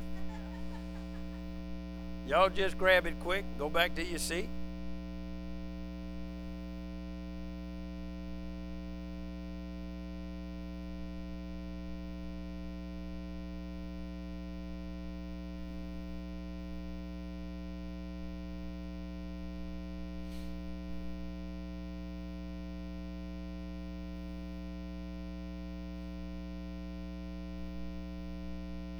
Y'all 2.26 2.50
just 2.50 2.76
grab 2.76 3.06
it 3.06 3.14
quick, 3.20 3.44
go 3.58 3.68
back 3.70 3.94
to 3.94 4.04
your 4.04 4.18
seat. 4.18 4.48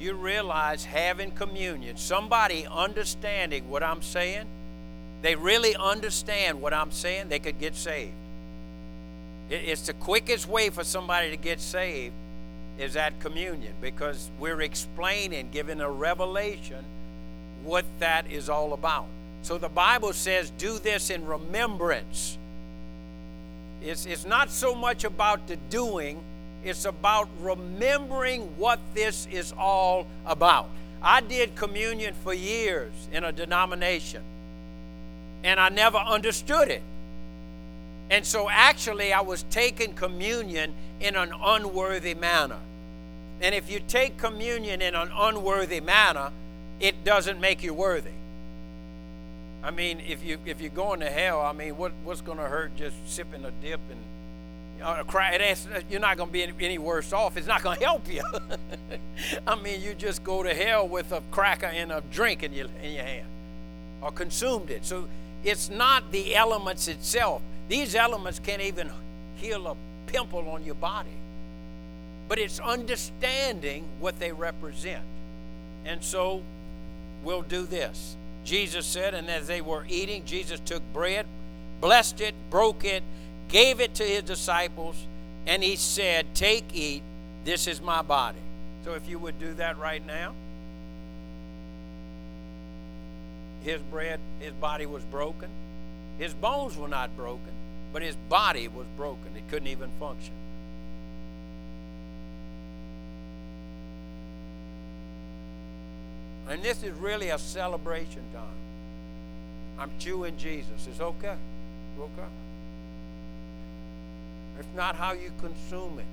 You 0.07 0.15
realize 0.15 0.85
having 0.85 1.33
communion, 1.33 1.97
somebody 1.97 2.67
understanding 2.71 3.69
what 3.69 3.83
I'm 3.83 4.01
saying, 4.01 4.47
they 5.21 5.35
really 5.35 5.75
understand 5.75 6.63
what 6.63 6.73
I'm 6.73 6.93
saying, 6.93 7.29
they 7.29 7.41
could 7.41 7.59
get 7.59 7.75
saved. 7.75 8.13
It's 9.51 9.83
the 9.83 9.93
quickest 9.93 10.49
way 10.49 10.71
for 10.71 10.85
somebody 10.85 11.31
to 11.31 11.37
get 11.37 11.61
saved 11.61 12.15
is 12.79 12.97
at 12.97 13.19
communion 13.21 13.73
because 13.81 14.31
we're 14.39 14.61
explaining, 14.61 15.49
giving 15.53 15.81
a 15.81 15.91
revelation 15.91 16.85
what 17.65 17.85
that 17.99 18.31
is 18.31 18.49
all 18.49 18.73
about. 18.73 19.07
So 19.43 19.59
the 19.59 19.69
Bible 19.69 20.13
says, 20.13 20.51
do 20.59 20.79
this 20.79 21.11
in 21.11 21.27
remembrance. 21.27 22.39
It's, 23.83 24.07
it's 24.07 24.25
not 24.25 24.51
so 24.51 24.75
much 24.75 25.05
about 25.05 25.47
the 25.47 25.57
doing 25.71 26.21
it's 26.67 26.85
about 26.85 27.29
remembering 27.41 28.43
what 28.59 28.81
this 28.95 29.27
is 29.31 29.53
all 29.57 30.07
about. 30.25 30.69
I 31.03 31.21
did 31.21 31.55
communion 31.55 32.15
for 32.25 32.35
years 32.35 32.93
in 33.13 33.23
a 33.25 33.33
denomination, 33.33 34.23
and 35.45 35.61
I 35.61 35.69
never 35.69 35.99
understood 35.99 36.69
it. 36.69 36.83
And 38.11 38.25
so, 38.25 38.49
actually, 38.51 39.13
I 39.13 39.21
was 39.21 39.45
taking 39.45 39.95
communion 39.95 40.75
in 41.01 41.17
an 41.17 41.33
unworthy 41.45 42.15
manner. 42.15 42.59
And 43.41 43.55
if 43.55 43.71
you 43.71 43.81
take 43.87 44.17
communion 44.17 44.81
in 44.81 44.95
an 44.95 45.11
unworthy 45.15 45.81
manner, 45.81 46.31
it 46.81 47.05
doesn't 47.05 47.41
make 47.41 47.63
you 47.63 47.75
worthy. 47.75 48.11
I 49.63 49.71
mean, 49.71 50.01
if 50.07 50.25
you 50.25 50.39
if 50.47 50.61
you're 50.61 50.71
going 50.71 51.01
to 51.01 51.11
hell, 51.11 51.41
I 51.41 51.53
mean, 51.53 51.77
what 51.77 51.93
what's 52.05 52.21
going 52.21 52.39
to 52.39 52.45
hurt 52.45 52.77
just 52.77 52.97
sipping 53.07 53.45
a 53.45 53.51
dip 53.51 53.81
and 53.91 54.01
Uh, 54.83 55.03
uh, 55.09 55.81
you're 55.89 56.01
not 56.01 56.17
going 56.17 56.29
to 56.29 56.33
be 56.33 56.43
any, 56.43 56.53
any, 56.61 56.79
worse 56.79 57.13
off. 57.13 57.37
It's 57.37 57.47
not 57.47 57.63
going 57.63 57.79
to 57.79 57.85
help 57.85 58.11
you. 58.11 58.23
I 59.47 59.55
mean, 59.57 59.81
you 59.81 59.95
just 59.95 60.23
go 60.23 60.43
to 60.43 60.55
hell 60.55 60.87
with 60.87 61.13
a 61.13 61.23
cracker 61.31 61.67
and 61.67 61.93
a 61.93 62.03
drink 62.13 62.43
in 62.43 62.53
your, 62.53 62.67
in 62.83 62.93
your 62.93 63.05
hand 63.05 63.27
or 64.03 64.13
consumed 64.13 64.71
it. 64.71 64.85
So 64.85 65.09
it's 65.45 65.69
not 65.71 66.13
the 66.13 66.35
elements 66.35 66.89
itself. 66.89 67.43
These 67.69 67.95
elements 67.95 68.39
can't 68.39 68.63
even 68.63 68.91
heal 69.37 69.67
a 69.67 69.77
pimple 70.07 70.49
on 70.49 70.65
your 70.65 70.75
body, 70.77 71.11
but 72.29 72.39
it's 72.39 72.61
understanding 72.61 73.85
what 74.01 74.19
they 74.19 74.33
represent. 74.33 75.03
And 75.85 76.03
so 76.03 76.43
we'll 77.23 77.43
do 77.43 77.63
this. 77.63 78.17
Jesus 78.45 78.87
said, 78.87 79.15
and 79.15 79.29
as 79.29 79.49
they 79.49 79.61
were 79.61 79.85
eating, 79.89 80.25
Jesus 80.25 80.61
took 80.61 80.83
bread, 80.93 81.27
blessed 81.81 82.21
it, 82.21 82.35
broke 82.51 82.85
it, 82.85 83.03
gave 83.49 83.81
it 83.81 83.95
to 83.97 84.03
his 84.03 84.23
disciples, 84.23 84.97
and 85.47 85.63
he 85.63 85.77
said, 85.77 86.35
Take, 86.35 86.75
eat, 86.75 87.03
this 87.45 87.67
is 87.67 87.81
my 87.81 88.03
body. 88.03 88.39
So 88.85 88.95
if 88.95 89.09
you 89.09 89.19
would 89.19 89.39
do 89.39 89.55
that 89.55 89.79
right 89.79 90.05
now. 90.07 90.33
His 93.63 93.81
bread, 93.83 94.21
his 94.39 94.53
body 94.53 94.87
was 94.87 95.03
broken. 95.05 95.49
His 96.19 96.33
bones 96.33 96.77
were 96.77 96.89
not 96.89 97.17
broken, 97.17 97.53
but 97.93 98.01
his 98.01 98.15
body 98.29 98.69
was 98.69 98.87
broken. 98.97 99.37
It 99.37 99.49
couldn't 99.49 99.69
even 99.69 99.91
function. 99.99 100.35
And 106.49 106.63
this 106.63 106.83
is 106.85 106.97
really 106.99 107.31
a 107.31 107.39
celebration 107.39 108.23
time. 108.33 108.45
I'm 109.79 109.91
chewing 109.99 110.37
Jesus. 110.37 110.87
It's 110.87 111.01
okay. 111.01 111.35
Okay. 111.99 112.29
It's 114.59 114.69
not 114.75 114.97
how 114.97 115.13
you 115.13 115.31
consume 115.41 115.99
it. 115.99 116.07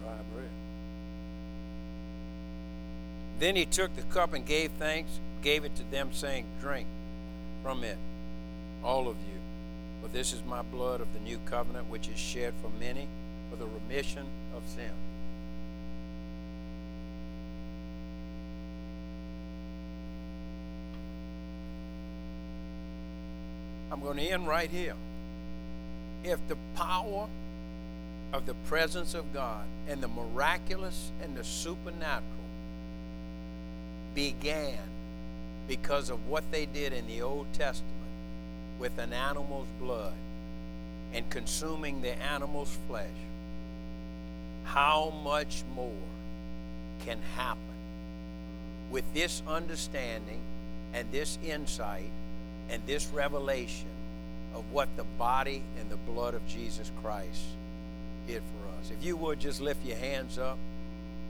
Dry 0.00 0.14
bread. 0.34 0.48
Then 3.40 3.56
he 3.56 3.66
took 3.66 3.94
the 3.96 4.02
cup 4.02 4.32
and 4.32 4.46
gave 4.46 4.70
thanks, 4.72 5.10
gave 5.42 5.64
it 5.64 5.74
to 5.76 5.82
them, 5.90 6.10
saying, 6.12 6.46
Drink 6.60 6.86
from 7.62 7.82
it, 7.82 7.98
all 8.84 9.08
of 9.08 9.16
you. 9.16 9.38
For 10.02 10.08
this 10.08 10.32
is 10.32 10.44
my 10.44 10.62
blood 10.62 11.00
of 11.00 11.12
the 11.12 11.20
new 11.20 11.38
covenant, 11.44 11.90
which 11.90 12.08
is 12.08 12.18
shed 12.18 12.54
for 12.62 12.70
many 12.78 13.08
for 13.50 13.56
the 13.56 13.66
remission 13.66 14.26
of 14.54 14.62
sin. 14.68 14.90
I'm 23.98 24.04
going 24.04 24.18
to 24.18 24.22
end 24.30 24.46
right 24.46 24.70
here. 24.70 24.94
If 26.22 26.38
the 26.46 26.56
power 26.76 27.26
of 28.32 28.46
the 28.46 28.54
presence 28.68 29.12
of 29.12 29.34
God 29.34 29.64
and 29.88 30.00
the 30.00 30.06
miraculous 30.06 31.10
and 31.20 31.36
the 31.36 31.42
supernatural 31.42 32.22
began 34.14 34.78
because 35.66 36.10
of 36.10 36.28
what 36.28 36.44
they 36.52 36.66
did 36.66 36.92
in 36.92 37.08
the 37.08 37.22
Old 37.22 37.52
Testament 37.54 37.92
with 38.78 38.96
an 38.98 39.12
animal's 39.12 39.66
blood 39.80 40.14
and 41.12 41.28
consuming 41.28 42.00
the 42.00 42.16
animal's 42.22 42.78
flesh, 42.86 43.08
how 44.62 45.12
much 45.24 45.64
more 45.74 45.90
can 47.04 47.18
happen 47.34 47.58
with 48.92 49.12
this 49.12 49.42
understanding 49.48 50.40
and 50.94 51.10
this 51.10 51.36
insight 51.44 52.12
and 52.70 52.82
this 52.86 53.06
revelation 53.08 53.88
of 54.54 54.64
what 54.72 54.88
the 54.96 55.04
body 55.04 55.62
and 55.80 55.90
the 55.90 55.96
blood 55.96 56.34
of 56.34 56.46
Jesus 56.46 56.90
Christ 57.02 57.42
did 58.26 58.42
for 58.42 58.78
us. 58.78 58.90
If 58.90 59.04
you 59.04 59.16
would 59.16 59.40
just 59.40 59.60
lift 59.60 59.84
your 59.84 59.96
hands 59.96 60.38
up 60.38 60.58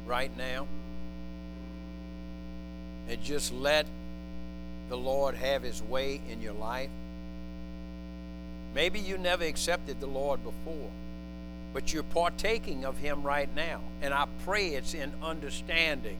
right 0.07 0.35
now 0.37 0.67
and 3.09 3.23
just 3.23 3.53
let 3.53 3.87
the 4.89 4.97
Lord 4.97 5.35
have 5.35 5.63
his 5.63 5.83
way 5.83 6.21
in 6.31 6.41
your 6.41 6.55
life. 6.55 6.91
Maybe 8.75 8.99
you 8.99 9.19
never 9.19 9.45
accepted 9.45 10.01
the 10.01 10.07
Lord 10.07 10.43
before, 10.43 10.91
but 11.73 11.93
you're 11.93 12.03
partaking 12.03 12.85
of 12.85 12.99
him 12.99 13.23
right 13.23 13.55
now. 13.55 13.81
And 14.03 14.15
I 14.15 14.27
pray 14.45 14.69
it's 14.69 14.95
in 14.95 15.13
understanding, 15.23 16.17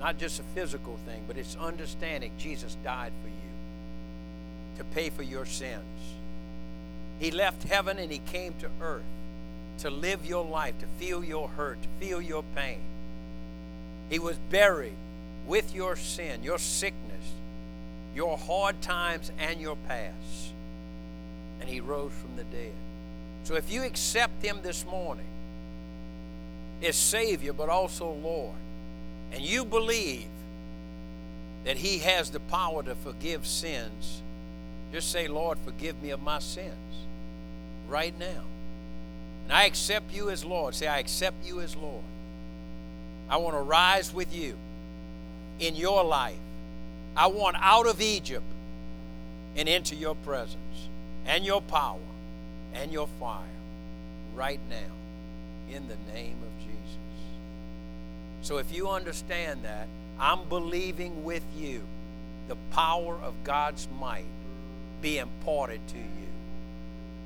not 0.00 0.18
just 0.18 0.40
a 0.40 0.42
physical 0.54 0.98
thing, 1.06 1.24
but 1.26 1.38
it's 1.38 1.56
understanding 1.56 2.32
Jesus 2.38 2.76
died 2.84 3.12
for 3.22 3.28
you 3.28 3.47
to 4.78 4.84
pay 4.84 5.10
for 5.10 5.22
your 5.22 5.44
sins. 5.44 5.82
He 7.18 7.30
left 7.30 7.64
heaven 7.64 7.98
and 7.98 8.10
he 8.10 8.18
came 8.18 8.54
to 8.60 8.70
earth 8.80 9.02
to 9.78 9.90
live 9.90 10.26
your 10.26 10.44
life, 10.44 10.78
to 10.78 10.86
feel 10.98 11.24
your 11.24 11.48
hurt, 11.48 11.78
to 11.82 11.88
feel 12.04 12.20
your 12.20 12.44
pain. 12.54 12.80
He 14.10 14.18
was 14.18 14.36
buried 14.50 14.96
with 15.46 15.74
your 15.74 15.96
sin, 15.96 16.42
your 16.42 16.58
sickness, 16.58 17.04
your 18.14 18.36
hard 18.36 18.80
times, 18.82 19.30
and 19.38 19.60
your 19.60 19.76
past. 19.86 20.52
And 21.60 21.68
he 21.68 21.80
rose 21.80 22.12
from 22.12 22.36
the 22.36 22.44
dead. 22.44 22.72
So 23.44 23.54
if 23.54 23.70
you 23.70 23.82
accept 23.84 24.44
him 24.44 24.60
this 24.62 24.84
morning 24.84 25.26
as 26.82 26.96
Savior, 26.96 27.52
but 27.52 27.68
also 27.68 28.10
Lord, 28.10 28.56
and 29.32 29.42
you 29.42 29.64
believe 29.64 30.26
that 31.64 31.76
he 31.76 31.98
has 31.98 32.30
the 32.30 32.40
power 32.40 32.82
to 32.82 32.94
forgive 32.94 33.46
sins, 33.46 34.22
just 34.92 35.10
say, 35.12 35.28
Lord, 35.28 35.58
forgive 35.64 36.00
me 36.02 36.10
of 36.10 36.22
my 36.22 36.38
sins 36.38 36.74
right 37.88 38.16
now. 38.18 38.42
And 39.44 39.52
I 39.52 39.64
accept 39.64 40.12
you 40.12 40.30
as 40.30 40.44
Lord. 40.44 40.74
Say, 40.74 40.86
I 40.86 40.98
accept 40.98 41.46
you 41.46 41.60
as 41.60 41.74
Lord. 41.76 42.04
I 43.30 43.36
want 43.38 43.56
to 43.56 43.62
rise 43.62 44.12
with 44.12 44.34
you 44.34 44.56
in 45.58 45.74
your 45.74 46.04
life. 46.04 46.38
I 47.16 47.26
want 47.26 47.56
out 47.60 47.86
of 47.86 48.00
Egypt 48.00 48.44
and 49.56 49.68
into 49.68 49.94
your 49.94 50.14
presence 50.14 50.88
and 51.26 51.44
your 51.44 51.60
power 51.62 51.98
and 52.74 52.92
your 52.92 53.08
fire 53.18 53.42
right 54.34 54.60
now 54.70 55.74
in 55.74 55.88
the 55.88 55.96
name 56.14 56.36
of 56.42 56.58
Jesus. 56.60 56.78
So 58.42 58.58
if 58.58 58.72
you 58.72 58.88
understand 58.88 59.64
that, 59.64 59.88
I'm 60.20 60.48
believing 60.48 61.24
with 61.24 61.44
you 61.56 61.82
the 62.48 62.56
power 62.70 63.18
of 63.22 63.34
God's 63.44 63.88
might 64.00 64.24
be 65.00 65.18
imparted 65.18 65.86
to 65.88 65.98
you 65.98 66.28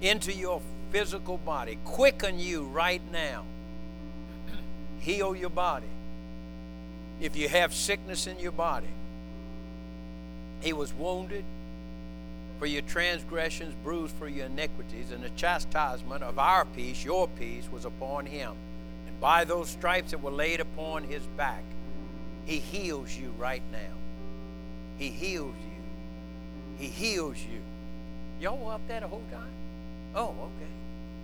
into 0.00 0.32
your 0.32 0.60
physical 0.90 1.38
body. 1.38 1.78
Quicken 1.84 2.38
you 2.38 2.64
right 2.64 3.02
now. 3.10 3.44
Heal 5.00 5.34
your 5.34 5.50
body. 5.50 5.86
If 7.20 7.36
you 7.36 7.48
have 7.48 7.72
sickness 7.72 8.26
in 8.26 8.38
your 8.38 8.52
body, 8.52 8.88
He 10.60 10.72
was 10.72 10.92
wounded 10.92 11.44
for 12.58 12.66
your 12.66 12.82
transgressions, 12.82 13.74
bruised 13.82 14.14
for 14.16 14.28
your 14.28 14.46
iniquities, 14.46 15.10
and 15.12 15.22
the 15.22 15.30
chastisement 15.30 16.22
of 16.22 16.38
our 16.38 16.64
peace, 16.64 17.04
your 17.04 17.28
peace, 17.28 17.68
was 17.72 17.84
upon 17.84 18.26
Him. 18.26 18.52
And 19.06 19.20
by 19.20 19.44
those 19.44 19.68
stripes 19.68 20.10
that 20.10 20.22
were 20.22 20.30
laid 20.30 20.60
upon 20.60 21.04
His 21.04 21.22
back, 21.36 21.62
He 22.44 22.58
heals 22.58 23.16
you 23.16 23.32
right 23.38 23.62
now. 23.72 23.96
He 24.98 25.08
heals 25.08 25.54
you. 25.64 25.71
He 26.78 26.86
heals 26.86 27.38
you. 27.38 27.60
Y'all 28.40 28.58
were 28.58 28.72
up 28.72 28.80
there 28.88 29.00
the 29.00 29.08
whole 29.08 29.22
time? 29.30 29.50
Oh, 30.14 30.28
okay. 30.28 30.70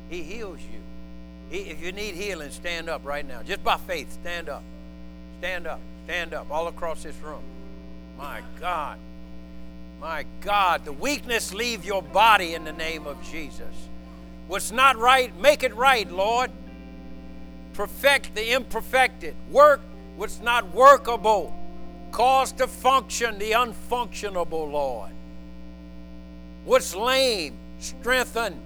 He 0.08 0.22
heals 0.22 0.60
you. 0.60 0.80
He, 1.50 1.70
if 1.70 1.82
you 1.82 1.92
need 1.92 2.14
healing, 2.14 2.50
stand 2.50 2.88
up 2.88 3.04
right 3.04 3.26
now. 3.26 3.42
Just 3.42 3.64
by 3.64 3.76
faith, 3.76 4.12
stand 4.12 4.48
up. 4.48 4.62
Stand 5.38 5.66
up. 5.66 5.80
Stand 6.04 6.34
up 6.34 6.50
all 6.50 6.68
across 6.68 7.02
this 7.02 7.16
room. 7.22 7.42
My 8.16 8.40
God. 8.60 8.98
My 10.00 10.24
God. 10.40 10.84
The 10.84 10.92
weakness 10.92 11.52
leave 11.52 11.84
your 11.84 12.02
body 12.02 12.54
in 12.54 12.64
the 12.64 12.72
name 12.72 13.06
of 13.06 13.22
Jesus. 13.30 13.88
What's 14.46 14.72
not 14.72 14.96
right, 14.96 15.36
make 15.38 15.62
it 15.62 15.74
right, 15.74 16.10
Lord. 16.10 16.50
Perfect 17.74 18.34
the 18.34 18.52
imperfected. 18.52 19.34
Work 19.50 19.82
what's 20.16 20.40
not 20.40 20.74
workable. 20.74 21.54
Cause 22.10 22.52
to 22.52 22.66
function 22.66 23.38
the 23.38 23.52
unfunctionable, 23.52 24.72
Lord. 24.72 25.10
What's 26.68 26.94
lame, 26.94 27.54
strengthen 27.78 28.60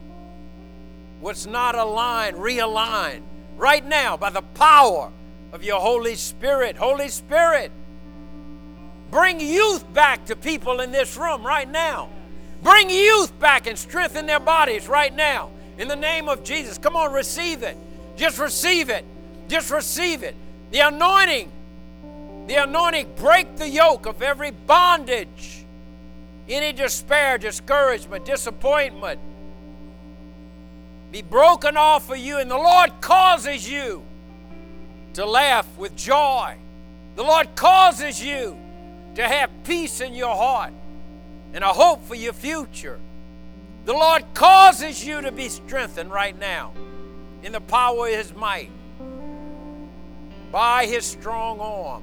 what's 1.20 1.46
not 1.46 1.76
aligned, 1.76 2.36
realign 2.36 3.22
right 3.56 3.86
now 3.86 4.16
by 4.16 4.30
the 4.30 4.42
power 4.42 5.12
of 5.52 5.62
your 5.62 5.78
Holy 5.78 6.16
Spirit. 6.16 6.76
Holy 6.76 7.08
Spirit, 7.08 7.70
bring 9.12 9.38
youth 9.38 9.84
back 9.94 10.24
to 10.24 10.34
people 10.34 10.80
in 10.80 10.90
this 10.90 11.16
room 11.16 11.46
right 11.46 11.70
now. 11.70 12.08
Bring 12.60 12.90
youth 12.90 13.38
back 13.38 13.68
and 13.68 13.78
strengthen 13.78 14.26
their 14.26 14.40
bodies 14.40 14.88
right 14.88 15.14
now. 15.14 15.50
In 15.78 15.86
the 15.86 15.94
name 15.94 16.28
of 16.28 16.42
Jesus. 16.42 16.78
Come 16.78 16.96
on, 16.96 17.12
receive 17.12 17.62
it. 17.62 17.76
Just 18.16 18.40
receive 18.40 18.90
it. 18.90 19.04
Just 19.46 19.70
receive 19.70 20.24
it. 20.24 20.34
The 20.72 20.80
anointing, 20.80 21.52
the 22.48 22.64
anointing, 22.64 23.12
break 23.14 23.54
the 23.58 23.68
yoke 23.68 24.06
of 24.06 24.22
every 24.22 24.50
bondage, 24.50 25.61
any 26.48 26.72
despair, 26.72 27.38
discouragement, 27.38 28.24
disappointment 28.24 29.20
be 31.12 31.20
broken 31.20 31.76
off 31.76 32.10
of 32.10 32.16
you, 32.16 32.38
and 32.38 32.50
the 32.50 32.56
Lord 32.56 32.90
causes 33.02 33.70
you 33.70 34.02
to 35.12 35.26
laugh 35.26 35.68
with 35.76 35.94
joy. 35.94 36.56
The 37.16 37.22
Lord 37.22 37.54
causes 37.54 38.20
you 38.24 38.56
to 39.16 39.28
have 39.28 39.50
peace 39.64 40.00
in 40.00 40.14
your 40.14 40.34
heart 40.34 40.72
and 41.52 41.62
a 41.62 41.68
hope 41.68 42.02
for 42.06 42.14
your 42.14 42.32
future. 42.32 42.98
The 43.84 43.92
Lord 43.92 44.24
causes 44.32 45.04
you 45.04 45.20
to 45.20 45.30
be 45.30 45.50
strengthened 45.50 46.10
right 46.10 46.38
now 46.38 46.72
in 47.42 47.52
the 47.52 47.60
power 47.60 48.08
of 48.08 48.14
His 48.14 48.34
might, 48.34 48.70
by 50.50 50.86
His 50.86 51.04
strong 51.04 51.60
arm. 51.60 52.02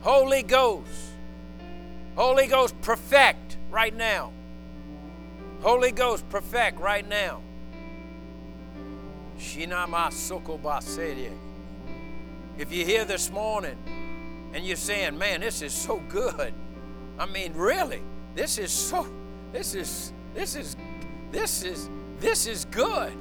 Holy 0.00 0.42
Ghost, 0.42 1.05
Holy 2.16 2.46
Ghost, 2.46 2.80
perfect 2.80 3.58
right 3.70 3.94
now. 3.94 4.32
Holy 5.60 5.92
Ghost, 5.92 6.26
perfect 6.30 6.80
right 6.80 7.06
now. 7.06 7.42
If 12.58 12.72
you're 12.72 12.86
here 12.86 13.04
this 13.04 13.30
morning 13.30 13.76
and 14.54 14.64
you're 14.64 14.76
saying, 14.76 15.18
man, 15.18 15.42
this 15.42 15.60
is 15.60 15.74
so 15.74 15.98
good. 16.08 16.54
I 17.18 17.26
mean, 17.26 17.52
really, 17.52 18.00
this 18.34 18.56
is 18.56 18.70
so, 18.72 19.06
this 19.52 19.74
is, 19.74 20.12
this 20.34 20.56
is, 20.56 20.74
this 21.30 21.62
is, 21.64 21.90
this 22.18 22.46
is 22.46 22.64
good. 22.66 23.12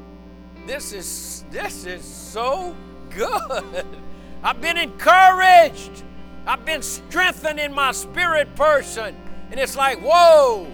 This 0.65 0.93
is, 0.93 1.43
this 1.51 1.85
is 1.85 2.05
so 2.05 2.73
good. 3.09 3.85
I've 4.43 4.61
been 4.61 4.77
encouraged. 4.77 6.03
I've 6.47 6.65
been 6.65 6.81
strengthened 6.81 7.59
in 7.59 7.73
my 7.73 7.91
spirit 7.91 8.55
person. 8.55 9.15
And 9.51 9.59
it's 9.59 9.75
like, 9.75 9.99
whoa, 9.99 10.67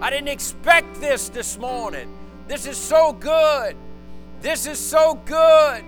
I 0.00 0.10
didn't 0.10 0.28
expect 0.28 1.00
this 1.00 1.28
this 1.28 1.58
morning. 1.58 2.12
This 2.48 2.66
is 2.66 2.76
so 2.76 3.12
good. 3.12 3.76
This 4.40 4.66
is 4.66 4.78
so 4.78 5.14
good. 5.24 5.84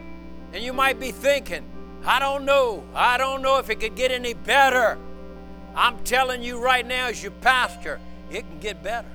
And 0.53 0.64
you 0.64 0.72
might 0.72 0.99
be 0.99 1.12
thinking, 1.12 1.64
I 2.05 2.18
don't 2.18 2.45
know. 2.45 2.84
I 2.95 3.18
don't 3.18 3.43
know 3.43 3.59
if 3.59 3.70
it 3.70 3.80
could 3.80 3.95
get 3.95 4.11
any 4.11 4.34
better. 4.34 4.99
I'm 5.74 5.99
telling 6.05 6.43
you 6.43 6.59
right 6.59 6.86
now, 6.86 7.09
as 7.09 7.22
your 7.22 7.32
pastor, 7.32 8.01
it 8.30 8.41
can 8.49 8.59
get 8.59 8.82
better. 8.82 9.09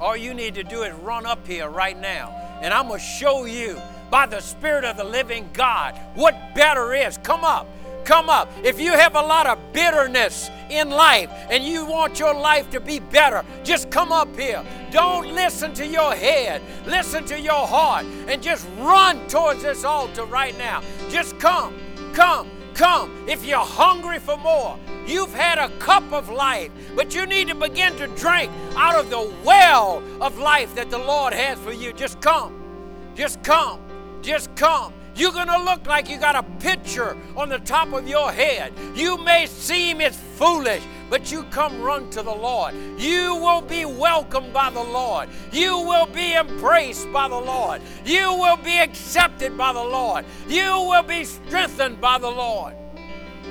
All 0.00 0.16
you 0.16 0.34
need 0.34 0.54
to 0.56 0.64
do 0.64 0.82
is 0.82 0.94
run 0.94 1.24
up 1.26 1.46
here 1.46 1.68
right 1.68 1.98
now, 1.98 2.30
and 2.62 2.72
I'm 2.72 2.88
going 2.88 2.98
to 2.98 3.04
show 3.04 3.44
you 3.44 3.80
by 4.10 4.26
the 4.26 4.40
Spirit 4.40 4.84
of 4.84 4.96
the 4.96 5.04
living 5.04 5.48
God 5.52 5.98
what 6.14 6.54
better 6.54 6.94
is. 6.94 7.18
Come 7.18 7.44
up. 7.44 7.66
Come 8.04 8.28
up. 8.28 8.50
If 8.64 8.80
you 8.80 8.92
have 8.92 9.14
a 9.14 9.22
lot 9.22 9.46
of 9.46 9.58
bitterness 9.72 10.50
in 10.70 10.90
life 10.90 11.30
and 11.50 11.64
you 11.64 11.84
want 11.84 12.18
your 12.18 12.34
life 12.34 12.70
to 12.70 12.80
be 12.80 13.00
better, 13.00 13.44
just 13.64 13.90
come 13.90 14.12
up 14.12 14.34
here. 14.36 14.64
Don't 14.90 15.34
listen 15.34 15.72
to 15.74 15.86
your 15.86 16.14
head, 16.14 16.62
listen 16.86 17.24
to 17.26 17.40
your 17.40 17.66
heart, 17.66 18.04
and 18.28 18.42
just 18.42 18.66
run 18.78 19.26
towards 19.28 19.62
this 19.62 19.84
altar 19.84 20.24
right 20.24 20.56
now. 20.58 20.82
Just 21.08 21.38
come, 21.38 21.74
come, 22.12 22.50
come. 22.74 23.24
If 23.28 23.44
you're 23.44 23.58
hungry 23.58 24.18
for 24.18 24.36
more, 24.36 24.78
you've 25.06 25.34
had 25.34 25.58
a 25.58 25.68
cup 25.78 26.12
of 26.12 26.28
life, 26.28 26.70
but 26.96 27.14
you 27.14 27.26
need 27.26 27.48
to 27.48 27.54
begin 27.54 27.96
to 27.96 28.06
drink 28.08 28.50
out 28.76 28.96
of 28.96 29.10
the 29.10 29.32
well 29.44 30.02
of 30.20 30.38
life 30.38 30.74
that 30.74 30.90
the 30.90 30.98
Lord 30.98 31.32
has 31.32 31.58
for 31.58 31.72
you. 31.72 31.92
Just 31.92 32.20
come, 32.20 33.12
just 33.14 33.42
come, 33.42 33.80
just 34.22 34.54
come. 34.56 34.92
You're 35.20 35.32
going 35.32 35.48
to 35.48 35.62
look 35.62 35.86
like 35.86 36.08
you 36.08 36.16
got 36.16 36.34
a 36.34 36.42
picture 36.60 37.14
on 37.36 37.50
the 37.50 37.58
top 37.58 37.92
of 37.92 38.08
your 38.08 38.32
head. 38.32 38.72
You 38.94 39.18
may 39.18 39.44
seem 39.44 40.00
it's 40.00 40.16
foolish, 40.16 40.82
but 41.10 41.30
you 41.30 41.42
come 41.50 41.82
run 41.82 42.08
to 42.12 42.22
the 42.22 42.34
Lord. 42.34 42.74
You 42.96 43.34
will 43.34 43.60
be 43.60 43.84
welcomed 43.84 44.54
by 44.54 44.70
the 44.70 44.82
Lord. 44.82 45.28
You 45.52 45.76
will 45.76 46.06
be 46.06 46.32
embraced 46.32 47.12
by 47.12 47.28
the 47.28 47.36
Lord. 47.36 47.82
You 48.02 48.32
will 48.32 48.56
be 48.56 48.78
accepted 48.78 49.58
by 49.58 49.74
the 49.74 49.84
Lord. 49.84 50.24
You 50.48 50.86
will 50.88 51.02
be 51.02 51.24
strengthened 51.24 52.00
by 52.00 52.16
the 52.16 52.30
Lord. 52.30 52.74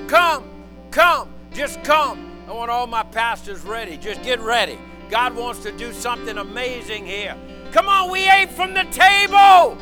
Come, 0.07 0.49
come, 0.89 1.31
just 1.53 1.83
come. 1.83 2.31
I 2.47 2.51
want 2.51 2.71
all 2.71 2.87
my 2.87 3.03
pastors 3.03 3.61
ready. 3.61 3.95
Just 3.95 4.23
get 4.23 4.39
ready. 4.39 4.79
God 5.11 5.35
wants 5.35 5.61
to 5.61 5.71
do 5.71 5.93
something 5.93 6.39
amazing 6.39 7.05
here. 7.05 7.37
Come 7.71 7.87
on, 7.87 8.09
we 8.09 8.27
ate 8.27 8.49
from 8.49 8.73
the 8.73 8.85
table. 8.85 9.77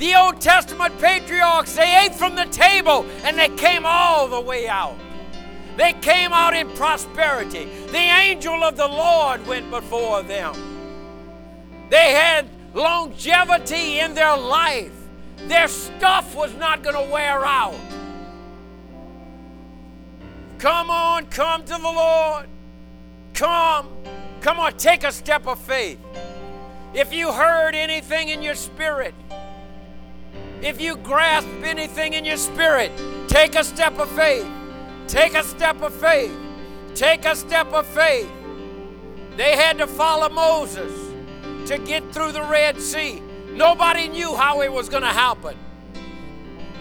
The 0.00 0.14
Old 0.14 0.40
Testament 0.40 0.98
patriarchs, 0.98 1.76
they 1.76 2.06
ate 2.06 2.14
from 2.14 2.34
the 2.34 2.46
table 2.46 3.04
and 3.22 3.38
they 3.38 3.50
came 3.50 3.82
all 3.84 4.28
the 4.28 4.40
way 4.40 4.66
out. 4.66 4.96
They 5.76 5.92
came 5.92 6.32
out 6.32 6.56
in 6.56 6.70
prosperity. 6.70 7.66
The 7.88 7.98
angel 7.98 8.64
of 8.64 8.78
the 8.78 8.88
Lord 8.88 9.46
went 9.46 9.70
before 9.70 10.22
them. 10.22 10.54
They 11.90 12.12
had 12.12 12.48
longevity 12.72 14.00
in 14.00 14.14
their 14.14 14.38
life. 14.38 14.94
Their 15.48 15.68
stuff 15.68 16.34
was 16.34 16.54
not 16.54 16.82
going 16.82 16.96
to 16.96 17.12
wear 17.12 17.44
out. 17.44 17.74
Come 20.56 20.90
on, 20.90 21.26
come 21.26 21.62
to 21.64 21.72
the 21.72 21.78
Lord. 21.78 22.46
Come. 23.34 23.90
Come 24.40 24.60
on, 24.60 24.78
take 24.78 25.04
a 25.04 25.12
step 25.12 25.46
of 25.46 25.58
faith. 25.58 25.98
If 26.94 27.12
you 27.12 27.32
heard 27.32 27.74
anything 27.74 28.30
in 28.30 28.40
your 28.40 28.54
spirit, 28.54 29.14
if 30.62 30.80
you 30.80 30.96
grasp 30.96 31.48
anything 31.62 32.14
in 32.14 32.24
your 32.24 32.36
spirit, 32.36 32.92
take 33.28 33.54
a 33.54 33.64
step 33.64 33.98
of 33.98 34.10
faith. 34.10 34.46
Take 35.06 35.34
a 35.34 35.42
step 35.42 35.80
of 35.82 35.94
faith. 35.94 36.36
Take 36.94 37.24
a 37.24 37.34
step 37.34 37.72
of 37.72 37.86
faith. 37.86 38.30
They 39.36 39.56
had 39.56 39.78
to 39.78 39.86
follow 39.86 40.28
Moses 40.28 40.92
to 41.68 41.78
get 41.78 42.12
through 42.12 42.32
the 42.32 42.42
Red 42.42 42.80
Sea. 42.80 43.20
Nobody 43.52 44.08
knew 44.08 44.34
how 44.34 44.60
it 44.60 44.72
was 44.72 44.88
going 44.88 45.02
to 45.02 45.08
happen. 45.08 45.56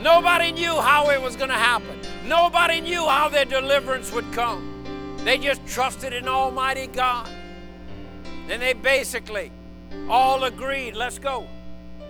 Nobody 0.01 0.51
knew 0.51 0.75
how 0.79 1.09
it 1.09 1.21
was 1.21 1.35
going 1.35 1.49
to 1.49 1.55
happen. 1.55 1.99
Nobody 2.25 2.81
knew 2.81 3.05
how 3.05 3.29
their 3.29 3.45
deliverance 3.45 4.11
would 4.11 4.31
come. 4.31 5.17
They 5.23 5.37
just 5.37 5.65
trusted 5.65 6.13
in 6.13 6.27
Almighty 6.27 6.87
God. 6.87 7.29
And 8.49 8.61
they 8.61 8.73
basically 8.73 9.51
all 10.09 10.43
agreed, 10.43 10.95
let's 10.95 11.19
go. 11.19 11.47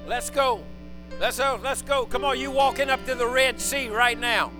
Let's 0.07 0.29
go. 0.29 0.63
Let's 1.19 1.37
go. 1.37 1.59
Let's 1.63 1.81
go. 1.81 2.05
Come 2.05 2.23
on, 2.23 2.39
you 2.39 2.51
walking 2.51 2.89
up 2.89 3.05
to 3.05 3.15
the 3.15 3.27
Red 3.27 3.59
Sea 3.59 3.89
right 3.89 4.17
now. 4.17 4.51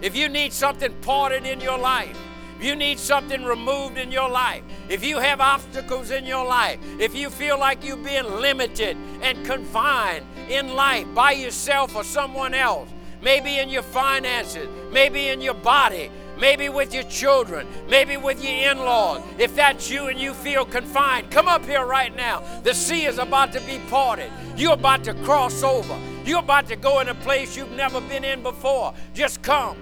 If 0.00 0.16
you 0.16 0.28
need 0.28 0.52
something 0.52 0.92
parted 1.02 1.44
in 1.44 1.60
your 1.60 1.78
life, 1.78 2.16
if 2.58 2.64
you 2.64 2.76
need 2.76 2.98
something 2.98 3.44
removed 3.44 3.96
in 3.96 4.12
your 4.12 4.28
life, 4.28 4.62
if 4.88 5.04
you 5.04 5.18
have 5.18 5.40
obstacles 5.40 6.10
in 6.10 6.24
your 6.26 6.44
life, 6.44 6.78
if 6.98 7.14
you 7.14 7.30
feel 7.30 7.58
like 7.58 7.84
you're 7.84 7.96
being 7.96 8.24
limited 8.40 8.96
and 9.22 9.46
confined 9.46 10.26
in 10.48 10.74
life 10.74 11.06
by 11.14 11.32
yourself 11.32 11.96
or 11.96 12.04
someone 12.04 12.54
else, 12.54 12.88
maybe 13.22 13.58
in 13.58 13.68
your 13.68 13.82
finances, 13.82 14.68
maybe 14.92 15.28
in 15.28 15.40
your 15.40 15.54
body, 15.54 16.10
maybe 16.40 16.68
with 16.68 16.94
your 16.94 17.04
children, 17.04 17.66
maybe 17.88 18.16
with 18.16 18.42
your 18.42 18.72
in 18.72 18.78
laws. 18.78 19.22
If 19.38 19.54
that's 19.54 19.90
you 19.90 20.08
and 20.08 20.18
you 20.18 20.34
feel 20.34 20.64
confined, 20.64 21.30
come 21.30 21.48
up 21.48 21.64
here 21.64 21.84
right 21.84 22.14
now. 22.14 22.42
The 22.62 22.74
sea 22.74 23.04
is 23.04 23.18
about 23.18 23.52
to 23.52 23.60
be 23.60 23.78
parted. 23.88 24.30
You're 24.56 24.74
about 24.74 25.04
to 25.04 25.14
cross 25.14 25.62
over. 25.62 25.96
You're 26.24 26.40
about 26.40 26.66
to 26.68 26.76
go 26.76 27.00
in 27.00 27.08
a 27.08 27.14
place 27.14 27.56
you've 27.56 27.72
never 27.72 28.00
been 28.00 28.24
in 28.24 28.42
before. 28.42 28.94
Just 29.14 29.42
come. 29.42 29.76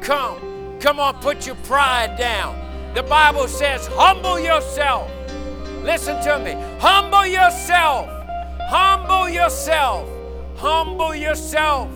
Come. 0.00 0.78
Come 0.80 0.98
on, 0.98 1.14
put 1.20 1.46
your 1.46 1.56
pride 1.56 2.16
down. 2.16 2.58
The 2.94 3.02
Bible 3.02 3.48
says, 3.48 3.86
humble 3.88 4.40
yourself. 4.40 5.10
Listen 5.82 6.22
to 6.24 6.38
me. 6.38 6.52
Humble 6.78 7.26
yourself. 7.26 8.08
Humble 8.68 9.28
yourself. 9.28 10.08
Humble 10.56 11.14
yourself. 11.14 11.88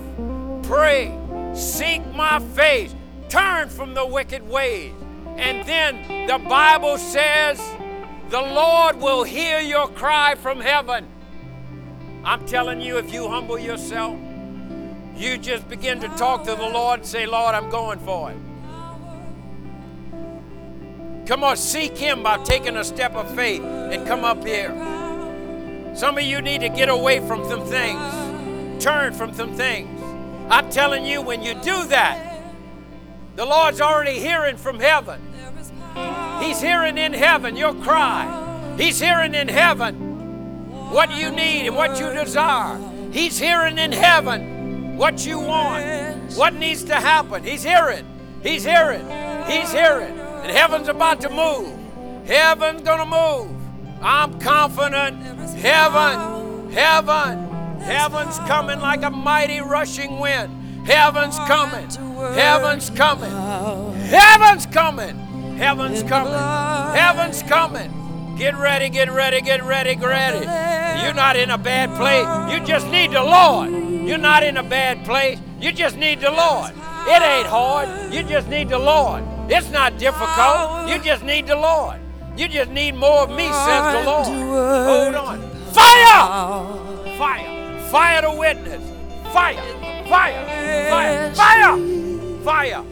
Pray. 0.63 1.17
Seek 1.55 2.03
my 2.15 2.41
face. 2.55 2.95
Turn 3.35 3.69
from 3.69 3.95
the 3.95 4.07
wicked 4.07 4.49
ways. 4.49 4.93
And 5.39 5.67
then 5.67 6.29
the 6.29 6.39
Bible 6.39 6.97
says, 6.99 7.61
the 8.29 8.41
Lord 8.41 9.01
will 9.01 9.25
hear 9.25 9.59
your 9.59 9.89
cry 9.89 10.37
from 10.37 10.61
heaven. 10.61 11.09
I'm 12.23 12.47
telling 12.47 12.81
you, 12.81 12.97
if 12.99 13.13
you 13.13 13.27
humble 13.29 13.59
yourself, 13.59 14.17
you 15.17 15.37
just 15.37 15.69
begin 15.69 15.99
to 16.03 16.09
talk 16.11 16.45
to 16.45 16.55
the 16.55 16.69
Lord 16.69 17.01
and 17.01 17.09
say, 17.09 17.27
Lord, 17.27 17.57
I'm 17.57 17.71
going 17.71 17.99
for 17.99 18.31
it. 18.31 18.37
Come 21.27 21.43
on, 21.43 21.57
seek 21.57 21.99
Him 21.99 22.23
by 22.23 22.39
taking 22.45 22.77
a 22.77 22.85
step 22.85 23.17
of 23.17 23.35
faith 23.35 23.63
and 23.63 24.07
come 24.07 24.23
up 24.25 24.47
here. 24.47 24.71
Some 25.97 26.19
of 26.19 26.23
you 26.23 26.41
need 26.41 26.61
to 26.61 26.69
get 26.69 26.89
away 26.89 27.19
from 27.27 27.45
some 27.49 27.65
things, 27.67 28.81
turn 28.81 29.13
from 29.13 29.35
some 29.35 29.57
things. 29.57 29.91
I'm 30.49 30.71
telling 30.71 31.05
you, 31.05 31.21
when 31.21 31.43
you 31.43 31.55
do 31.55 31.85
that, 31.89 32.34
the 33.37 33.45
Lord's 33.45 33.81
already 33.81 34.19
hearing 34.19 34.57
from 34.57 34.79
heaven. 34.81 35.21
He's 36.41 36.61
hearing 36.61 36.99
in 36.99 37.13
heaven 37.13 37.57
your 37.57 37.75
cry. 37.75 38.75
He's 38.77 39.01
hearing 39.01 39.35
in 39.35 39.49
heaven 39.49 39.95
what 40.91 41.17
you 41.17 41.31
need 41.31 41.67
and 41.67 41.77
what 41.77 41.99
you 41.99 42.13
desire. 42.13 42.79
He's 43.13 43.39
hearing 43.39 43.79
in 43.79 43.93
heaven 43.93 44.97
what 44.97 45.27
you 45.27 45.39
want, 45.39 46.35
what 46.35 46.55
needs 46.55 46.85
to 46.85 46.95
happen. 46.95 47.43
He's 47.43 47.63
hearing. 47.63 48.07
He's 48.43 48.65
hearing. 48.65 49.07
He's 49.47 49.73
hearing. 49.73 50.19
And 50.19 50.51
heaven's 50.51 50.89
about 50.89 51.21
to 51.23 51.31
move. 51.31 52.27
Heaven's 52.27 52.83
going 52.83 52.99
to 52.99 53.07
move. 53.07 53.51
I'm 54.03 54.39
confident. 54.39 55.23
Heaven, 55.57 56.71
heaven, 56.71 57.81
heaven's 57.81 58.39
coming 58.41 58.81
like 58.81 59.03
a 59.03 59.11
mighty 59.11 59.61
rushing 59.61 60.19
wind. 60.19 60.64
Heaven's 60.85 61.39
coming. 61.39 61.91
Heaven's 62.35 62.91
coming. 62.91 63.31
Heaven's 63.31 64.67
coming. 64.67 65.17
Heaven's 65.57 66.03
coming. 66.03 66.33
Heaven's 66.95 67.43
coming. 67.43 68.37
Get 68.37 68.57
ready, 68.59 68.89
get 68.91 69.11
ready, 69.11 69.41
get 69.41 69.65
ready, 69.65 69.95
get 69.95 70.07
ready. 70.07 71.05
You're 71.05 71.15
not 71.15 71.37
in 71.37 71.51
a 71.51 71.59
bad 71.59 71.91
place. 71.97 72.27
You 72.53 72.67
just 72.67 72.87
need 72.89 73.13
the 73.13 73.23
Lord. 73.23 73.71
You're 73.71 74.19
not 74.19 74.43
in 74.43 74.57
a 74.57 74.63
bad 74.63 75.05
place. 75.05 75.39
You 75.61 75.73
just 75.73 75.97
need 75.97 76.21
the 76.21 76.31
Lord. 76.31 76.73
It 77.07 77.23
ain't 77.23 77.47
hard. 77.47 78.13
You 78.13 78.23
just 78.23 78.49
need 78.49 78.69
the 78.69 78.79
Lord. 78.79 79.23
It's 79.49 79.71
not 79.71 79.99
difficult. 79.99 80.89
You 80.89 80.99
just 80.99 81.23
need 81.23 81.47
the 81.47 81.57
Lord. 81.57 82.01
You 82.37 82.49
just 82.49 82.71
need 82.71 82.97
more 82.97 83.23
of 83.23 83.31
me, 83.31 83.47
says 83.47 83.95
the 83.95 84.03
Lord. 84.05 84.27
Hold 84.27 85.15
on. 85.15 85.51
Fire! 85.73 87.17
Fire! 87.17 87.81
Fire 87.91 88.23
to 88.23 88.33
witness. 88.33 88.83
Fire! 89.33 89.94
Fire! 90.15 90.47
Fire! 90.91 91.35
Fire! 91.35 91.77
Fire! 92.45 92.85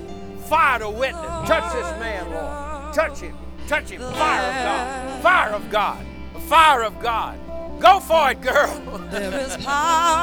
Fire 0.48 0.78
to 0.80 0.90
witness. 0.90 1.48
Touch 1.48 1.72
this 1.72 1.90
man, 2.00 2.30
Lord. 2.32 2.94
Touch 2.94 3.20
him. 3.20 3.36
Touch 3.68 3.90
him. 3.90 4.00
Fire 4.00 4.42
of 4.50 4.64
God. 4.64 5.22
Fire 5.22 5.52
of 5.52 5.70
God. 5.70 6.06
Fire 6.48 6.82
of 6.82 7.00
God. 7.00 7.38
Go 7.80 8.00
for 8.00 8.32
it, 8.32 8.40
girl. 8.40 8.74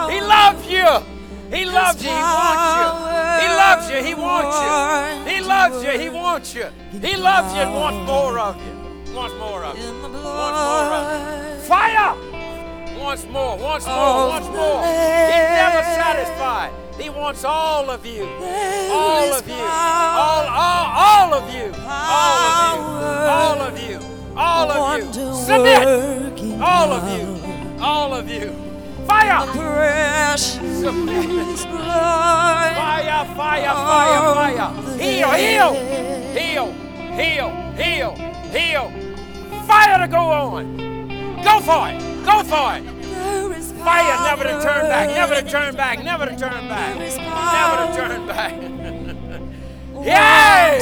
he 0.10 0.20
loves 0.20 0.68
you. 0.68 0.88
He 1.56 1.66
loves 1.66 2.04
you. 2.04 2.10
He 2.10 2.22
wants 2.38 2.68
you. 2.76 2.88
He 3.40 3.48
loves 3.64 3.90
you. 3.90 4.04
He 4.04 4.14
wants 4.16 4.58
you. 4.60 5.34
He 5.34 5.42
loves 5.42 5.84
you. 5.84 5.92
He 5.92 6.10
wants 6.10 6.54
you. 6.54 6.66
He 7.00 7.16
loves 7.16 7.54
you 7.56 7.62
and 7.62 7.74
wants 7.76 8.08
more 8.08 8.40
of 8.40 8.58
you. 8.58 9.14
Wants 9.16 9.36
more 9.38 9.64
of 9.64 9.78
you. 9.78 9.86
Wants 10.02 10.20
more 10.20 10.94
of 11.00 11.56
you. 11.56 11.62
Fire! 11.64 12.39
Wants 13.00 13.26
more. 13.28 13.58
Wants 13.58 13.86
more. 13.88 14.28
Wants 14.28 14.48
more. 14.50 14.82
He's 14.84 15.50
never 15.64 15.84
satisfied. 15.84 16.72
He 17.00 17.10
wants 17.10 17.44
all 17.46 17.90
of 17.90 18.06
you. 18.06 18.26
All 18.26 19.34
of 19.34 19.48
you. 19.48 19.54
All, 19.56 20.46
all, 20.48 20.86
all 21.08 21.34
of 21.34 21.54
you. 21.54 21.74
All 21.88 23.62
of 23.62 23.78
you. 23.80 24.00
All 24.36 24.70
of 24.70 24.70
you. 24.70 24.70
All 24.70 24.72
of 24.72 24.98
you. 25.00 25.34
Submit. 25.34 26.62
All 26.62 26.92
of 26.92 27.04
you. 27.18 27.82
All 27.82 28.14
of 28.14 28.30
you. 28.30 28.54
Fire! 29.08 29.46
Blood. 29.48 29.76
Fire, 32.76 33.26
fire, 33.36 33.74
fire, 33.74 34.22
fire. 34.36 34.72
Heal, 35.00 35.32
heal, 35.32 35.74
heal, 36.36 36.68
heal, 37.16 37.50
heal, 37.76 38.12
heal. 38.52 38.86
Fire 39.66 39.98
to 40.00 40.08
go 40.08 40.20
on. 40.20 40.89
Go 41.44 41.60
for 41.62 41.90
it. 41.90 42.26
Go 42.26 42.44
for 42.44 42.76
it. 42.76 43.00
Fire 43.84 44.18
never 44.24 44.44
to 44.44 44.62
turn 44.62 44.90
back, 44.90 45.08
never 45.10 45.36
to 45.36 45.50
turn 45.50 45.76
back, 45.76 46.04
never 46.04 46.26
to 46.26 46.36
turn 46.36 46.68
back, 46.68 46.98
never 46.98 47.16
to 47.86 47.96
turn 47.96 48.28
back. 48.28 48.54
Yay! 50.04 50.80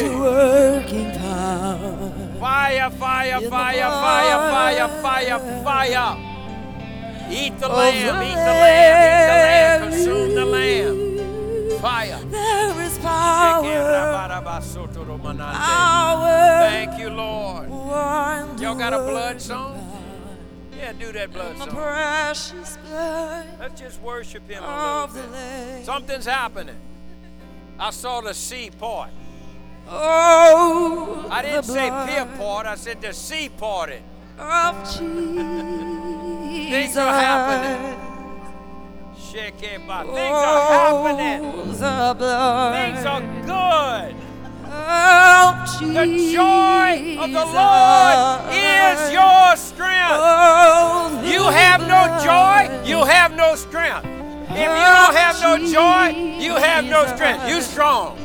Fire, 2.39 2.89
fire, 2.91 3.41
fire, 3.41 3.89
fire, 3.89 4.39
fire, 4.51 4.87
fire, 5.01 5.39
fire. 5.63 6.17
Eat 7.29 7.59
the 7.59 7.67
lamb, 7.67 7.95
eat 7.95 8.05
the 8.05 8.13
lamb, 8.13 8.23
eat 8.23 8.35
the 8.35 8.53
lamb, 8.63 9.81
consume 9.91 10.35
the 10.35 10.45
lamb. 10.45 11.79
Fire. 11.81 12.19
There 12.29 12.81
is 12.81 12.97
power. 12.99 13.63
Thank 16.69 16.99
you, 16.99 17.09
Lord. 17.09 17.69
Y'all 18.59 18.75
got 18.75 18.93
a 18.93 18.99
blood 18.99 19.39
song? 19.41 19.76
Yeah, 20.87 20.93
do 20.93 21.11
that 21.11 21.33
blood 21.33 21.57
song. 21.57 21.67
precious 21.67 22.77
blood 22.87 23.45
Let's 23.59 23.81
just 23.81 24.01
worship 24.01 24.49
Him 24.49 24.63
a 24.63 25.09
little 25.09 25.31
bit. 25.31 25.85
Something's 25.85 26.25
happening. 26.25 26.77
I 27.77 27.89
saw 27.89 28.21
the 28.21 28.33
sea 28.33 28.69
part. 28.69 29.09
Oh, 29.89 31.27
I 31.29 31.41
didn't 31.41 31.63
say 31.63 31.89
pier 31.89 32.25
part, 32.37 32.67
I 32.67 32.75
said 32.75 33.01
the 33.01 33.11
sea 33.13 33.49
parted. 33.49 34.01
of 34.39 34.81
Jesus. 34.85 35.01
Things 36.69 36.95
are 36.95 37.13
happening. 37.13 37.99
Shake 39.29 39.61
it, 39.63 39.81
but 39.85 40.03
things 40.03 40.17
are 40.17 40.57
oh, 40.57 41.03
happening. 41.03 41.51
Oh, 41.53 41.65
the 41.65 42.15
blood 42.17 42.93
Things 42.93 43.05
are 43.05 43.21
good. 43.45 44.26
The 44.87 46.31
joy 46.31 47.17
of 47.19 47.31
the 47.33 47.45
Lord 47.45 48.53
is 48.53 49.11
your 49.11 49.57
strength. 49.57 50.15
Oh, 50.15 51.21
You 51.25 51.43
have 51.43 51.81
no 51.81 52.07
joy, 52.23 52.85
you 52.85 53.03
have 53.03 53.35
no 53.35 53.55
strength. 53.55 54.05
If 54.49 54.57
you 54.57 54.65
oh, 54.65 55.07
don't 55.07 55.15
have 55.15 55.41
no 55.41 55.57
joy, 55.57 56.39
you 56.39 56.55
have 56.55 56.85
no 56.85 57.05
strength. 57.15 57.49
You 57.49 57.61
strong. 57.61 58.17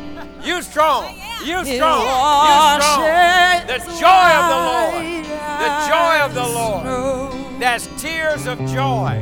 You 0.44 0.62
strong. 0.62 1.16
You 1.44 1.64
strong. 1.64 1.66
You 1.66 2.80
strong. 2.80 3.02
The 3.66 3.78
joy 3.98 4.28
of 4.38 4.44
the 4.52 4.60
Lord. 4.70 5.24
The 5.62 5.70
joy 5.90 6.20
of 6.20 6.34
the 6.34 6.46
Lord. 6.46 7.60
That's 7.60 7.88
tears 8.00 8.46
of 8.46 8.58
joy. 8.60 9.20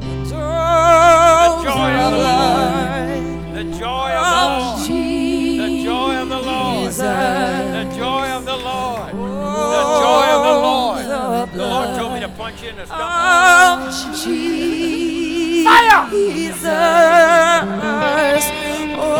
The 0.00 0.34
joy 1.64 1.92
of 1.96 2.12
the 2.12 2.18
Lord. 2.18 3.54
The 3.56 3.64
joy 3.78 4.10
of 4.12 4.24
the 4.24 4.40
oh, 4.40 4.84
Lord. 4.88 4.97
The 6.96 7.84
joy 7.96 8.26
of 8.30 8.44
the 8.46 8.56
Lord. 8.56 9.12
The 9.12 9.84
joy 10.02 10.26
of 10.36 10.42
the 10.48 10.56
Lord. 10.68 11.04
Oh, 11.04 11.46
the 11.52 11.58
the 11.58 11.66
Lord. 11.66 11.98
Told 11.98 12.12
me 12.14 12.20
to 12.20 12.28
punch 12.30 12.62
you 12.62 12.68
in 12.70 12.76
the 12.76 12.86
stomach. 12.86 13.88
of 13.88 14.14
Jesus. 14.24 15.64
Fire! 15.68 16.08
Oh, 19.00 19.12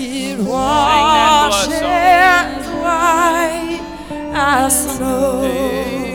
It 0.00 0.38
washes 0.40 1.82
white 2.82 3.82
as 4.34 4.96
snow. 4.96 6.07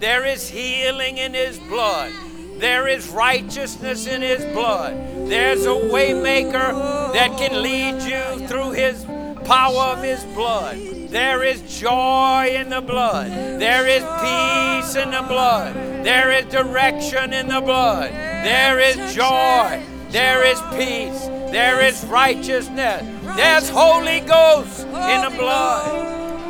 There 0.00 0.24
is 0.24 0.48
healing 0.48 1.18
in 1.18 1.34
his 1.34 1.58
blood. 1.58 2.12
There 2.58 2.86
is 2.86 3.08
righteousness 3.08 4.06
in 4.06 4.22
his 4.22 4.44
blood. 4.54 4.94
There's 5.28 5.66
a 5.66 5.70
waymaker 5.70 7.12
that 7.12 7.36
can 7.36 7.62
lead 7.62 8.02
you 8.02 8.46
through 8.46 8.72
his 8.72 9.04
power 9.44 9.96
of 9.96 10.02
his 10.02 10.24
blood. 10.36 10.76
There 11.08 11.42
is 11.42 11.80
joy 11.80 12.50
in 12.54 12.68
the 12.68 12.80
blood. 12.80 13.30
There 13.30 13.88
is 13.88 14.02
peace 14.02 14.94
in 14.94 15.10
the 15.10 15.24
blood. 15.26 15.74
There 16.04 16.30
is 16.30 16.44
direction 16.46 17.32
in 17.32 17.48
the 17.48 17.60
blood. 17.60 18.12
There 18.12 18.78
is 18.78 19.14
joy. 19.14 19.82
There 20.10 20.44
is 20.46 20.60
peace. 20.76 21.26
There 21.50 21.80
is 21.84 22.04
righteousness. 22.06 23.02
There's 23.36 23.68
Holy 23.68 24.20
Ghost 24.20 24.80
in 24.80 25.22
the 25.22 25.34
blood. 25.36 26.07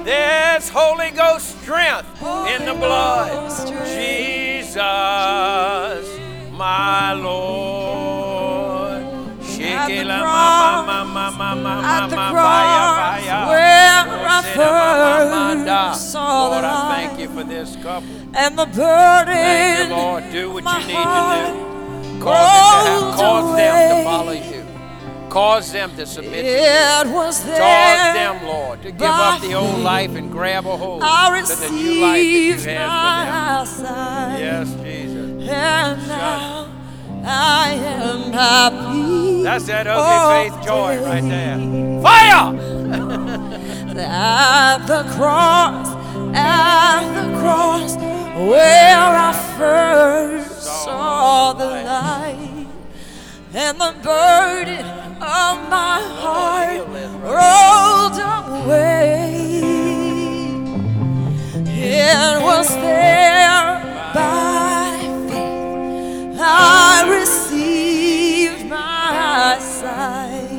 There's 0.08 0.70
Holy 0.70 1.10
Ghost 1.10 1.60
strength 1.60 2.08
in 2.48 2.64
the 2.64 2.72
blood. 2.72 3.50
Jesus, 3.84 4.72
my 6.50 7.12
Lord. 7.12 9.02
At 9.60 9.88
the 12.08 12.16
cross 12.16 13.20
where 13.48 14.24
I 14.26 14.42
first 14.54 16.10
saw 16.10 16.48
the 16.48 16.54
Lord, 16.54 16.64
I 16.64 17.06
thank 17.06 17.20
you 17.20 17.28
for 17.28 17.44
this 17.44 17.76
couple. 17.76 18.08
and 18.34 18.58
the 18.58 18.64
burden. 18.64 19.26
Thank 19.26 19.90
you, 19.90 19.94
Lord. 19.94 20.24
Do 20.32 20.52
what 20.52 20.64
you 20.64 20.78
need 20.88 21.04
to 21.04 21.52
do. 21.52 22.22
Cause, 22.24 22.84
them 22.86 23.02
to, 23.02 23.08
have, 23.08 23.14
cause 23.14 23.56
them 23.58 23.98
to 23.98 24.04
follow 24.04 24.32
you. 24.32 24.57
Cause 25.30 25.72
them 25.72 25.94
to 25.96 26.06
submit 26.06 26.44
to 26.44 27.08
you. 27.08 27.14
Was 27.14 27.44
there. 27.44 27.58
Cause 27.58 28.14
them, 28.14 28.46
Lord, 28.46 28.82
to 28.82 28.90
give 28.90 29.02
up 29.02 29.40
the 29.40 29.54
old 29.54 29.80
life 29.80 30.14
and 30.14 30.30
grab 30.32 30.66
a 30.66 30.76
hold 30.76 31.02
I 31.04 31.40
to 31.42 31.54
the 31.54 31.70
new 31.70 32.00
life 32.00 32.64
that 32.64 32.72
you 32.72 32.78
have 32.78 33.68
for 33.68 33.82
them. 33.82 34.40
Yes, 34.40 34.74
Jesus. 34.74 35.48
And 35.48 36.08
now 36.08 36.72
I 37.24 37.72
am 37.72 38.32
happy. 38.32 39.42
That's 39.42 39.66
that 39.66 39.86
ugly 39.86 40.50
oh, 40.50 40.56
faith 40.56 40.66
joy 40.66 41.02
right 41.04 41.22
there. 41.22 42.02
Fire! 42.02 42.54
At 44.00 44.86
the 44.86 45.02
cross, 45.16 45.88
at 46.32 47.12
the 47.14 47.38
cross, 47.40 47.96
where 47.96 48.96
I 48.96 49.32
first 49.58 50.62
saw 50.62 51.52
the 51.52 51.64
light, 51.66 52.68
and 53.52 53.80
the 53.80 53.94
burden 54.04 55.07
of 55.20 55.68
my 55.68 56.00
heart 56.20 56.86
rolled 57.22 58.18
away. 58.18 59.60
It 61.66 62.42
was 62.42 62.68
there 62.68 63.82
by 64.14 64.98
faith 65.28 66.38
I 66.40 67.06
received 67.18 68.66
my 68.66 69.58
sight, 69.60 70.50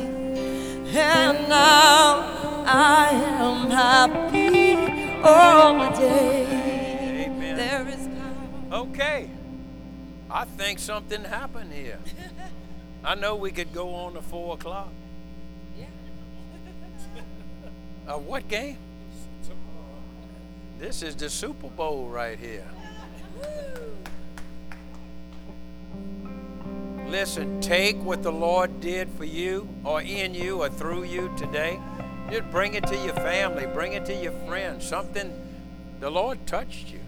and 0.94 1.48
now 1.48 2.64
I 2.66 3.08
am 3.12 3.70
happy 3.70 4.76
all 5.22 5.90
day. 5.96 7.26
Amen. 7.26 7.56
There 7.56 7.88
is 7.88 8.08
power. 8.08 8.80
Okay. 8.82 9.30
I 10.30 10.44
think 10.44 10.78
something 10.78 11.24
happened 11.24 11.72
here. 11.72 11.98
I 13.02 13.14
know 13.14 13.36
we 13.36 13.50
could 13.50 13.72
go 13.72 13.94
on 13.94 14.14
to 14.14 14.22
four 14.22 14.54
o'clock. 14.54 14.92
Yeah. 15.78 15.86
Uh, 18.08 18.18
what 18.18 18.48
game? 18.48 18.76
This 20.80 21.02
is 21.02 21.14
the 21.14 21.28
Super 21.28 21.68
Bowl 21.68 22.08
right 22.08 22.38
here. 22.38 22.64
Listen, 27.06 27.60
take 27.60 27.96
what 28.02 28.22
the 28.22 28.32
Lord 28.32 28.80
did 28.80 29.10
for 29.10 29.26
you 29.26 29.68
or 29.84 30.00
in 30.00 30.32
you 30.32 30.62
or 30.62 30.70
through 30.70 31.04
you 31.04 31.30
today. 31.36 31.78
Just 32.30 32.50
bring 32.50 32.74
it 32.74 32.86
to 32.86 32.96
your 32.96 33.14
family, 33.14 33.66
bring 33.66 33.92
it 33.92 34.06
to 34.06 34.14
your 34.14 34.32
friends. 34.46 34.88
Something 34.88 35.32
the 36.00 36.08
Lord 36.08 36.46
touched 36.46 36.90
you. 36.90 36.99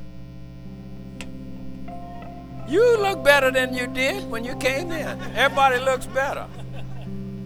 You 2.73 3.03
look 3.03 3.23
better 3.23 3.51
than 3.51 3.75
you 3.75 3.87
did 3.87 4.31
when 4.31 4.45
you 4.45 4.57
came 4.57 4.91
in. 4.93 5.21
Everybody 5.37 5.79
looks 5.79 6.07
better. 6.07 6.47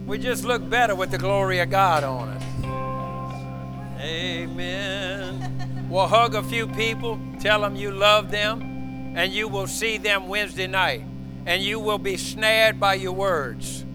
We 0.07 0.19
just 0.19 0.45
look 0.45 0.71
better 0.71 0.95
with 0.95 1.11
the 1.11 1.19
glory 1.19 1.59
of 1.59 1.69
God 1.69 2.05
on 2.05 2.29
us. 2.29 2.45
Amen. 4.01 5.89
Well, 5.91 6.07
hug 6.07 6.37
a 6.37 6.45
few 6.45 6.69
people, 6.69 7.19
tell 7.41 7.63
them 7.63 7.75
you 7.75 7.91
love 7.91 8.31
them, 8.31 8.63
and 9.17 9.33
you 9.33 9.49
will 9.49 9.67
see 9.67 9.99
them 9.99 10.29
Wednesday 10.29 10.69
night. 10.69 11.03
And 11.45 11.61
you 11.63 11.81
will 11.81 11.99
be 11.99 12.17
snared 12.17 12.79
by 12.79 12.95
your 12.95 13.13
words. 13.13 13.86